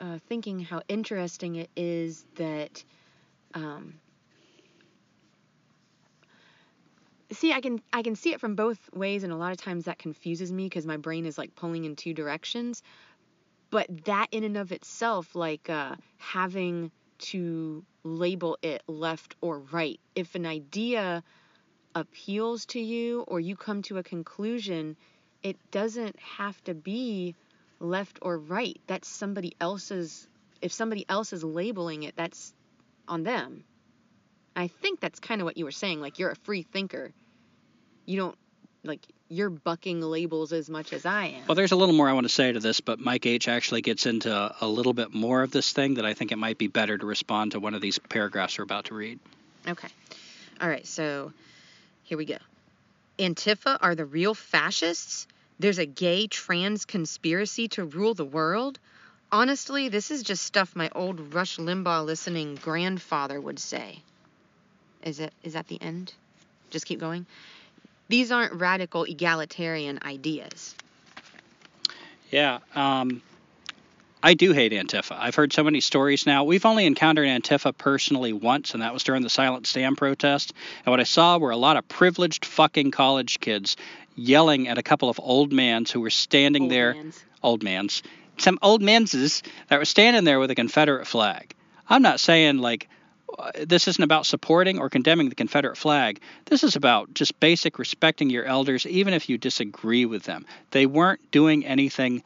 [0.00, 2.82] uh, thinking how interesting it is that.
[3.54, 3.94] Um,
[7.30, 9.84] see i can i can see it from both ways and a lot of times
[9.84, 12.82] that confuses me because my brain is like pulling in two directions
[13.70, 17.84] but that in and of itself like uh, having to
[18.16, 20.00] label it left or right.
[20.14, 21.22] If an idea
[21.94, 24.96] appeals to you or you come to a conclusion,
[25.42, 27.34] it doesn't have to be
[27.80, 28.80] left or right.
[28.86, 30.28] That's somebody else's,
[30.60, 32.52] if somebody else is labeling it, that's
[33.06, 33.64] on them.
[34.56, 36.00] I think that's kind of what you were saying.
[36.00, 37.12] Like, you're a free thinker.
[38.06, 38.38] You don't,
[38.82, 41.46] like, you're bucking labels as much as I am.
[41.46, 43.82] Well, there's a little more I want to say to this, but Mike H actually
[43.82, 46.66] gets into a little bit more of this thing that I think it might be
[46.66, 49.18] better to respond to one of these paragraphs we're about to read.
[49.66, 49.88] Okay.
[50.60, 51.32] All right, so
[52.04, 52.38] here we go.
[53.18, 55.26] Antifa are the real fascists?
[55.58, 58.78] There's a gay trans conspiracy to rule the world?
[59.30, 64.00] Honestly, this is just stuff my old Rush Limbaugh listening grandfather would say.
[65.02, 66.14] Is it is that the end?
[66.70, 67.26] Just keep going.
[68.08, 70.74] These aren't radical egalitarian ideas.
[72.30, 73.22] Yeah, um,
[74.22, 75.16] I do hate Antifa.
[75.18, 76.44] I've heard so many stories now.
[76.44, 80.52] We've only encountered Antifa personally once, and that was during the Silent Sam protest.
[80.84, 83.76] And what I saw were a lot of privileged fucking college kids
[84.16, 86.94] yelling at a couple of old mans who were standing old there.
[86.94, 87.24] Mans.
[87.42, 88.02] Old mans.
[88.38, 91.54] Some old menses that were standing there with a Confederate flag.
[91.88, 92.88] I'm not saying like
[93.66, 96.20] this isn't about supporting or condemning the Confederate flag.
[96.46, 100.46] This is about just basic respecting your elders, even if you disagree with them.
[100.70, 102.22] They weren't doing anything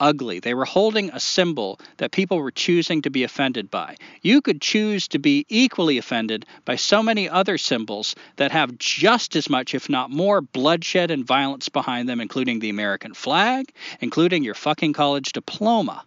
[0.00, 0.40] ugly.
[0.40, 3.96] They were holding a symbol that people were choosing to be offended by.
[4.22, 9.36] You could choose to be equally offended by so many other symbols that have just
[9.36, 14.44] as much, if not more, bloodshed and violence behind them, including the American flag, including
[14.44, 16.04] your fucking college diploma.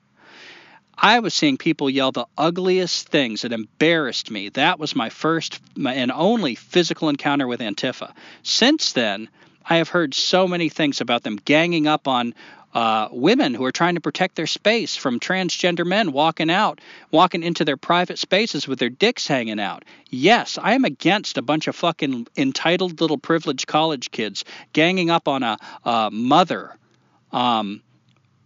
[1.02, 4.50] I was seeing people yell the ugliest things that embarrassed me.
[4.50, 8.14] That was my first and only physical encounter with Antifa.
[8.44, 9.30] Since then,
[9.66, 12.34] I have heard so many things about them ganging up on
[12.74, 16.82] uh, women who are trying to protect their space from transgender men walking out,
[17.12, 19.86] walking into their private spaces with their dicks hanging out.
[20.10, 24.44] Yes, I am against a bunch of fucking entitled little privileged college kids
[24.74, 26.76] ganging up on a, a mother.
[27.32, 27.84] Um,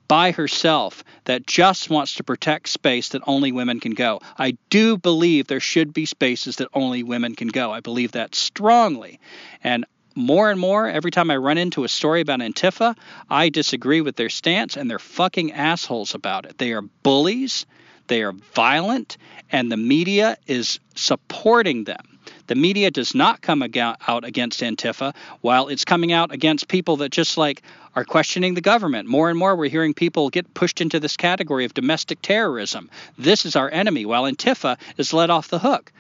[0.08, 4.20] by herself that just wants to protect space that only women can go.
[4.38, 7.72] I do believe there should be spaces that only women can go.
[7.72, 9.20] I believe that strongly.
[9.64, 9.86] And
[10.16, 12.96] more and more, every time I run into a story about Antifa,
[13.30, 16.58] I disagree with their stance, and they're fucking assholes about it.
[16.58, 17.66] They are bullies,
[18.08, 19.18] they are violent,
[19.52, 22.13] and the media is supporting them.
[22.48, 27.10] The media does not come out against Antifa while it's coming out against people that
[27.10, 27.62] just like
[27.96, 29.08] are questioning the government.
[29.08, 32.90] More and more, we're hearing people get pushed into this category of domestic terrorism.
[33.18, 35.92] This is our enemy, while Antifa is let off the hook.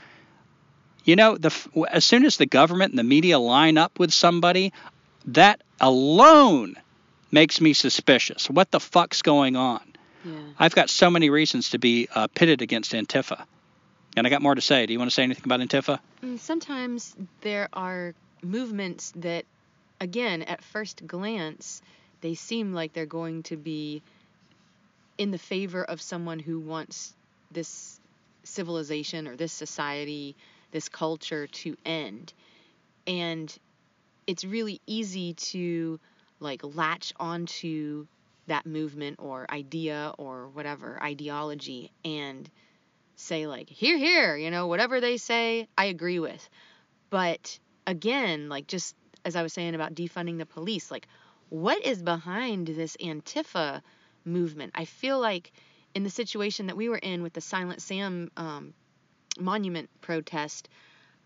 [1.05, 1.53] You know, the,
[1.89, 4.73] as soon as the government and the media line up with somebody,
[5.27, 6.75] that alone
[7.31, 8.49] makes me suspicious.
[8.49, 9.81] What the fuck's going on?
[10.25, 10.31] Yeah.
[10.57, 13.45] I've got so many reasons to be uh, pitted against Antifa.
[14.15, 14.85] And I got more to say.
[14.85, 15.99] Do you want to say anything about Antifa?
[16.23, 19.45] Mm, sometimes there are movements that,
[19.99, 21.81] again, at first glance,
[22.21, 24.01] they seem like they're going to be
[25.17, 27.13] in the favor of someone who wants
[27.51, 27.99] this
[28.43, 30.35] civilization or this society,
[30.71, 32.33] this culture to end.
[33.07, 33.55] And
[34.27, 35.99] it's really easy to
[36.39, 38.05] like latch onto
[38.47, 42.49] that movement or idea or whatever ideology and
[43.23, 46.49] say like here here you know whatever they say i agree with.
[47.09, 48.95] But again like just
[49.25, 51.07] as i was saying about defunding the police like
[51.49, 53.81] what is behind this antifa
[54.25, 54.71] movement?
[54.73, 55.51] I feel like
[55.93, 58.73] in the situation that we were in with the silent sam um,
[59.39, 60.69] monument protest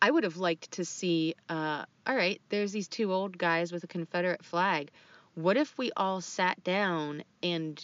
[0.01, 3.83] i would have liked to see uh, all right there's these two old guys with
[3.83, 4.91] a confederate flag.
[5.35, 7.83] What if we all sat down and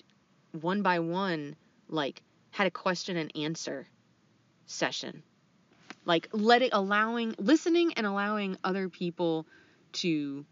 [0.59, 1.55] one by one
[1.87, 2.21] like
[2.51, 3.87] had a question and answer
[4.65, 5.23] session.
[6.05, 9.45] Like letting allowing listening and allowing other people
[9.93, 10.45] to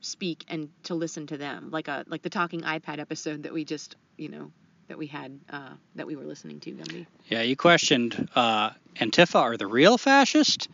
[0.00, 1.70] speak and to listen to them.
[1.70, 4.50] Like a like the talking iPad episode that we just, you know,
[4.88, 7.06] that we had uh, that we were listening to, Gumby.
[7.28, 10.68] Yeah, you questioned uh, Antifa are the real fascist?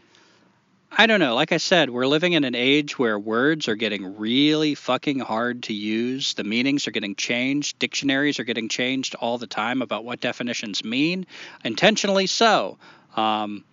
[0.94, 1.34] I don't know.
[1.34, 5.62] Like I said, we're living in an age where words are getting really fucking hard
[5.64, 6.34] to use.
[6.34, 7.78] The meanings are getting changed.
[7.78, 11.26] Dictionaries are getting changed all the time about what definitions mean,
[11.64, 12.76] intentionally so.
[13.16, 13.64] Um,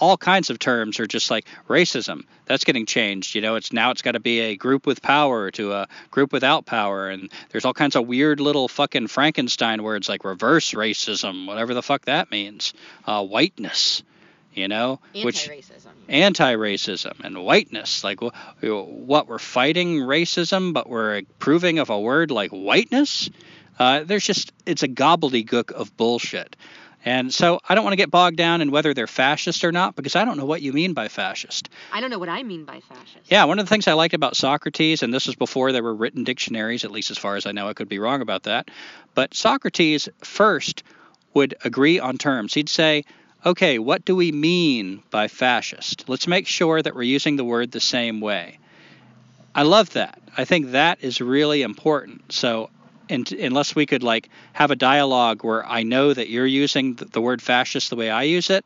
[0.00, 2.22] all kinds of terms are just like racism.
[2.46, 3.34] That's getting changed.
[3.34, 6.32] You know, it's now it's got to be a group with power to a group
[6.32, 11.48] without power, and there's all kinds of weird little fucking Frankenstein words like reverse racism,
[11.48, 12.74] whatever the fuck that means.
[13.04, 14.04] Uh, whiteness
[14.58, 18.04] you know, which anti-racism, anti-racism and whiteness.
[18.04, 23.30] Like what we're fighting racism, but we're approving of a word like whiteness.
[23.78, 26.56] Uh, there's just it's a gobbledygook of bullshit.
[27.04, 29.94] And so I don't want to get bogged down in whether they're fascist or not
[29.94, 31.68] because I don't know what you mean by fascist.
[31.92, 33.30] I don't know what I mean by fascist.
[33.30, 35.94] Yeah, one of the things I liked about Socrates, and this was before there were
[35.94, 38.70] written dictionaries, at least as far as I know, I could be wrong about that,
[39.14, 40.82] but Socrates first
[41.34, 42.52] would agree on terms.
[42.52, 43.04] He'd say,
[43.44, 46.08] okay, what do we mean by fascist?
[46.08, 48.58] Let's make sure that we're using the word the same way.
[49.54, 50.20] I love that.
[50.36, 52.32] I think that is really important.
[52.32, 52.70] So,
[53.08, 57.20] in, unless we could like have a dialogue where I know that you're using the,
[57.20, 58.64] word fascist the way I use it,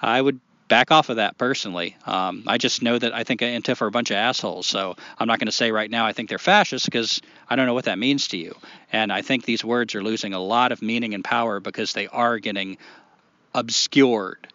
[0.00, 1.96] I would back off of that personally.
[2.06, 4.66] Um, I just know that I think Antifa are a bunch of assholes.
[4.66, 7.66] So I'm not going to say right now I think they're fascist because I don't
[7.66, 8.56] know what that means to you.
[8.92, 12.08] And I think these words are losing a lot of meaning and power because they
[12.08, 12.78] are getting
[13.56, 14.46] obscured.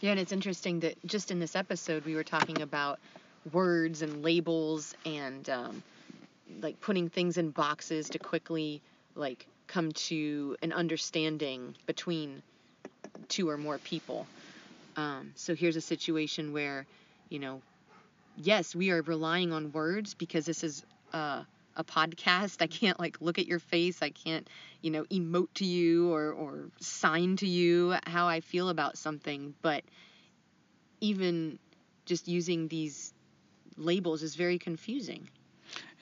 [0.00, 2.98] Yeah, and it's interesting that just in this episode we were talking about
[3.52, 5.82] words and labels and um,
[6.60, 8.82] like putting things in boxes to quickly
[9.14, 12.42] like come to an understanding between
[13.28, 14.26] two or more people.
[14.96, 16.86] Um, so here's a situation where,
[17.28, 17.62] you know,
[18.36, 21.44] yes, we are relying on words because this is uh,
[21.78, 22.60] a podcast.
[22.60, 24.02] I can't like look at your face.
[24.02, 24.48] I can't,
[24.82, 29.54] you know, emote to you or or sign to you how I feel about something,
[29.62, 29.84] but
[31.00, 31.58] even
[32.04, 33.14] just using these
[33.76, 35.28] labels is very confusing.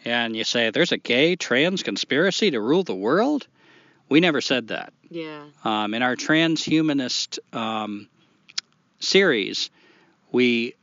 [0.05, 3.47] Yeah, And you say there's a gay trans conspiracy to rule the world?
[4.09, 4.93] We never said that.
[5.11, 5.45] Yeah.
[5.65, 8.09] Um, in our transhumanist um,
[9.01, 9.71] series,
[10.31, 10.75] we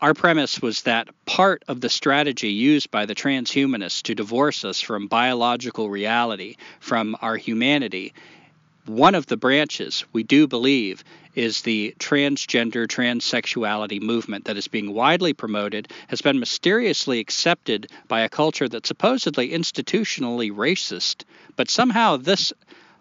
[0.00, 4.80] our premise was that part of the strategy used by the transhumanists to divorce us
[4.80, 8.12] from biological reality, from our humanity,
[8.86, 11.04] one of the branches we do believe
[11.34, 18.20] is the transgender transsexuality movement that is being widely promoted, has been mysteriously accepted by
[18.20, 22.52] a culture that's supposedly institutionally racist, but somehow this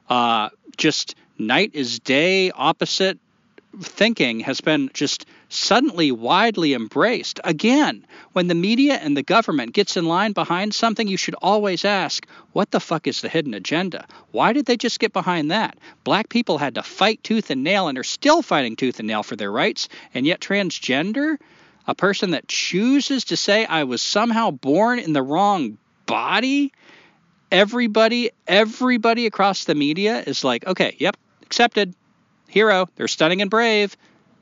[0.10, 3.18] uh, just night is day opposite
[3.82, 7.40] thinking has been just suddenly widely embraced.
[7.44, 11.86] Again, when the media and the government gets in line behind something, you should always
[11.86, 14.06] ask, what the fuck is the hidden agenda?
[14.32, 15.78] Why did they just get behind that?
[16.04, 19.24] Black people had to fight tooth and nail and are still fighting tooth and nail
[19.24, 21.38] for their rights, and yet transgender
[21.88, 26.74] a person that chooses to say I was somehow born in the wrong body,
[27.52, 31.96] everybody, everybody across the media is like, okay, yep, accepted,
[32.48, 33.96] hero, they're stunning and brave.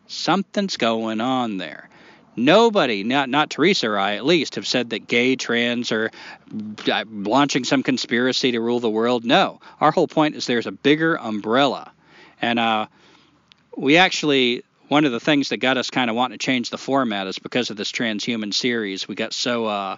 [0.07, 1.90] Something's going on there.
[2.38, 6.11] Nobody, not not Teresa or I at least, have said that gay trans are
[6.91, 9.23] uh, launching some conspiracy to rule the world.
[9.23, 11.94] No, our whole point is there's a bigger umbrella,
[12.41, 12.88] and uh,
[13.77, 16.77] we actually one of the things that got us kind of wanting to change the
[16.77, 19.07] format is because of this transhuman series.
[19.07, 19.98] We got so uh,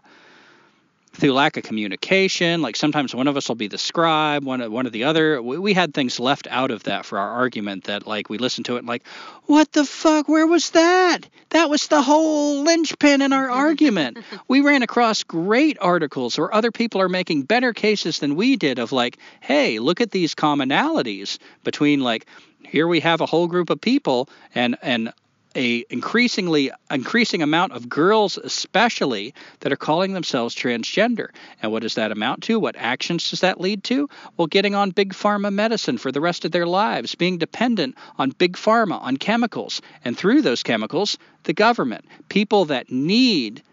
[1.17, 2.61] through lack of communication.
[2.61, 5.41] Like sometimes one of us will be the scribe, one one of the other.
[5.41, 8.65] We, we, had things left out of that for our argument that like we listened
[8.65, 9.05] to it and like,
[9.45, 10.27] what the fuck?
[10.27, 11.19] Where was that?
[11.49, 14.19] That was the whole linchpin in our argument.
[14.47, 18.79] we ran across great articles where other people are making better cases than we did
[18.79, 22.27] of like, hey, look at these commonalities between like
[22.63, 25.13] here we have a whole group of people and and
[25.57, 31.29] a increasingly increasing amount of girls especially that are calling themselves transgender.
[31.61, 32.59] And what does that amount to?
[32.59, 34.07] What actions does that lead to?
[34.37, 38.29] Well getting on big pharma medicine for the rest of their lives being dependent on
[38.29, 39.81] big pharma on chemicals.
[40.05, 42.05] And through those chemicals the government.
[42.29, 43.63] People that need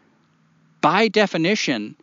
[0.81, 1.97] by definition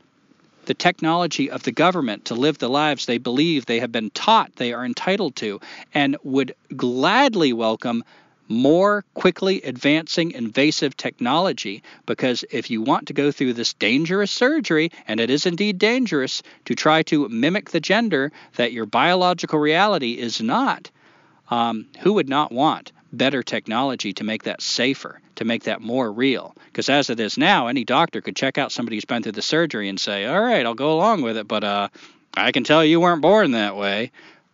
[0.66, 4.56] the technology of the government to live the lives they believe they have been taught
[4.58, 5.60] they are entitled to
[5.94, 8.04] and would gladly welcome
[8.52, 14.92] more quickly advancing invasive technology because if you want to go through this dangerous surgery,
[15.08, 20.14] and it is indeed dangerous to try to mimic the gender that your biological reality
[20.14, 20.92] is not,
[21.50, 26.12] um, who would not want better technology to make that safer, to make that more
[26.12, 26.56] real?
[26.66, 29.42] Because as it is now, any doctor could check out somebody who's been through the
[29.42, 31.90] surgery and say, all right, I'll go along with it, but uh,
[32.34, 34.12] I can tell you weren't born that way.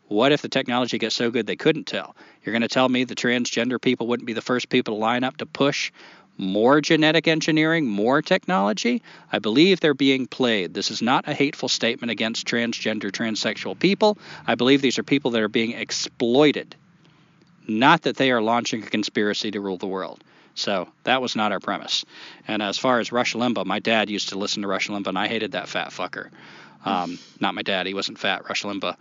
[0.08, 2.16] What if the technology gets so good they couldn't tell?
[2.44, 5.24] You're going to tell me the transgender people wouldn't be the first people to line
[5.24, 5.92] up to push
[6.38, 9.02] more genetic engineering, more technology?
[9.32, 10.74] I believe they're being played.
[10.74, 14.18] This is not a hateful statement against transgender, transsexual people.
[14.46, 16.76] I believe these are people that are being exploited,
[17.68, 20.24] not that they are launching a conspiracy to rule the world.
[20.56, 22.06] So that was not our premise.
[22.48, 25.20] And as far as Rush Limbaugh, my dad used to listen to Rush Limbaugh, and
[25.20, 26.30] I hated that fat fucker.
[26.86, 28.96] Um, not my dad, he wasn't fat, Rush Limbaugh.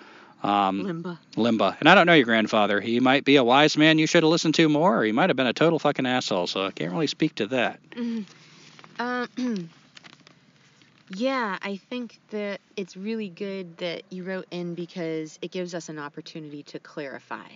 [0.46, 1.18] Um, Limba.
[1.34, 1.76] Limba.
[1.80, 2.80] And I don't know your grandfather.
[2.80, 5.28] He might be a wise man you should have listened to more, or he might
[5.30, 6.46] have been a total fucking asshole.
[6.46, 7.80] So I can't really speak to that.
[7.90, 9.02] Mm-hmm.
[9.02, 9.70] Um,
[11.10, 15.88] yeah, I think that it's really good that you wrote in because it gives us
[15.88, 17.48] an opportunity to clarify.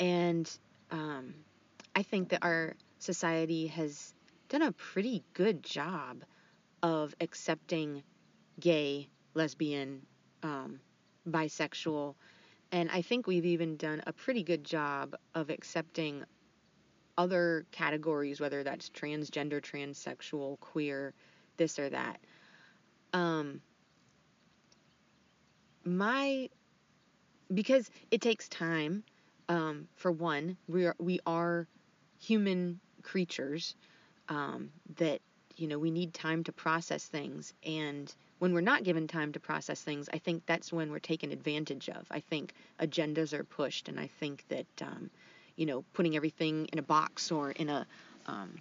[0.00, 0.50] And
[0.90, 1.34] um,
[1.94, 4.14] I think that our society has
[4.48, 6.22] done a pretty good job
[6.82, 8.02] of accepting
[8.58, 10.02] gay, lesbian,
[10.42, 10.80] um,
[11.28, 12.14] bisexual,
[12.72, 16.24] and I think we've even done a pretty good job of accepting
[17.18, 21.14] other categories, whether that's transgender, transsexual, queer,
[21.56, 22.20] this or that.
[23.12, 23.60] Um,
[25.84, 26.48] my
[27.52, 29.04] because it takes time.
[29.48, 31.68] Um, for one, we are we are
[32.18, 33.76] human creatures
[34.28, 35.20] um, that
[35.56, 39.40] you know we need time to process things and when we're not given time to
[39.40, 42.06] process things, I think that's when we're taken advantage of.
[42.10, 45.10] I think agendas are pushed, and I think that, um,
[45.56, 47.86] you know, putting everything in a box or in a,
[48.26, 48.56] um,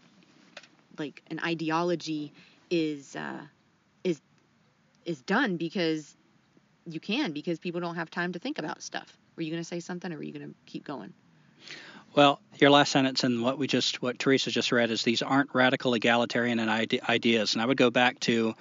[0.98, 2.32] like an ideology
[2.70, 3.42] is, uh,
[4.04, 4.22] is,
[5.04, 6.16] is done because
[6.86, 9.18] you can, because people don't have time to think about stuff.
[9.36, 11.14] Were you going to say something, or were you going to keep going?
[12.16, 15.54] Well, your last sentence and what we just, what Teresa just read is these aren't
[15.54, 18.56] radical egalitarian ideas, and I would go back to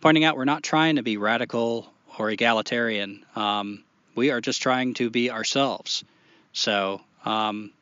[0.00, 3.24] pointing out we're not trying to be radical or egalitarian.
[3.34, 3.82] Um,
[4.14, 6.04] we are just trying to be ourselves.
[6.52, 7.72] So, um,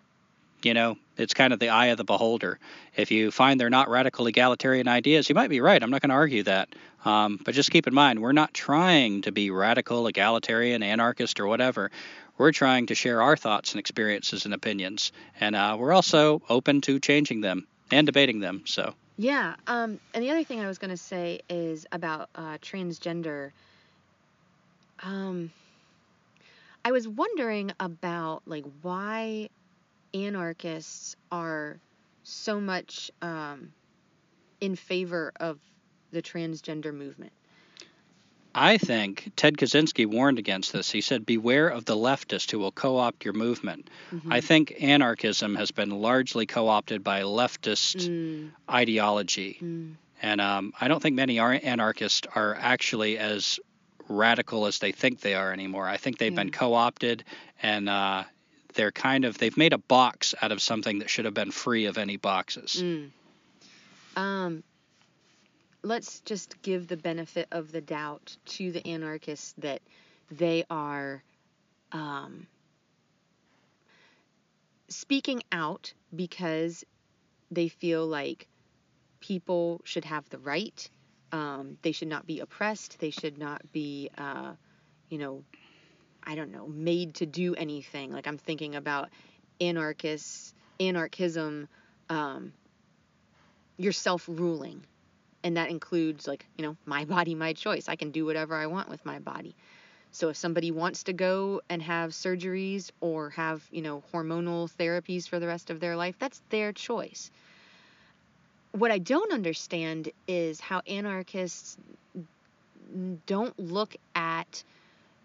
[0.62, 2.58] you know, it's kind of the eye of the beholder.
[2.96, 5.82] If you find they're not radical egalitarian ideas, you might be right.
[5.82, 6.68] I'm not going to argue that.
[7.04, 11.46] Um, but just keep in mind, we're not trying to be radical, egalitarian, anarchist, or
[11.46, 11.90] whatever.
[12.36, 15.12] We're trying to share our thoughts and experiences and opinions.
[15.40, 18.62] And uh, we're also open to changing them and debating them.
[18.66, 18.94] So.
[19.16, 19.56] Yeah.
[19.66, 23.50] Um, and the other thing I was going to say is about uh, transgender.
[25.02, 25.50] Um,
[26.84, 29.50] I was wondering about like why
[30.14, 31.78] anarchists are
[32.22, 33.72] so much um,
[34.60, 35.58] in favor of
[36.12, 37.32] the transgender movement.
[38.54, 40.90] I think Ted Kaczynski warned against this.
[40.90, 43.88] He said, Beware of the leftist who will co opt your movement.
[44.12, 44.32] Mm-hmm.
[44.32, 48.50] I think anarchism has been largely co opted by leftist mm.
[48.68, 49.58] ideology.
[49.62, 49.94] Mm.
[50.20, 53.60] And um, I don't think many anarchists are actually as
[54.08, 55.86] radical as they think they are anymore.
[55.88, 56.36] I think they've yeah.
[56.42, 57.24] been co opted
[57.62, 58.24] and uh,
[58.74, 61.86] they're kind of, they've made a box out of something that should have been free
[61.86, 62.82] of any boxes.
[62.82, 63.10] Mm.
[64.16, 64.62] Um,
[65.82, 69.80] let's just give the benefit of the doubt to the anarchists that
[70.30, 71.22] they are
[71.92, 72.46] um,
[74.88, 76.84] speaking out because
[77.50, 78.46] they feel like
[79.20, 80.88] people should have the right.
[81.32, 82.98] Um, they should not be oppressed.
[82.98, 84.52] They should not be, uh,
[85.08, 85.44] you know,
[86.24, 88.12] I don't know, made to do anything.
[88.12, 89.08] Like I'm thinking about
[89.60, 91.68] anarchists, anarchism,
[92.08, 92.52] um,
[93.76, 94.84] you're self-ruling,
[95.42, 97.88] and that includes like you know my body, my choice.
[97.88, 99.54] I can do whatever I want with my body.
[100.12, 105.28] So if somebody wants to go and have surgeries or have you know hormonal therapies
[105.28, 107.30] for the rest of their life, that's their choice.
[108.72, 111.76] What I don't understand is how anarchists
[113.26, 114.62] don't look at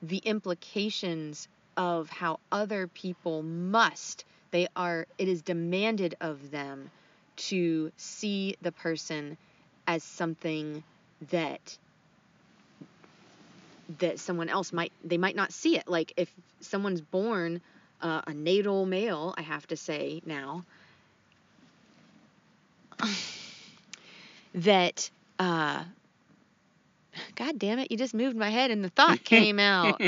[0.07, 6.90] the implications of how other people must they are it is demanded of them
[7.36, 9.38] to see the person
[9.88, 10.84] as something
[11.30, 11.77] that
[13.99, 15.88] that someone else might they might not see it.
[15.88, 17.61] Like if someone's born
[18.02, 20.64] uh, a natal male i have to say now
[24.56, 25.10] that
[25.40, 25.84] uh
[27.36, 30.00] God damn it, you just moved my head and the thought came out.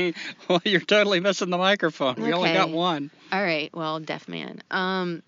[0.47, 2.15] well, you're totally missing the microphone.
[2.15, 3.11] We only got one.
[3.31, 4.61] All right, well, deaf man.
[4.71, 5.23] Um,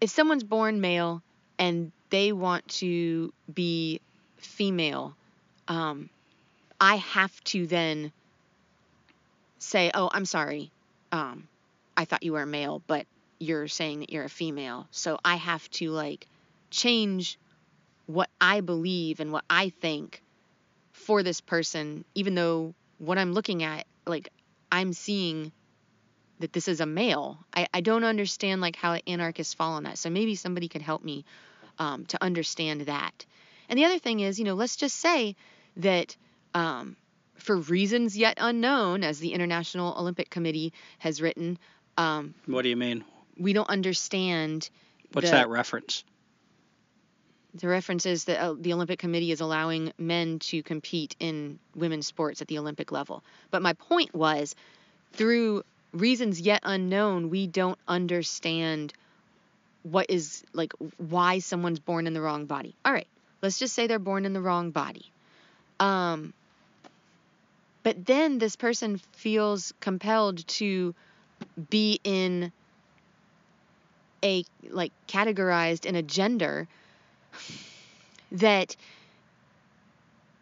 [0.00, 1.22] if someone's born male
[1.58, 4.00] and they want to be
[4.38, 5.14] female,
[5.68, 6.08] um,
[6.80, 8.12] I have to then
[9.58, 10.70] say, "Oh, I'm sorry.
[11.12, 11.48] Um,
[11.96, 13.06] I thought you were a male, but
[13.38, 16.26] you're saying that you're a female." So I have to like
[16.70, 17.38] change
[18.06, 20.22] what I believe and what I think
[21.10, 24.28] for this person, even though what I'm looking at, like
[24.70, 25.50] I'm seeing
[26.38, 27.36] that this is a male.
[27.52, 29.98] I, I don't understand like how anarchists fall on that.
[29.98, 31.24] So maybe somebody could help me
[31.80, 33.26] um, to understand that.
[33.68, 35.34] And the other thing is, you know, let's just say
[35.78, 36.16] that
[36.54, 36.94] um,
[37.34, 41.58] for reasons yet unknown, as the International Olympic Committee has written,
[41.96, 43.04] um, What do you mean?
[43.36, 44.70] we don't understand.
[45.10, 46.04] What's the, that reference?
[47.54, 52.06] The reference is that uh, the Olympic Committee is allowing men to compete in women's
[52.06, 53.24] sports at the Olympic level.
[53.50, 54.54] But my point was,
[55.12, 58.92] through reasons yet unknown, we don't understand
[59.82, 62.74] what is like why someone's born in the wrong body.
[62.84, 63.08] All right,
[63.42, 65.10] let's just say they're born in the wrong body.
[65.80, 66.34] Um,
[67.82, 70.94] but then this person feels compelled to
[71.70, 72.52] be in
[74.22, 76.68] a like categorized in a gender
[78.32, 78.76] that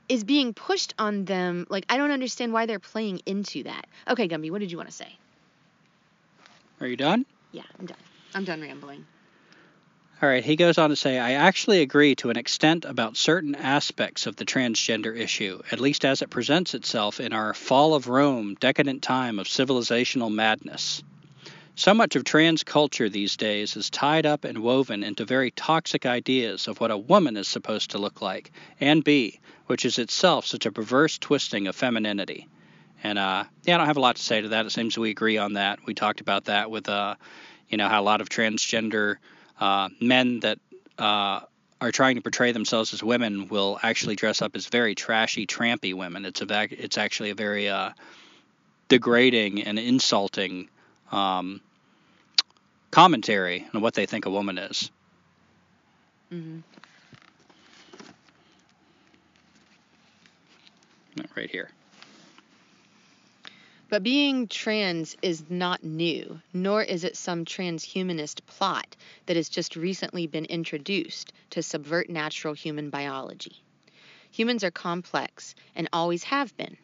[0.09, 1.67] is being pushed on them.
[1.69, 3.87] Like, I don't understand why they're playing into that.
[4.09, 5.19] Okay, Gumby, what did you want to say?
[6.81, 7.27] Are you done?
[7.53, 7.99] Yeah, I'm done.
[8.35, 9.05] I'm done rambling.
[10.21, 13.55] All right, he goes on to say, I actually agree to an extent about certain
[13.55, 18.09] aspects of the transgender issue, at least as it presents itself in our fall of
[18.09, 21.05] Rome decadent time of civilizational madness.
[21.79, 26.07] So much of trans culture these days is tied up and woven into very toxic
[26.07, 28.51] ideas of what a woman is supposed to look like
[28.81, 32.49] and be, which is itself such a perverse twisting of femininity.
[33.05, 34.67] And uh, yeah, I don't have a lot to say to that.
[34.67, 35.79] It seems we agree on that.
[35.87, 37.15] We talked about that with, uh,
[37.69, 39.19] you know, how a lot of transgender
[39.61, 40.59] uh, men that
[40.99, 41.43] uh,
[41.81, 45.95] are trying to portray themselves as women will actually dress up as very trashy, trampy
[45.95, 46.25] women.
[46.25, 47.91] It's a it's actually a very uh,
[48.89, 50.71] degrading and insulting
[51.13, 51.61] um,
[52.91, 54.91] commentary on what they think a woman is.
[56.31, 56.61] hmm
[61.37, 61.71] Right here.
[63.89, 68.97] But being trans is not new, nor is it some transhumanist plot
[69.27, 73.63] that has just recently been introduced to subvert natural human biology.
[74.31, 76.77] Humans are complex and always have been.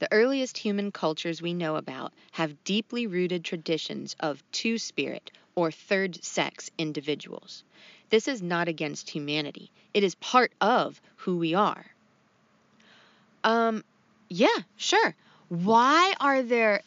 [0.00, 5.70] The earliest human cultures we know about have deeply rooted traditions of two spirit or
[5.70, 7.64] third sex individuals.
[8.08, 11.84] This is not against humanity, it is part of who we are.
[13.44, 13.84] Um,
[14.30, 15.14] yeah, sure.
[15.50, 16.80] Why are there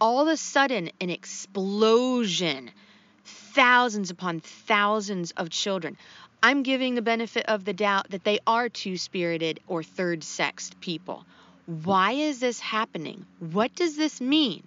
[0.00, 2.70] all of a sudden an explosion?
[3.24, 5.96] Thousands upon thousands of children.
[6.42, 10.80] I'm giving the benefit of the doubt that they are two spirited or third sexed
[10.80, 11.24] people.
[11.66, 13.24] Why is this happening?
[13.38, 14.64] What does this mean?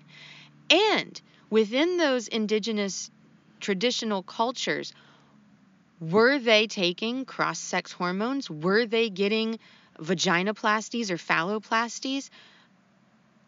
[0.69, 1.19] And
[1.49, 3.11] within those indigenous
[3.59, 4.93] traditional cultures,
[5.99, 8.49] were they taking cross sex hormones?
[8.49, 9.59] Were they getting
[9.99, 12.29] vaginoplasties or phalloplasties?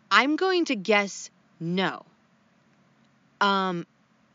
[0.09, 1.29] I'm going to guess
[1.59, 2.05] no.
[3.41, 3.85] Um,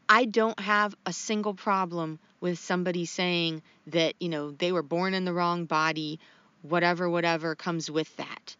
[0.08, 5.14] I don't have a single problem with somebody saying that, you know, they were born
[5.14, 6.20] in the wrong body,
[6.62, 8.56] whatever, whatever comes with that.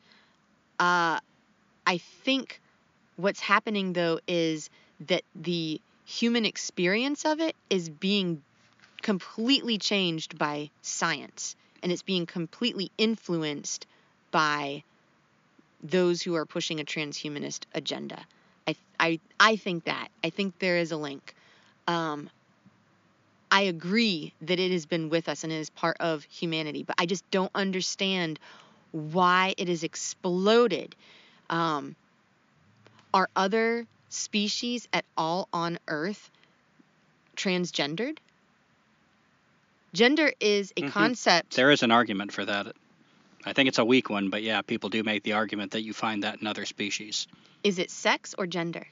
[0.79, 1.21] Uh,
[1.87, 2.61] I think
[3.17, 4.71] what's happening though is
[5.01, 8.43] that the human experience of it is being
[9.03, 13.87] completely changed by science and it's being completely influenced
[14.31, 14.83] by
[15.83, 18.25] those who are pushing a transhumanist agenda.
[18.67, 20.09] I I I think that.
[20.23, 21.35] I think there is a link.
[21.89, 22.31] Um,
[23.51, 26.97] I agree that it has been with us and it is part of humanity, but
[26.99, 28.39] I just don't understand
[28.93, 30.95] why it has exploded.
[31.51, 31.97] Um,
[33.13, 36.31] are other species at all on Earth
[37.37, 38.19] transgendered?
[39.93, 40.91] Gender is a Mhm.
[40.91, 41.55] concept.
[41.57, 42.75] There is an argument for that.
[43.45, 45.93] I think it's a weak one, but yeah, people do make the argument that you
[45.93, 47.27] find that in other species.
[47.65, 48.87] Is it sex or gender?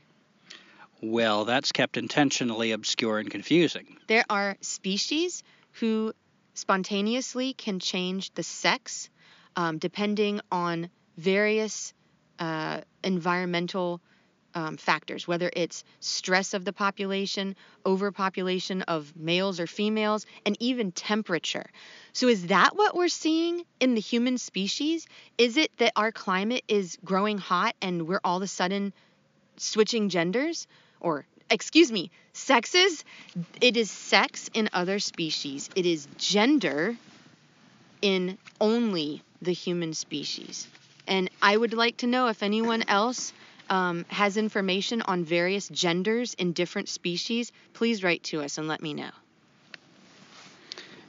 [1.00, 3.96] Well, that's kept intentionally obscure and confusing.
[4.08, 6.12] There are species who
[6.54, 9.08] spontaneously can change the sex
[9.56, 11.92] um, depending on various
[12.38, 14.00] uh, environmental
[14.54, 17.54] um, factors, whether it's stress of the population,
[17.86, 21.66] overpopulation of males or females, and even temperature.
[22.12, 25.06] So, is that what we're seeing in the human species?
[25.38, 28.92] Is it that our climate is growing hot and we're all of a sudden
[29.56, 30.66] switching genders?
[31.00, 33.04] Or, excuse me, sexes?
[33.60, 36.96] It is sex in other species, it is gender
[38.02, 40.68] in only the human species.
[41.06, 43.32] And I would like to know if anyone else
[43.68, 48.82] um, has information on various genders in different species, please write to us and let
[48.82, 49.10] me know.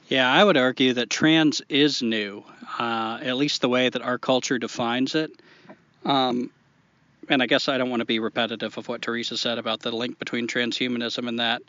[0.08, 2.44] Yeah, I would argue that trans is new,
[2.78, 5.32] uh, at least the way that our culture defines it.
[6.04, 6.52] Um,
[7.30, 9.92] and I guess I don't want to be repetitive of what Teresa said about the
[9.92, 11.62] link between transhumanism and that.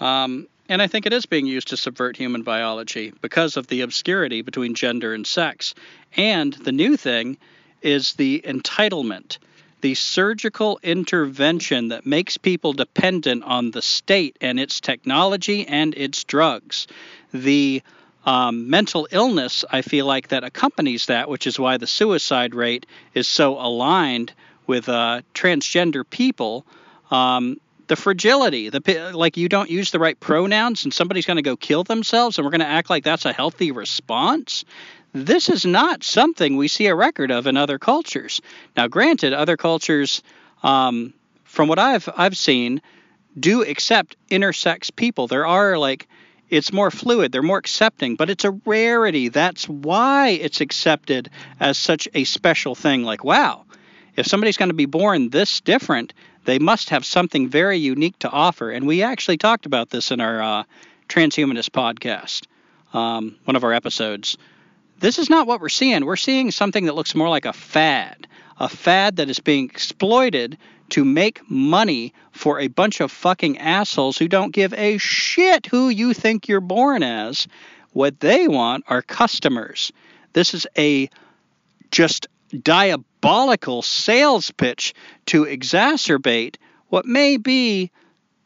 [0.00, 3.82] Um, and I think it is being used to subvert human biology because of the
[3.82, 5.74] obscurity between gender and sex.
[6.16, 7.38] And the new thing
[7.82, 9.38] is the entitlement,
[9.80, 16.24] the surgical intervention that makes people dependent on the state and its technology and its
[16.24, 16.86] drugs.
[17.32, 17.82] The
[18.24, 22.86] um, mental illness, I feel like, that accompanies that, which is why the suicide rate
[23.14, 24.32] is so aligned
[24.66, 26.66] with uh, transgender people.
[27.10, 31.42] Um, the fragility, the like you don't use the right pronouns and somebody's going to
[31.42, 34.64] go kill themselves and we're going to act like that's a healthy response.
[35.12, 38.40] This is not something we see a record of in other cultures.
[38.76, 40.22] Now, granted, other cultures,
[40.62, 41.14] um,
[41.44, 42.82] from what I've I've seen,
[43.38, 45.26] do accept intersex people.
[45.26, 46.08] There are like
[46.48, 49.28] it's more fluid, they're more accepting, but it's a rarity.
[49.28, 53.02] That's why it's accepted as such a special thing.
[53.02, 53.64] Like, wow,
[54.16, 56.14] if somebody's going to be born this different,
[56.46, 58.70] they must have something very unique to offer.
[58.70, 60.64] And we actually talked about this in our uh,
[61.08, 62.46] transhumanist podcast,
[62.96, 64.38] um, one of our episodes.
[64.98, 66.06] This is not what we're seeing.
[66.06, 68.26] We're seeing something that looks more like a fad,
[68.58, 70.56] a fad that is being exploited
[70.90, 75.88] to make money for a bunch of fucking assholes who don't give a shit who
[75.88, 77.48] you think you're born as.
[77.92, 79.92] What they want are customers.
[80.32, 81.10] This is a
[81.90, 82.28] just
[82.62, 84.94] diabolical sales pitch
[85.26, 86.56] to exacerbate
[86.88, 87.90] what may be,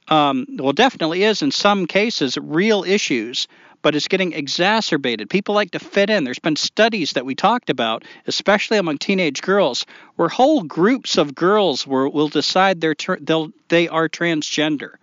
[0.09, 3.48] um, well, definitely is in some cases, real issues,
[3.82, 5.31] but it's getting exacerbated.
[5.31, 6.24] People like to fit in.
[6.24, 9.86] There's been studies that we talked about, especially among teenage girls,
[10.16, 14.94] where whole groups of girls will, will decide they're they'll, they are transgender.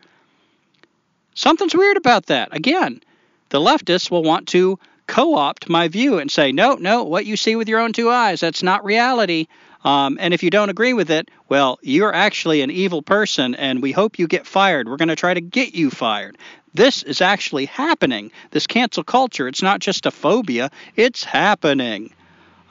[1.33, 2.49] Something's weird about that.
[2.55, 3.01] Again,
[3.49, 7.37] the leftists will want to co opt my view and say, no, no, what you
[7.37, 9.47] see with your own two eyes, that's not reality.
[9.83, 13.81] Um, and if you don't agree with it, well, you're actually an evil person, and
[13.81, 14.89] we hope you get fired.
[14.89, 16.37] We're going to try to get you fired.
[16.73, 18.31] This is actually happening.
[18.51, 22.13] This cancel culture, it's not just a phobia, it's happening.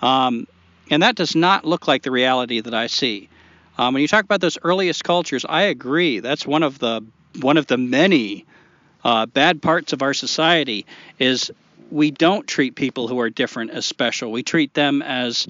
[0.03, 0.47] Um,
[0.91, 3.29] and that does not look like the reality that I see.
[3.79, 6.21] Um, when you talk about those earliest cultures, I agree.
[6.21, 7.05] That's one of the
[7.41, 8.47] one of the many
[9.05, 10.87] uh, bad parts of our society
[11.19, 11.51] is
[11.91, 14.33] we don't treat people who are different as special.
[14.33, 15.47] We treat them as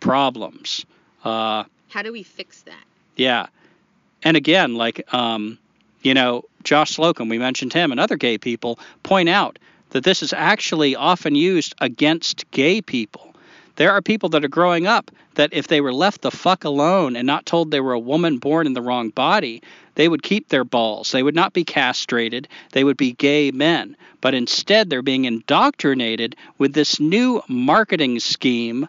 [0.00, 0.84] problems.
[1.24, 2.84] Uh, How do we fix that?
[3.16, 3.46] Yeah.
[4.22, 5.58] And again, like, um,
[6.02, 9.58] you know, Josh Slocum, we mentioned him, and other gay people point out
[9.90, 13.29] that this is actually often used against gay people.
[13.80, 17.16] There are people that are growing up that if they were left the fuck alone
[17.16, 19.62] and not told they were a woman born in the wrong body,
[19.94, 21.12] they would keep their balls.
[21.12, 22.46] They would not be castrated.
[22.72, 23.96] They would be gay men.
[24.20, 28.86] But instead, they're being indoctrinated with this new marketing scheme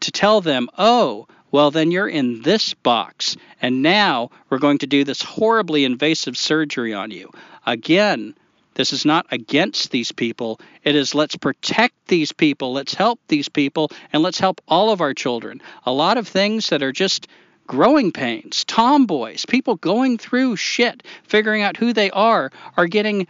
[0.00, 3.36] to tell them, oh, well, then you're in this box.
[3.60, 7.30] And now we're going to do this horribly invasive surgery on you.
[7.66, 8.34] Again,
[8.80, 10.58] this is not against these people.
[10.84, 15.02] It is let's protect these people, let's help these people, and let's help all of
[15.02, 15.60] our children.
[15.84, 17.28] A lot of things that are just
[17.66, 23.26] growing pains, tomboys, people going through shit, figuring out who they are, are getting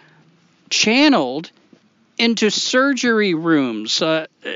[0.68, 1.50] channeled
[2.16, 4.50] into surgery rooms, uh, uh,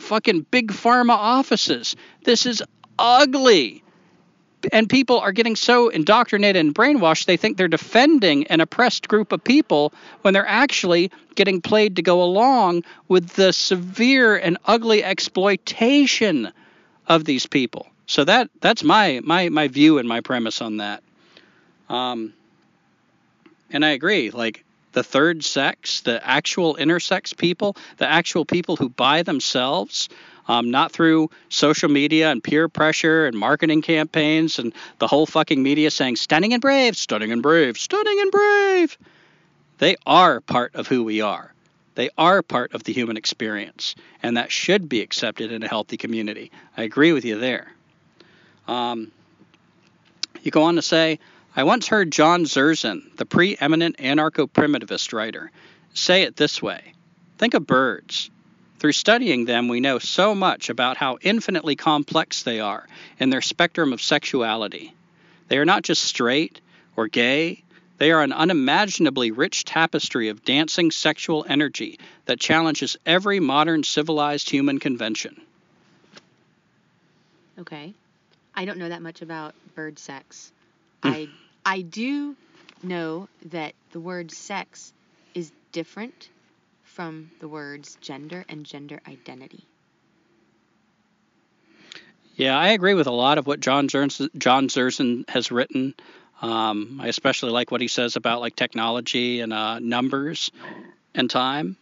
[0.00, 1.94] fucking big pharma offices.
[2.24, 2.64] This is
[2.98, 3.84] ugly.
[4.70, 9.32] And people are getting so indoctrinated and brainwashed, they think they're defending an oppressed group
[9.32, 15.02] of people when they're actually getting played to go along with the severe and ugly
[15.02, 16.52] exploitation
[17.08, 17.88] of these people.
[18.06, 21.02] So that that's my my my view and my premise on that.
[21.88, 22.34] Um,
[23.70, 24.30] and I agree.
[24.30, 30.08] Like the third sex, the actual intersex people, the actual people who by themselves,
[30.48, 35.62] um, not through social media and peer pressure and marketing campaigns and the whole fucking
[35.62, 38.98] media saying stunning and brave, stunning and brave, stunning and brave.
[39.78, 41.52] They are part of who we are.
[41.94, 45.96] They are part of the human experience, and that should be accepted in a healthy
[45.96, 46.50] community.
[46.76, 47.72] I agree with you there.
[48.66, 49.12] Um,
[50.42, 51.18] you go on to say,
[51.54, 55.50] I once heard John Zerzan, the preeminent anarcho primitivist writer,
[55.92, 56.94] say it this way
[57.38, 58.30] Think of birds.
[58.82, 62.84] Through studying them, we know so much about how infinitely complex they are
[63.20, 64.92] in their spectrum of sexuality.
[65.46, 66.60] They are not just straight
[66.96, 67.62] or gay,
[67.98, 74.50] they are an unimaginably rich tapestry of dancing sexual energy that challenges every modern civilized
[74.50, 75.40] human convention.
[77.60, 77.94] Okay.
[78.52, 80.50] I don't know that much about bird sex.
[81.04, 81.08] Hmm.
[81.08, 81.28] I
[81.64, 82.34] I do
[82.82, 84.92] know that the word sex
[85.36, 86.30] is different
[86.92, 89.66] from the words gender and gender identity.
[92.36, 94.68] Yeah, I agree with a lot of what John Zerzan, John
[95.28, 95.94] has written.
[96.40, 100.50] Um, I especially like what he says about like technology and uh, numbers
[101.14, 101.76] and time.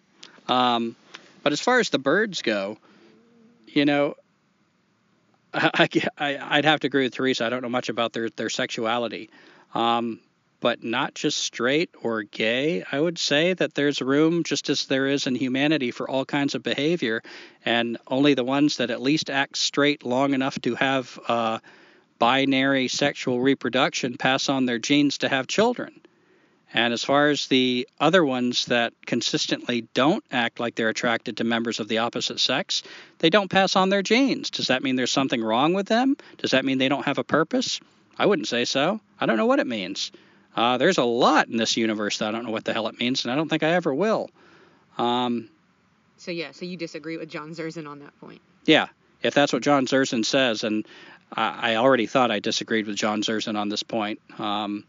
[0.49, 0.97] Um,
[1.43, 2.78] but as far as the birds go,
[3.66, 4.15] you know,
[5.55, 5.89] I,
[6.19, 7.47] I, would have to agree with Teresa.
[7.47, 9.31] I don't know much about their, their sexuality.
[9.74, 10.20] Um,
[10.61, 12.85] but not just straight or gay.
[12.91, 16.55] I would say that there's room, just as there is in humanity, for all kinds
[16.55, 17.23] of behavior,
[17.65, 21.59] and only the ones that at least act straight long enough to have uh,
[22.19, 26.01] binary sexual reproduction pass on their genes to have children.
[26.73, 31.45] And as far as the other ones that consistently don't act like they're attracted to
[31.45, 32.85] members of the opposite sex,
[33.19, 34.51] they don't pass on their genes.
[34.51, 36.16] Does that mean there's something wrong with them?
[36.39, 37.81] Does that mean they don't have a purpose?
[38.16, 39.01] I wouldn't say so.
[39.19, 40.12] I don't know what it means.
[40.56, 42.98] Uh, there's a lot in this universe that I don't know what the hell it
[42.98, 44.31] means, and I don't think I ever will.
[44.98, 45.48] Um,
[46.16, 48.40] so yeah, so you disagree with John Zerzan on that point?
[48.66, 48.89] Yeah,
[49.22, 50.86] if that's what John Zerzan says, and
[51.32, 54.20] I, I already thought I disagreed with John Zerzan on this point.
[54.39, 54.85] Um,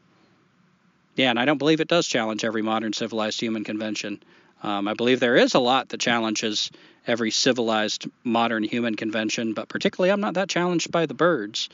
[1.15, 4.21] yeah, and I don't believe it does challenge every modern civilized human convention.
[4.63, 6.71] Um, I believe there is a lot that challenges
[7.07, 11.69] every civilized modern human convention, but particularly I'm not that challenged by the birds.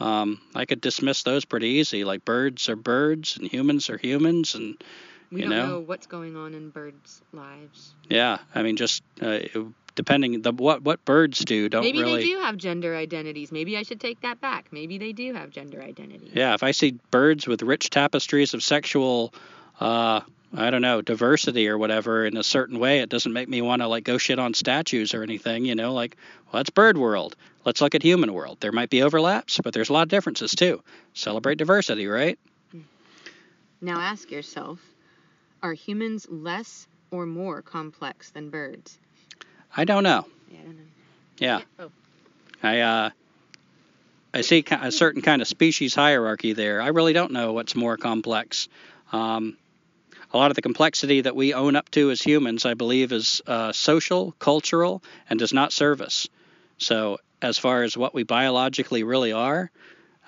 [0.00, 2.04] Um, I could dismiss those pretty easy.
[2.04, 4.82] Like birds are birds and humans are humans, and
[5.30, 7.94] we you don't know, know what's going on in birds' lives.
[8.08, 9.40] Yeah, I mean, just uh,
[9.94, 12.22] depending the what what birds do don't Maybe really.
[12.22, 13.52] they do have gender identities.
[13.52, 14.68] Maybe I should take that back.
[14.72, 16.32] Maybe they do have gender identities.
[16.32, 19.34] Yeah, if I see birds with rich tapestries of sexual
[19.80, 20.20] uh,
[20.54, 23.82] I don't know, diversity or whatever in a certain way, it doesn't make me want
[23.82, 26.16] to like go shit on statues or anything, you know, like,
[26.46, 27.36] well, that's bird world.
[27.64, 28.58] Let's look at human world.
[28.60, 30.82] There might be overlaps, but there's a lot of differences too.
[31.14, 32.38] Celebrate diversity, right?
[33.80, 34.80] Now ask yourself,
[35.62, 38.98] are humans less or more complex than birds?
[39.76, 40.26] I don't know.
[40.50, 40.82] Yeah, I don't know.
[41.38, 41.60] Yeah.
[41.78, 41.90] Oh.
[42.62, 43.10] I uh
[44.32, 46.80] I see a certain kind of species hierarchy there.
[46.80, 48.68] I really don't know what's more complex.
[49.12, 49.56] Um,
[50.32, 53.42] a lot of the complexity that we own up to as humans, I believe, is
[53.46, 56.28] uh, social, cultural, and does not serve us.
[56.78, 59.70] So, as far as what we biologically really are,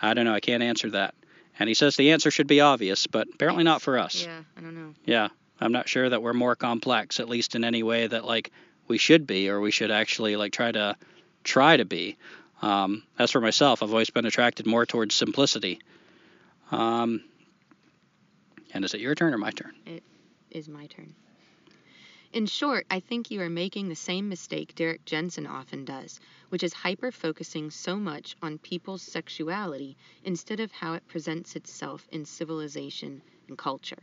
[0.00, 0.34] I don't know.
[0.34, 1.14] I can't answer that.
[1.58, 4.24] And he says the answer should be obvious, but apparently not for us.
[4.24, 4.94] Yeah, I don't know.
[5.04, 5.28] Yeah,
[5.60, 8.50] I'm not sure that we're more complex, at least in any way that like
[8.88, 10.96] we should be, or we should actually like try to
[11.44, 12.16] try to be.
[12.62, 15.80] Um, as for myself, I've always been attracted more towards simplicity.
[16.70, 17.22] Um,
[18.73, 19.74] and is it your turn or my turn?
[19.86, 20.03] It
[20.51, 21.15] is my turn.
[22.32, 26.19] In short, I think you are making the same mistake Derrick Jensen often does,
[26.49, 32.09] which is hyper focusing so much on people's sexuality instead of how it presents itself
[32.11, 34.03] in civilization and culture.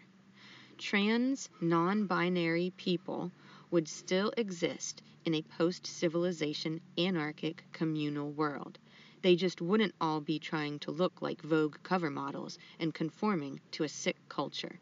[0.77, 3.31] Trans, non binary people
[3.71, 8.77] would still exist in a post civilization anarchic communal world.
[9.21, 13.83] They just wouldn't all be trying to look like Vogue cover models and conforming to
[13.83, 14.79] a sick culture.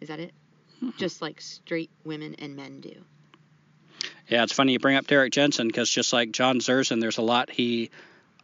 [0.00, 0.32] Is that it?
[0.96, 2.94] Just like straight women and men do.
[4.28, 7.22] Yeah, it's funny you bring up Derrick Jensen because just like John Zerzan, there's a
[7.22, 7.90] lot he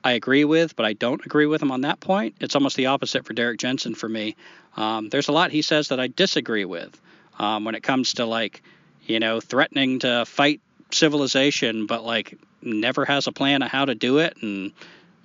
[0.05, 2.37] I agree with, but I don't agree with him on that point.
[2.41, 4.37] It's almost the opposite for Derrick Jensen for me.
[4.77, 7.01] Um, there's a lot he says that I disagree with
[7.39, 8.63] um, when it comes to like,
[9.07, 10.61] you know, threatening to fight
[10.93, 14.73] civilization, but like never has a plan of how to do it, and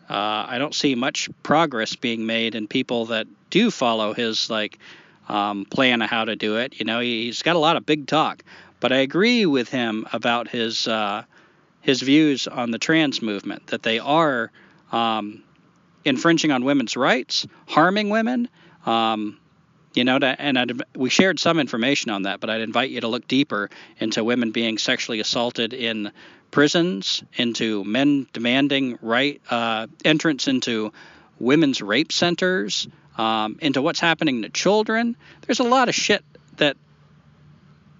[0.09, 4.79] uh, I don't see much progress being made in people that do follow his like
[5.29, 6.79] um, plan of how to do it.
[6.79, 8.43] You know, he's got a lot of big talk,
[8.79, 11.23] but I agree with him about his uh,
[11.81, 14.51] his views on the trans movement that they are
[14.91, 15.43] um,
[16.05, 18.49] infringing on women's rights, harming women.
[18.85, 19.39] Um,
[19.93, 23.07] you know, and I'd, we shared some information on that, but I'd invite you to
[23.07, 23.69] look deeper
[23.99, 26.11] into women being sexually assaulted in
[26.53, 30.93] prisons, into men demanding right uh, entrance into
[31.39, 35.17] women's rape centers, um, into what's happening to children.
[35.41, 36.23] There's a lot of shit
[36.57, 36.77] that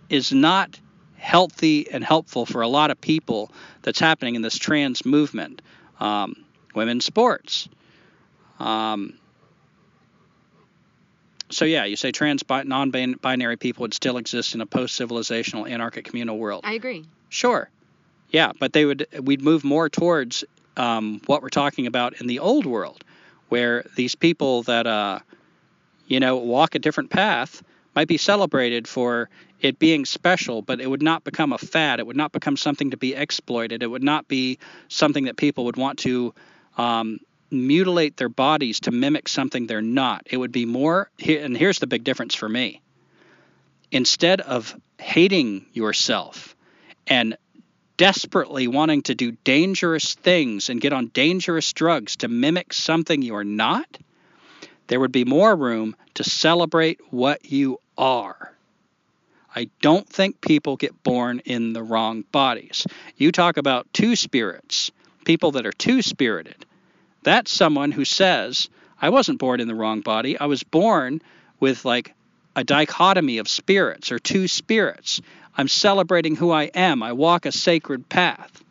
[0.07, 0.79] is not
[1.17, 3.51] healthy and helpful for a lot of people
[3.81, 5.63] that's happening in this trans movement.
[5.99, 7.67] Um, women's sports.
[8.59, 9.17] Um,
[11.49, 16.37] so yeah, you say trans non-binary people would still exist in a post-civilizational anarchic communal
[16.37, 16.61] world.
[16.63, 17.05] I agree.
[17.29, 17.67] Sure.
[18.33, 20.43] Yeah, but they would we'd move more towards
[20.75, 23.03] um, what we're talking about in the old world,
[23.49, 25.19] where these people that uh,
[26.07, 27.63] you know walk a different path
[27.95, 29.29] might be celebrated for
[29.61, 31.99] it being special, but it would not become a fad.
[31.99, 33.83] It would not become something to be exploited.
[33.83, 34.57] It would not be
[34.87, 36.33] something that people would want to
[36.75, 37.19] um,
[37.51, 40.23] mutilate their bodies to mimic something they're not.
[40.25, 42.81] It would be more, and here's the big difference for me.
[43.91, 46.55] Instead of hating yourself
[47.05, 47.37] and
[47.97, 53.43] desperately wanting to do dangerous things and get on dangerous drugs to mimic something you're
[53.43, 53.97] not,
[54.87, 58.53] there would be more room to celebrate what you are.
[59.55, 62.87] I don't think people get born in the wrong bodies.
[63.17, 64.91] You talk about two spirits
[65.25, 66.65] people that are two spirited.
[67.23, 68.69] That's someone who says,
[69.01, 70.37] I wasn't born in the wrong body.
[70.37, 71.21] I was born
[71.61, 72.13] with like
[72.55, 75.21] a dichotomy of spirits or two spirits.
[75.57, 77.03] I'm celebrating who I am.
[77.03, 78.63] I walk a sacred path.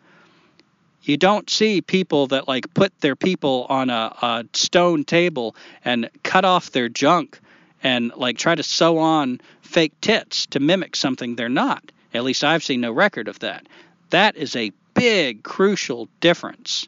[1.03, 6.09] You don't see people that like put their people on a, a stone table and
[6.23, 7.41] cut off their junk
[7.83, 11.91] and like try to sew on fake tits to mimic something they're not.
[12.15, 13.67] At least I've seen no record of that.
[14.11, 16.87] That is a big, crucial difference.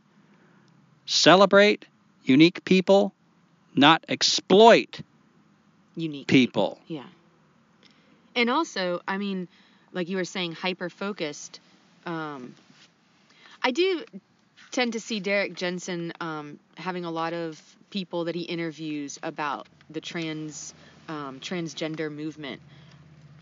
[1.07, 1.87] Celebrate
[2.25, 3.12] unique people,
[3.75, 5.01] not exploit
[5.97, 6.79] unique people.
[6.87, 7.05] Yeah.
[8.37, 9.49] And also, I mean,
[9.95, 11.61] like you were saying, hyper focused.
[12.05, 12.55] Um,
[13.62, 14.05] I do
[14.73, 17.61] tend to see Derrick Jensen um, having a lot of
[17.91, 20.75] people that he interviews about the trans
[21.09, 22.61] um, transgender movement.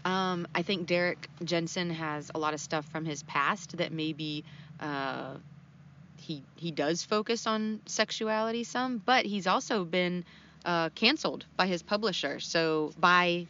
[0.05, 4.45] Um, I think Derrick Jensen has a lot of stuff from his past that maybe
[4.81, 5.37] uh,
[6.19, 10.25] he he does focus on sexuality some, but he's also been
[10.65, 13.47] uh, canceled by his publisher, so by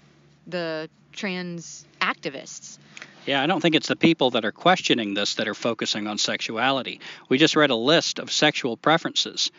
[0.47, 2.79] the trans activists.
[3.27, 6.19] Yeah, I don't think it's the people that are questioning this that are focusing on
[6.19, 7.01] sexuality.
[7.29, 9.53] We just read a list of sexual preferences.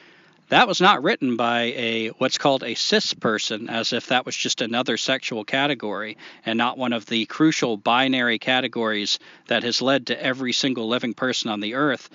[0.50, 4.36] That was not written by a what's called a cis person, as if that was
[4.36, 10.08] just another sexual category and not one of the crucial binary categories that has led
[10.08, 12.10] to every single living person on the earth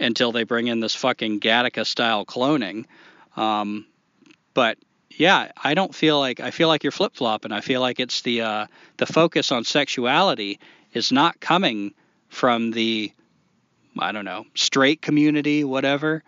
[0.00, 2.86] until they bring in this fucking Gattaca style cloning.
[3.36, 3.86] Um,
[4.52, 4.78] but
[5.10, 7.52] yeah, I don't feel like I feel like you're flip flopping.
[7.52, 8.66] I feel like it's the uh,
[8.96, 10.58] the focus on sexuality
[10.92, 11.94] is not coming
[12.28, 13.12] from the
[13.98, 16.22] I don't know straight community, whatever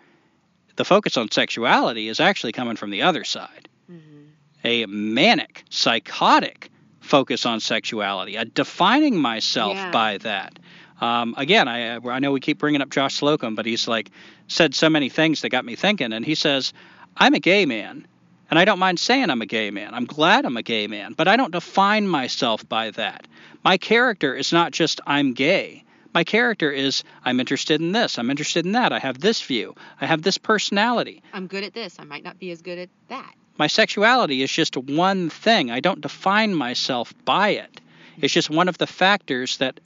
[0.81, 3.69] the focus on sexuality is actually coming from the other side.
[3.91, 4.23] Mm-hmm.
[4.65, 6.71] A manic, psychotic
[7.01, 9.91] focus on sexuality, a defining myself yeah.
[9.91, 10.59] by that.
[11.01, 14.11] Um, again, I, I know we keep bringing up Josh Slocum, but he's like
[14.49, 16.15] said so many things that got me thinking.
[16.15, 16.73] And he says,
[17.17, 18.07] I'm a gay man,
[18.51, 19.95] and I don't mind saying I'm a gay man.
[19.95, 23.27] I'm glad I'm a gay man, but I don't define myself by that.
[23.65, 25.85] My character is not just I'm gay.
[26.13, 29.77] My character is I'm interested in this, I'm interested in that, I have this view,
[30.01, 31.23] I have this personality.
[31.33, 33.33] I'm good at this, I might not be as good at that.
[33.59, 35.71] My sexuality is just one thing.
[35.71, 37.81] I don't define myself by it.
[38.21, 39.79] It's just one of the factors that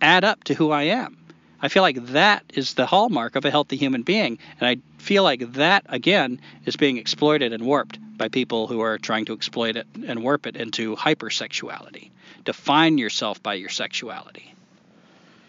[0.00, 1.18] add up to who I am.
[1.62, 4.38] I feel like that is the hallmark of a healthy human being.
[4.58, 8.98] And I feel like that, again, is being exploited and warped by people who are
[8.98, 12.10] trying to exploit it and warp it into hypersexuality.
[12.44, 14.54] Define yourself by your sexuality.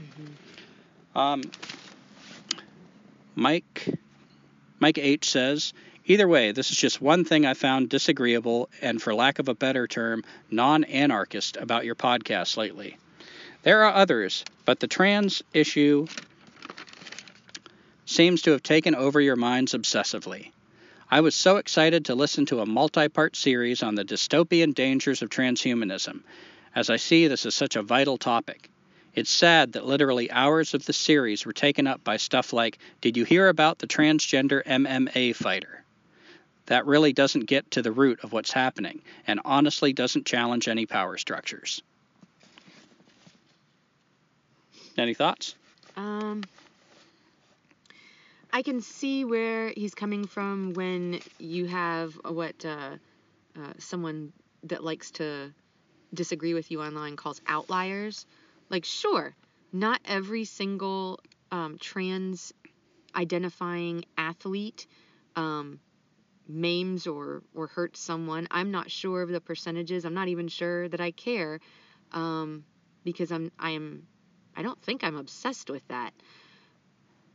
[0.02, 1.18] Mm-hmm.
[1.18, 1.42] Um,
[3.36, 3.88] Mike
[4.80, 5.74] Mike H says,
[6.06, 9.54] Either way, this is just one thing I found disagreeable and, for lack of a
[9.54, 12.98] better term, non anarchist about your podcast lately.
[13.64, 16.08] There are others, but the trans issue
[18.12, 20.52] seems to have taken over your minds obsessively.
[21.10, 25.22] I was so excited to listen to a multi part series on the dystopian dangers
[25.22, 26.22] of transhumanism,
[26.76, 28.70] as I see this is such a vital topic.
[29.14, 33.18] It's sad that literally hours of the series were taken up by stuff like Did
[33.18, 35.84] you hear about the transgender MMA fighter?
[36.68, 40.86] That really doesn't get to the root of what's happening and honestly doesn't challenge any
[40.86, 41.82] power structures.
[44.98, 45.56] Any thoughts?
[45.98, 46.44] Um,
[48.54, 52.98] I can see where he's coming from when you have what uh,
[53.56, 54.34] uh, someone
[54.64, 55.54] that likes to
[56.14, 58.26] disagree with you online calls outliers.
[58.70, 59.36] Like, sure,
[59.72, 61.20] not every single
[61.52, 62.54] um, trans
[63.16, 64.86] identifying athlete
[65.36, 65.80] um,
[66.48, 68.48] maims or, or hurts someone.
[68.52, 70.04] I'm not sure of the percentages.
[70.04, 71.60] I'm not even sure that I care
[72.12, 72.66] um,
[73.04, 74.08] because I'm I am
[74.56, 76.14] I don't think I'm obsessed with that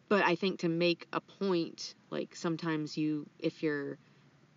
[0.08, 3.98] but I think to make a point, like sometimes you, if you're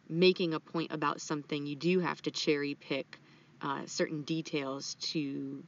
[0.07, 3.19] making a point about something, you do have to cherry pick
[3.61, 5.63] uh, certain details to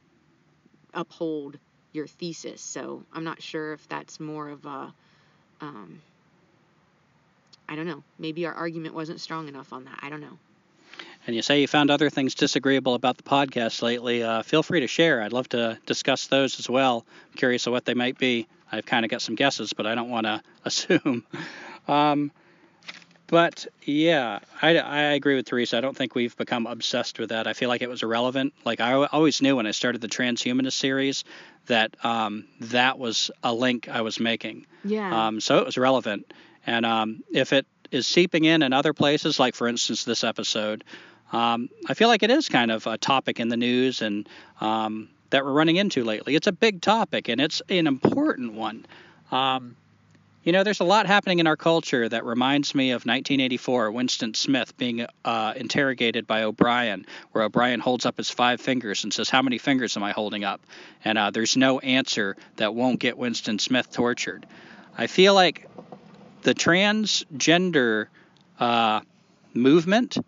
[0.94, 1.58] uphold
[1.92, 2.60] your thesis.
[2.60, 4.94] So I'm not sure if that's more of a,
[5.60, 6.00] um,
[7.68, 8.02] I don't know.
[8.18, 9.98] Maybe our argument wasn't strong enough on that.
[10.02, 10.38] I don't know.
[11.26, 14.22] And you say you found other things disagreeable about the podcast lately.
[14.22, 15.22] Uh, feel free to share.
[15.22, 17.06] I'd love to discuss those as well.
[17.30, 18.48] I'm curious of what they might be.
[18.72, 21.24] I've kind of got some guesses, but I don't want to assume.
[21.86, 22.32] Um,
[23.32, 25.78] but yeah, I, I agree with Teresa.
[25.78, 27.46] I don't think we've become obsessed with that.
[27.46, 28.52] I feel like it was irrelevant.
[28.64, 31.24] Like I always knew when I started the transhumanist series
[31.66, 34.66] that um, that was a link I was making.
[34.84, 35.28] Yeah.
[35.28, 36.32] Um, so it was relevant.
[36.66, 40.84] And um, if it is seeping in in other places, like for instance this episode,
[41.32, 44.28] um, I feel like it is kind of a topic in the news and
[44.60, 46.34] um, that we're running into lately.
[46.36, 48.86] It's a big topic and it's an important one.
[49.30, 49.76] Um,
[50.44, 54.34] you know, there's a lot happening in our culture that reminds me of 1984, Winston
[54.34, 59.30] Smith being uh, interrogated by O'Brien, where O'Brien holds up his five fingers and says,
[59.30, 60.60] How many fingers am I holding up?
[61.04, 64.44] And uh, there's no answer that won't get Winston Smith tortured.
[64.98, 65.68] I feel like
[66.42, 68.08] the transgender
[68.58, 69.00] uh,
[69.54, 70.18] movement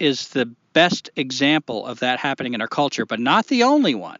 [0.00, 4.18] is the best example of that happening in our culture, but not the only one.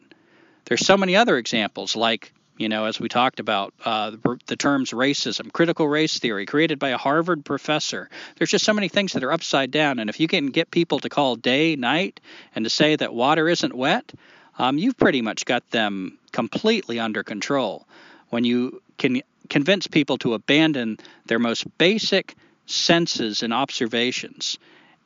[0.65, 4.13] There's so many other examples, like, you know, as we talked about, uh,
[4.47, 8.09] the, terms racism, critical race theory, created by a Harvard professor.
[8.37, 9.99] There's just so many things that are upside down.
[9.99, 12.21] And if you can get people to call day, night,
[12.55, 14.15] and to say that water isn't wet,
[14.59, 17.87] um, you've pretty much got them completely under control.
[18.31, 19.21] When you can
[19.51, 20.97] convince people to abandon
[21.27, 22.35] their most basic
[22.65, 24.59] senses and observations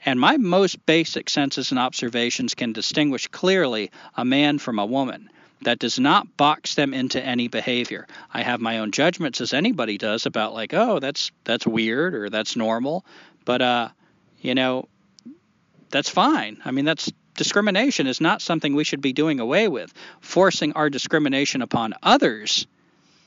[0.05, 5.31] and my most basic senses and observations can distinguish clearly a man from a woman.
[5.63, 8.07] That does not box them into any behavior.
[8.33, 12.31] I have my own judgments as anybody does about like, oh, that's that's weird or
[12.31, 13.05] that's normal,
[13.45, 13.89] but uh,
[14.41, 14.89] you know,
[15.91, 16.63] that's fine.
[16.65, 19.93] I mean, that's discrimination is not something we should be doing away with.
[20.21, 22.67] Forcing our discrimination upon others,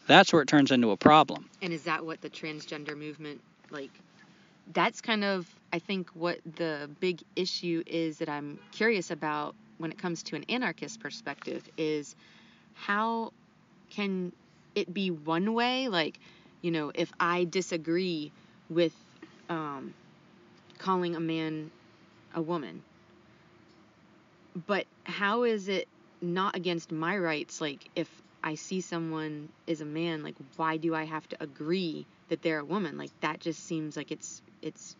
[0.07, 1.49] that's where it turns into a problem.
[1.61, 3.91] And is that what the transgender movement like
[4.71, 9.91] that's kind of I think what the big issue is that I'm curious about when
[9.91, 12.15] it comes to an anarchist perspective is
[12.75, 13.33] how
[13.89, 14.31] can
[14.75, 15.87] it be one way?
[15.87, 16.19] Like
[16.61, 18.31] you know if I disagree
[18.69, 18.93] with
[19.49, 19.93] um,
[20.77, 21.71] calling a man
[22.35, 22.81] a woman
[24.67, 25.87] but how is it
[26.21, 27.59] not against my rights?
[27.59, 28.09] Like if
[28.43, 32.59] I see someone is a man like why do I have to agree that they're
[32.59, 32.97] a woman?
[32.97, 34.95] Like that just seems like it's it's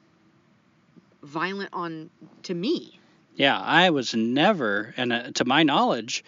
[1.24, 2.10] violent on
[2.44, 3.00] to me.
[3.36, 6.24] Yeah, I was never, and uh, to my knowledge,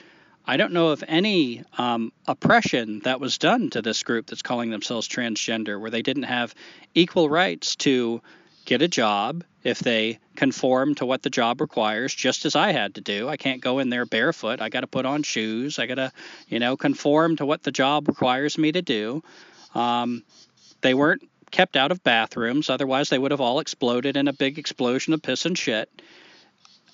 [0.47, 4.69] I don't know of any um, oppression that was done to this group that's calling
[4.71, 6.55] themselves transgender, where they didn't have
[6.93, 8.21] equal rights to
[8.63, 12.95] get a job if they conform to what the job requires, just as I had
[12.95, 13.27] to do.
[13.27, 14.61] I can't go in there barefoot.
[14.61, 15.77] I got to put on shoes.
[15.77, 16.11] I got to,
[16.47, 19.23] you know, conform to what the job requires me to do.
[19.73, 20.23] Um,
[20.81, 24.57] they weren't kept out of bathrooms, otherwise, they would have all exploded in a big
[24.59, 25.89] explosion of piss and shit.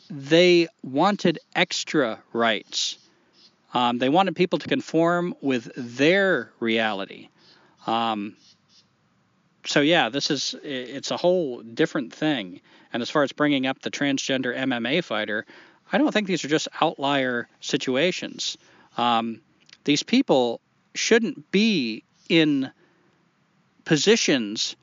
[0.09, 2.97] They wanted extra rights.
[3.73, 7.29] Um, they wanted people to conform with their reality.
[7.87, 8.35] Um,
[9.65, 12.61] so yeah, this is it's a whole different thing.
[12.93, 15.45] And as far as bringing up the transgender MMA fighter,
[15.91, 18.57] I don't think these are just outlier situations.
[18.97, 19.41] Um,
[19.83, 20.59] these people
[20.93, 22.71] shouldn't be in
[23.85, 24.75] positions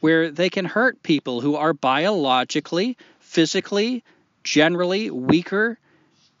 [0.00, 4.04] where they can hurt people who are biologically, physically,
[4.44, 5.78] generally weaker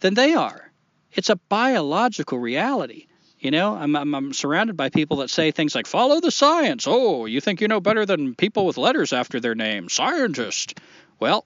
[0.00, 0.70] than they are.
[1.12, 3.06] It's a biological reality.
[3.38, 6.86] You know, I'm, I'm, I'm, surrounded by people that say things like, follow the science.
[6.88, 10.80] Oh, you think you know better than people with letters after their name, scientist.
[11.20, 11.44] Well,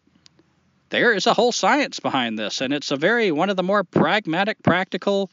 [0.91, 3.85] there is a whole science behind this, and it's a very, one of the more
[3.85, 5.31] pragmatic, practical,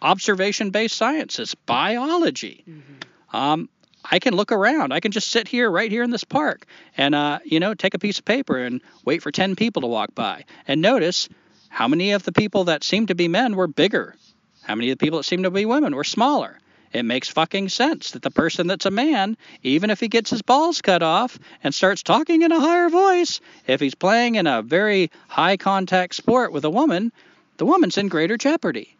[0.00, 2.64] observation based sciences, biology.
[2.68, 3.36] Mm-hmm.
[3.36, 3.68] Um,
[4.10, 4.92] I can look around.
[4.92, 6.66] I can just sit here, right here in this park,
[6.96, 9.88] and uh, you know, take a piece of paper and wait for ten people to
[9.88, 11.28] walk by, and notice
[11.68, 14.14] how many of the people that seemed to be men were bigger,
[14.62, 16.58] how many of the people that seemed to be women were smaller.
[16.92, 20.40] It makes fucking sense that the person that's a man, even if he gets his
[20.40, 24.62] balls cut off and starts talking in a higher voice, if he's playing in a
[24.62, 27.12] very high contact sport with a woman,
[27.58, 28.96] the woman's in greater jeopardy.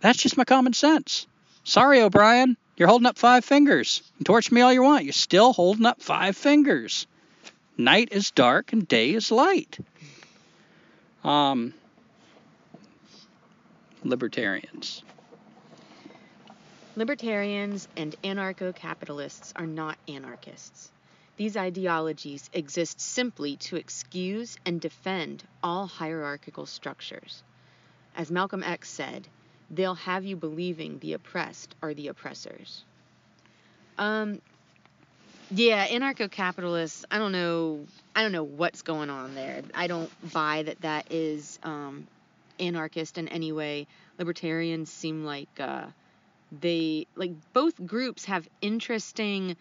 [0.00, 1.26] That's just my common sense.
[1.64, 2.56] Sorry, O'Brien.
[2.76, 4.02] You're holding up five fingers.
[4.24, 5.04] Torch me all you want.
[5.04, 7.06] You're still holding up five fingers.
[7.78, 9.78] Night is dark and day is light.
[11.24, 11.72] Um,
[14.04, 15.02] libertarians.
[16.96, 20.90] Libertarians and anarcho capitalists are not anarchists.
[21.36, 27.42] These ideologies exist simply to excuse and defend all hierarchical structures.
[28.14, 29.28] As Malcolm X said,
[29.70, 32.84] they'll have you believing the oppressed are the oppressors.
[33.98, 34.40] Um,
[35.50, 37.04] yeah, anarcho-capitalists.
[37.10, 37.86] I don't know.
[38.14, 39.62] I don't know what's going on there.
[39.74, 42.06] I don't buy that that is um,
[42.58, 43.86] anarchist in any way.
[44.18, 45.86] Libertarians seem like uh,
[46.60, 49.56] they like both groups have interesting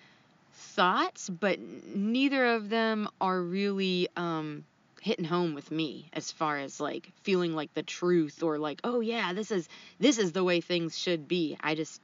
[0.53, 4.63] thoughts, but neither of them are really um,
[5.05, 9.01] hitting home with me as far as like feeling like the truth or like oh
[9.01, 9.69] yeah this is
[9.99, 11.55] this is the way things should be.
[11.61, 12.01] I just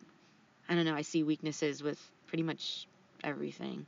[0.70, 2.86] i don't know i see weaknesses with pretty much
[3.24, 3.88] everything.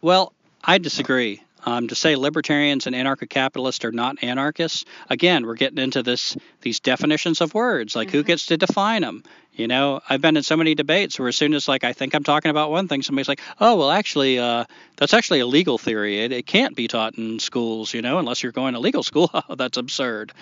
[0.00, 0.32] Well
[0.64, 6.02] i disagree um, to say libertarians and anarcho-capitalists are not anarchists again we're getting into
[6.02, 8.18] this these definitions of words like mm-hmm.
[8.18, 9.22] who gets to define them
[9.54, 12.14] you know, I've been in so many debates where as soon as like I think
[12.14, 14.64] I'm talking about one thing, somebody's like, "Oh, well, actually, uh,
[14.96, 16.20] that's actually a legal theory.
[16.20, 19.30] It, it can't be taught in schools, you know, unless you're going to legal school.
[19.48, 20.32] Oh, that's absurd."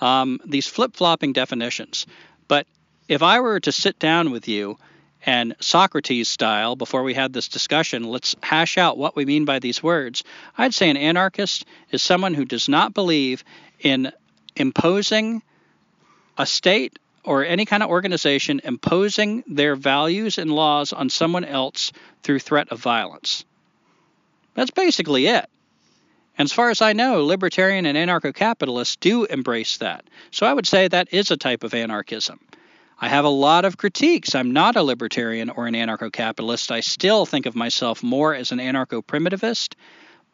[0.00, 2.06] Um, these flip-flopping definitions.
[2.46, 2.66] But
[3.08, 4.78] if I were to sit down with you
[5.24, 9.58] and Socrates style, before we had this discussion, let's hash out what we mean by
[9.58, 10.24] these words.
[10.58, 13.44] I'd say an anarchist is someone who does not believe
[13.80, 14.12] in
[14.56, 15.42] imposing
[16.36, 21.92] a state or any kind of organization imposing their values and laws on someone else
[22.22, 23.44] through threat of violence.
[24.54, 25.48] That's basically it.
[26.36, 30.04] And as far as I know, libertarian and anarcho capitalists do embrace that.
[30.30, 32.40] So I would say that is a type of anarchism.
[33.02, 34.36] I have a lot of critiques.
[34.36, 36.70] I'm not a libertarian or an anarcho capitalist.
[36.70, 39.74] I still think of myself more as an anarcho primitivist.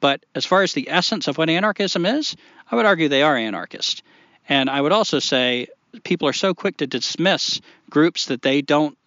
[0.00, 2.36] But as far as the essence of what anarchism is,
[2.70, 4.02] I would argue they are anarchist.
[4.50, 5.68] And I would also say
[6.04, 8.98] people are so quick to dismiss groups that they don't.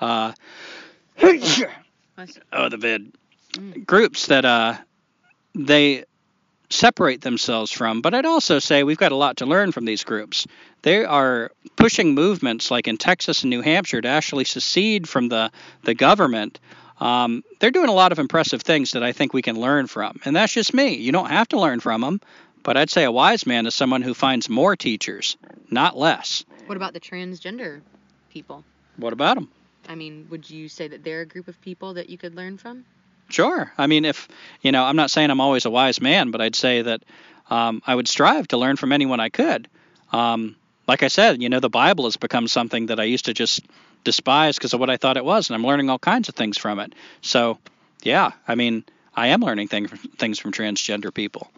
[0.00, 0.32] Uh,
[1.22, 3.12] oh, the vid.
[3.52, 3.86] Mm.
[3.86, 4.74] Groups that uh,
[5.54, 6.02] they
[6.72, 8.00] separate themselves from.
[8.00, 10.46] But I'd also say we've got a lot to learn from these groups.
[10.82, 15.50] They are pushing movements like in Texas and New Hampshire to actually secede from the,
[15.84, 16.58] the government.
[17.00, 20.20] Um, they're doing a lot of impressive things that I think we can learn from.
[20.24, 20.94] And that's just me.
[20.94, 22.20] You don't have to learn from them.
[22.62, 25.36] But I'd say a wise man is someone who finds more teachers,
[25.70, 26.44] not less.
[26.66, 27.80] What about the transgender
[28.30, 28.64] people?
[28.96, 29.48] What about them?
[29.88, 32.56] I mean, would you say that they're a group of people that you could learn
[32.56, 32.84] from?
[33.32, 33.72] Sure.
[33.78, 34.28] I mean, if,
[34.60, 37.02] you know, I'm not saying I'm always a wise man, but I'd say that
[37.50, 39.68] um, I would strive to learn from anyone I could.
[40.12, 40.54] Um,
[40.86, 43.62] like I said, you know, the Bible has become something that I used to just
[44.04, 46.58] despise because of what I thought it was, and I'm learning all kinds of things
[46.58, 46.94] from it.
[47.22, 47.58] So,
[48.02, 48.84] yeah, I mean,
[49.16, 51.50] I am learning things from transgender people.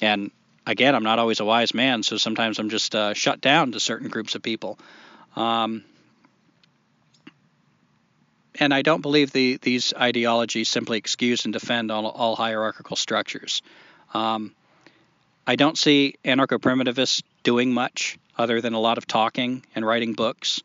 [0.00, 0.30] And
[0.66, 3.80] again, I'm not always a wise man, so sometimes I'm just uh, shut down to
[3.80, 4.78] certain groups of people.
[5.34, 5.84] Um,
[8.58, 13.62] and I don't believe the, these ideologies simply excuse and defend all, all hierarchical structures.
[14.14, 14.54] Um,
[15.46, 20.14] I don't see anarcho primitivists doing much other than a lot of talking and writing
[20.14, 20.60] books.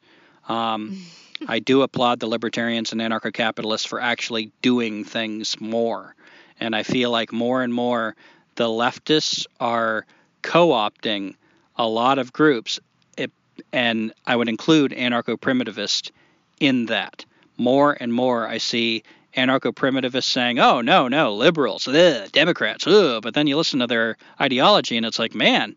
[0.47, 1.05] Um,
[1.47, 6.15] I do applaud the libertarians and anarcho capitalists for actually doing things more.
[6.59, 8.15] And I feel like more and more
[8.55, 10.05] the leftists are
[10.43, 11.35] co-opting
[11.75, 12.79] a lot of groups,
[13.17, 13.31] it,
[13.73, 16.11] and I would include anarcho primitivists
[16.59, 17.25] in that.
[17.61, 19.03] More and more, I see
[19.37, 23.21] anarcho-primitivists saying, "Oh no, no, liberals, ugh, Democrats, ugh.
[23.21, 25.75] but then you listen to their ideology, and it's like, man,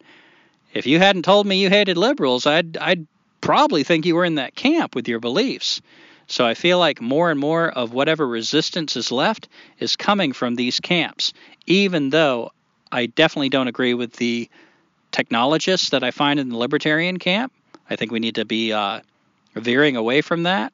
[0.72, 3.06] if you hadn't told me you hated liberals, I'd I'd
[3.42, 5.82] probably think you were in that camp with your beliefs.
[6.26, 9.46] So I feel like more and more of whatever resistance is left
[9.78, 11.34] is coming from these camps,
[11.66, 12.50] even though
[12.90, 14.48] I definitely don't agree with the
[15.12, 17.52] technologists that I find in the libertarian camp.
[17.90, 19.00] I think we need to be uh,
[19.54, 20.72] veering away from that.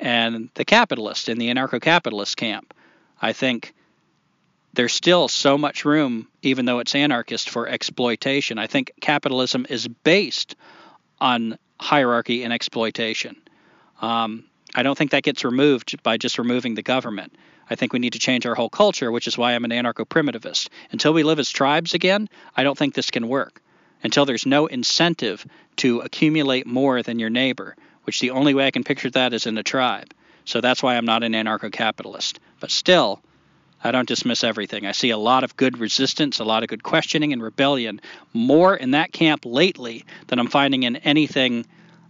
[0.00, 2.72] And the capitalist in the anarcho capitalist camp.
[3.20, 3.74] I think
[4.74, 8.58] there's still so much room, even though it's anarchist, for exploitation.
[8.58, 10.54] I think capitalism is based
[11.20, 13.36] on hierarchy and exploitation.
[14.00, 14.44] Um,
[14.74, 17.34] I don't think that gets removed by just removing the government.
[17.70, 20.06] I think we need to change our whole culture, which is why I'm an anarcho
[20.06, 20.68] primitivist.
[20.90, 23.60] Until we live as tribes again, I don't think this can work.
[24.02, 25.44] Until there's no incentive
[25.76, 27.76] to accumulate more than your neighbor,
[28.08, 30.14] which the only way I can picture that is in a tribe.
[30.46, 32.40] So that's why I'm not an anarcho capitalist.
[32.58, 33.20] But still,
[33.84, 34.86] I don't dismiss everything.
[34.86, 38.00] I see a lot of good resistance, a lot of good questioning and rebellion,
[38.32, 41.66] more in that camp lately than I'm finding in anything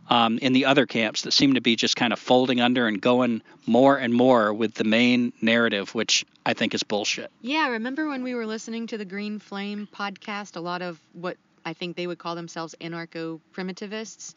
[0.08, 3.00] um, in the other camps that seem to be just kind of folding under and
[3.00, 7.32] going more and more with the main narrative, which I think is bullshit.
[7.42, 10.54] Yeah, remember when we were listening to the Green Flame podcast?
[10.54, 14.36] A lot of what I think they would call themselves anarcho primitivists.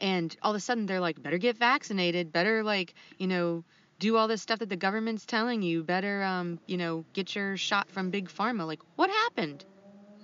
[0.00, 3.64] And all of a sudden they're like, better get vaccinated, better, like, you know,
[3.98, 5.82] do all this stuff that the government's telling you.
[5.82, 8.66] Better, um, you know, get your shot from big pharma.
[8.66, 9.64] Like, what happened?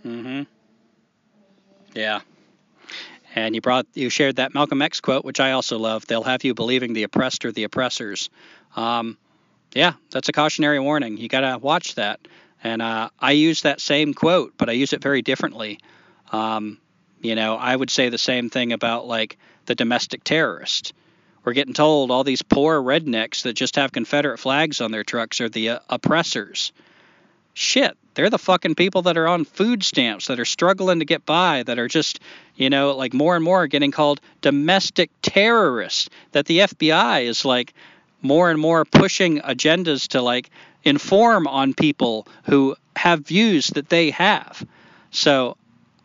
[0.05, 0.43] Mm-hmm.
[1.95, 2.21] Yeah.
[3.35, 6.07] And you brought, you shared that Malcolm X quote, which I also love.
[6.07, 8.31] They'll have you believing the oppressed or the oppressors.
[8.77, 9.19] Um,
[9.75, 11.19] yeah, that's a cautionary warning.
[11.19, 12.21] You gotta watch that.
[12.65, 15.81] And uh, I use that same quote, but I use it very differently.
[16.33, 16.79] Um,
[17.21, 20.93] you know, I would say the same thing about like the domestic terrorist.
[21.45, 25.41] We're getting told all these poor rednecks that just have Confederate flags on their trucks
[25.41, 26.73] are the uh, oppressors.
[27.55, 31.25] Shit, they're the fucking people that are on food stamps, that are struggling to get
[31.25, 32.21] by, that are just,
[32.57, 36.09] you know, like more and more getting called domestic terrorists.
[36.33, 37.75] That the FBI is like
[38.23, 40.51] more and more pushing agendas to like
[40.83, 44.67] inform on people who have views that they have.
[45.11, 45.57] So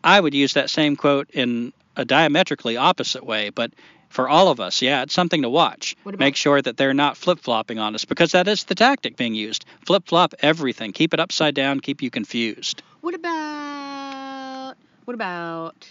[0.04, 3.72] I would use that same quote in a diametrically opposite way, but
[4.08, 5.96] for all of us, yeah, it's something to watch.
[6.04, 9.34] Make sure that they're not flip flopping on us because that is the tactic being
[9.34, 9.64] used.
[9.86, 12.82] Flip flop everything, keep it upside down, keep you confused.
[13.00, 14.74] What about
[15.04, 15.88] what about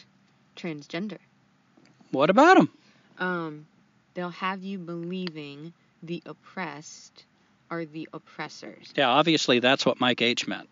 [0.55, 1.17] transgender?
[2.11, 2.69] What about them?
[3.17, 3.65] Um,
[4.13, 5.73] they'll have you believing
[6.03, 7.25] the oppressed
[7.69, 8.93] are the oppressors.
[8.95, 10.69] Yeah, obviously that's what Mike H meant.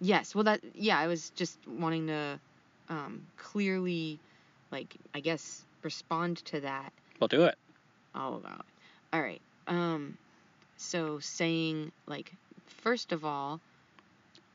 [0.00, 2.40] Yes, well that yeah, I was just wanting to
[2.88, 4.18] um, clearly,
[4.70, 6.92] like I guess respond to that.
[7.20, 7.56] We'll do it.
[8.14, 8.64] Oh, it.
[9.12, 9.40] All right.
[9.66, 10.16] Um,
[10.76, 12.32] so saying like,
[12.66, 13.60] first of all,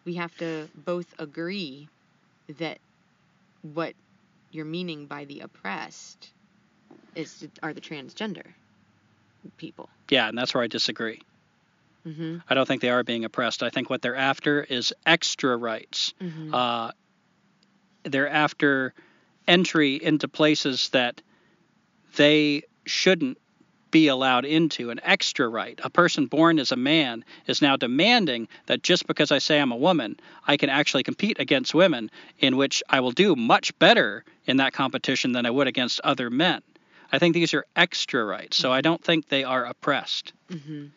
[0.06, 1.88] we have to both agree
[2.57, 2.80] that
[3.61, 3.93] what
[4.51, 6.31] you're meaning by the oppressed
[7.15, 8.45] is are the transgender
[9.57, 9.89] people.
[10.10, 11.22] Yeah, and that's where I disagree.
[12.07, 12.38] Mm-hmm.
[12.49, 13.61] I don't think they are being oppressed.
[13.61, 16.14] I think what they're after is extra rights.
[16.22, 16.53] Mm-hmm.
[16.53, 16.91] Uh,
[18.04, 18.94] they're after
[19.48, 21.22] entry into places that
[22.16, 23.38] they shouldn't
[23.92, 25.80] be allowed into an extra right.
[25.84, 29.72] A person born as a man is now demanding that just because I say I'm
[29.72, 34.24] a woman, I can actually compete against women, in which I will do much better
[34.46, 36.62] in that competition than I would against other men.
[37.12, 40.34] I think these are extra rights, so I don't think they are oppressed.
[40.52, 40.88] Mm-hmm.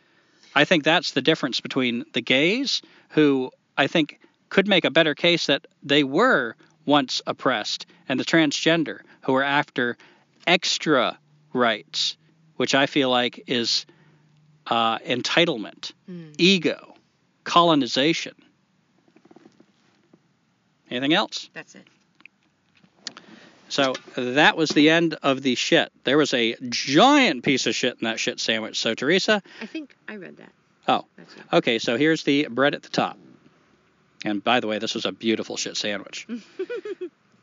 [0.54, 4.20] I think that's the difference between the gays, who I think
[4.50, 9.42] could make a better case that they were once oppressed, and the transgender, who are
[9.42, 9.96] after
[10.46, 11.18] extra
[11.52, 12.16] rights,
[12.56, 13.86] which I feel like is
[14.66, 16.34] uh, entitlement, Mm.
[16.38, 16.94] ego,
[17.44, 18.34] colonization.
[20.90, 21.48] Anything else?
[21.54, 21.86] That's it.
[23.68, 25.90] So that was the end of the shit.
[26.04, 28.78] There was a giant piece of shit in that shit sandwich.
[28.78, 30.52] So, Teresa, I think I read that.
[30.86, 31.06] Oh.
[31.52, 33.16] Okay, so here's the bread at the top.
[34.24, 36.26] And by the way, this was a beautiful shit sandwich.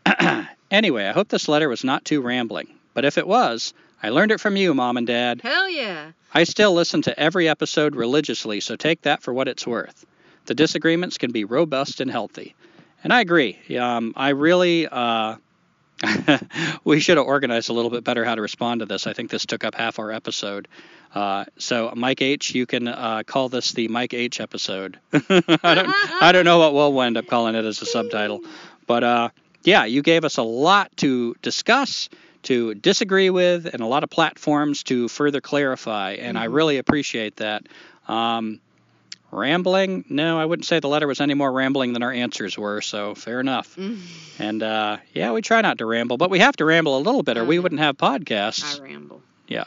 [0.72, 2.68] anyway, I hope this letter was not too rambling.
[2.94, 5.42] But if it was, I learned it from you, Mom and Dad.
[5.42, 6.12] Hell yeah.
[6.34, 10.06] I still listen to every episode religiously, so take that for what it's worth.
[10.46, 12.56] The disagreements can be robust and healthy.
[13.04, 13.60] And I agree.
[13.78, 15.36] Um, I really, uh,
[16.84, 19.08] we should have organized a little bit better how to respond to this.
[19.08, 20.68] I think this took up half our episode.
[21.14, 25.00] Uh, so, Mike H, you can uh, call this the Mike H episode.
[25.14, 25.90] I don't,
[26.22, 28.42] I don't know what we'll wind up calling it as a subtitle,
[28.86, 29.30] but uh,
[29.64, 32.10] yeah, you gave us a lot to discuss,
[32.44, 36.54] to disagree with, and a lot of platforms to further clarify, and I Mhm.
[36.54, 37.64] really appreciate that.
[38.08, 38.60] Um,
[39.32, 40.06] rambling?
[40.10, 43.14] No, I wouldn't say the letter was any more rambling than our answers were, so
[43.16, 43.76] fair enough.
[43.76, 44.00] Mm.
[44.40, 47.24] And uh, yeah, we try not to ramble, but we have to ramble a little
[47.24, 48.80] bit, or we wouldn't have podcasts.
[48.80, 49.22] I ramble.
[49.48, 49.66] Yeah.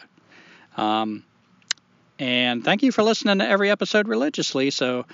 [0.77, 1.23] Um,
[2.23, 4.71] And thank you for listening to every episode religiously.
[4.71, 5.07] So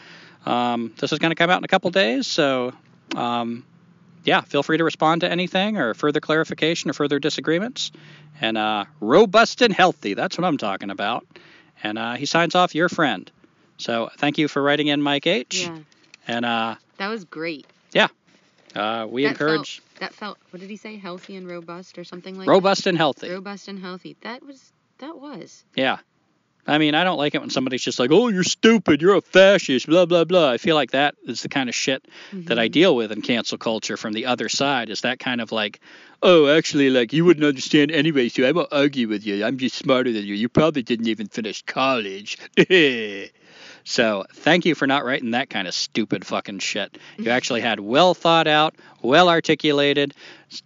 [0.45, 2.27] um, this is going to come out in a couple days.
[2.27, 2.75] So
[3.17, 3.65] um,
[4.25, 7.93] yeah, feel free to respond to anything or further clarification or further disagreements.
[8.43, 11.27] And uh, robust and healthy, that's what I'm talking about.
[11.83, 13.31] And uh, he signs off, your friend.
[13.79, 15.63] So thank you for writing in, Mike H.
[15.63, 15.79] Yeah.
[16.27, 17.67] And uh, That was great.
[17.93, 18.09] Yeah.
[18.75, 20.37] Uh, we That encourage That felt.
[20.51, 20.99] What did he say?
[20.99, 23.29] Healthy and robust or something like robust and healthy.
[23.29, 23.35] that?
[23.35, 24.15] Robust and healthy.
[24.21, 24.73] That was.
[24.99, 25.65] That was.
[25.75, 26.01] Yeah.
[26.69, 29.23] I mean, I don't like it when somebody's just like, oh, you're stupid, you're a
[29.23, 30.51] fascist, blah, blah, blah.
[30.51, 32.73] I feel like that is the kind of shit that I Mhm.
[32.73, 35.81] deal with in cancel culture from the other side is that kind of like,
[36.23, 39.45] oh, actually, like, you wouldn't understand anyway, so I won't argue with you.
[39.45, 40.35] I'm just smarter than you.
[40.35, 42.37] You probably didn't even finish college.
[43.89, 46.99] so thank you for not writing that kind of stupid fucking shit.
[47.19, 50.15] You actually had well thought out, well articulated,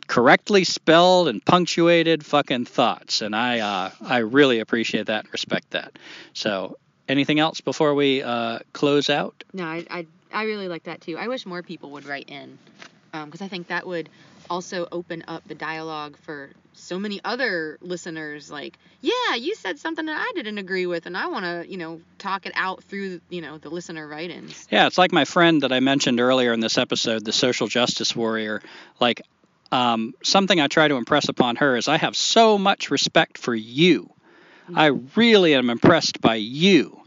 [0.06, 3.22] correctly spelled and punctuated fucking thoughts.
[3.22, 5.98] And I, uh, I really appreciate that and respect that.
[6.34, 6.76] So
[7.08, 9.44] anything else before we uh, close out?
[9.52, 11.16] No, I, I I really like that too.
[11.16, 12.58] I wish more people would write in,
[13.12, 14.08] because I think that would
[14.50, 16.50] also open up the dialogue for
[16.82, 18.50] so many other listeners.
[18.50, 21.78] Like, yeah, you said something that I didn't agree with, and I want to, you
[21.78, 24.66] know, talk it out through, you know, the listener write-ins.
[24.70, 28.14] Yeah, it's like my friend that I mentioned earlier in this episode, the social justice
[28.14, 28.62] warrior.
[29.00, 29.22] Like,
[29.70, 33.54] um, something I try to impress upon her is I have so much respect for
[33.54, 34.10] you.
[34.74, 34.86] I
[35.16, 37.02] really am impressed by you.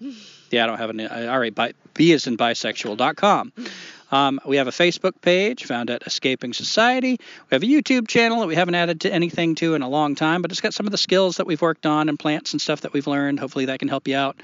[0.50, 1.06] Yeah, I don't have any.
[1.06, 3.52] All right, bi, B is in bisexual.com.
[4.10, 7.18] Um, we have a Facebook page found at Escaping Society.
[7.50, 10.14] We have a YouTube channel that we haven't added to anything to in a long
[10.14, 12.60] time, but it's got some of the skills that we've worked on and plants and
[12.60, 13.38] stuff that we've learned.
[13.38, 14.40] Hopefully that can help you out.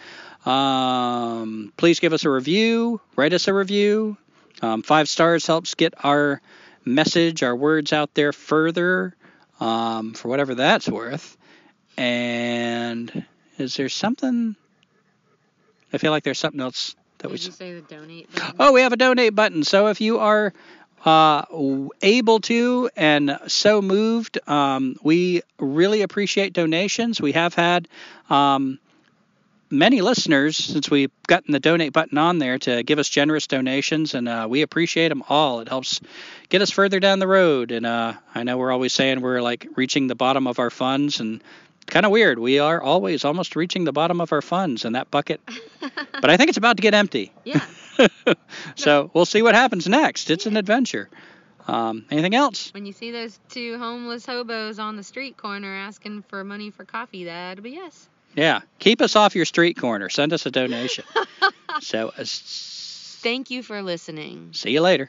[0.47, 4.19] Um, please give us a review, write us a review.
[4.61, 6.43] Um, five stars helps get our
[6.85, 9.17] message, our words out there further
[9.61, 11.37] um, for whatever that's worth.
[11.97, 13.25] And
[13.57, 14.57] is there something?
[15.93, 16.95] I feel like there's something else
[17.29, 17.37] that.
[17.37, 18.33] Did you say the donate?
[18.33, 18.57] button?
[18.59, 19.65] Oh, we have a donate button.
[19.65, 20.53] So if you are
[21.05, 21.45] uh,
[22.03, 27.21] able to and so moved, um, we really appreciate donations.
[27.21, 27.89] We have had
[28.31, 28.79] um,
[29.71, 34.15] many listeners since we've gotten the donate button on there to give us generous donations,
[34.15, 35.61] and uh, we appreciate them all.
[35.61, 36.01] It helps
[36.49, 37.71] get us further down the road.
[37.71, 41.21] And uh, I know we're always saying we're like reaching the bottom of our funds,
[41.21, 41.43] and
[41.87, 42.39] kind of weird.
[42.39, 45.41] We are always almost reaching the bottom of our funds in that bucket,
[46.21, 47.33] but I think it's about to get empty.
[47.45, 47.65] yeah.
[48.77, 50.31] so we'll see what happens next.
[50.31, 51.09] It's an adventure.
[51.67, 52.73] Um, anything else?
[52.75, 56.85] When you see those two homeless hobos on the street corner asking for money for
[56.85, 58.09] coffee, that'll be yes.
[58.37, 60.09] Yeah, keep us off your street corner.
[60.09, 61.05] Send us a donation.
[61.81, 64.51] so, uh, Thank you for listening.
[64.53, 65.09] see you later.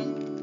[0.00, 0.39] Thank you.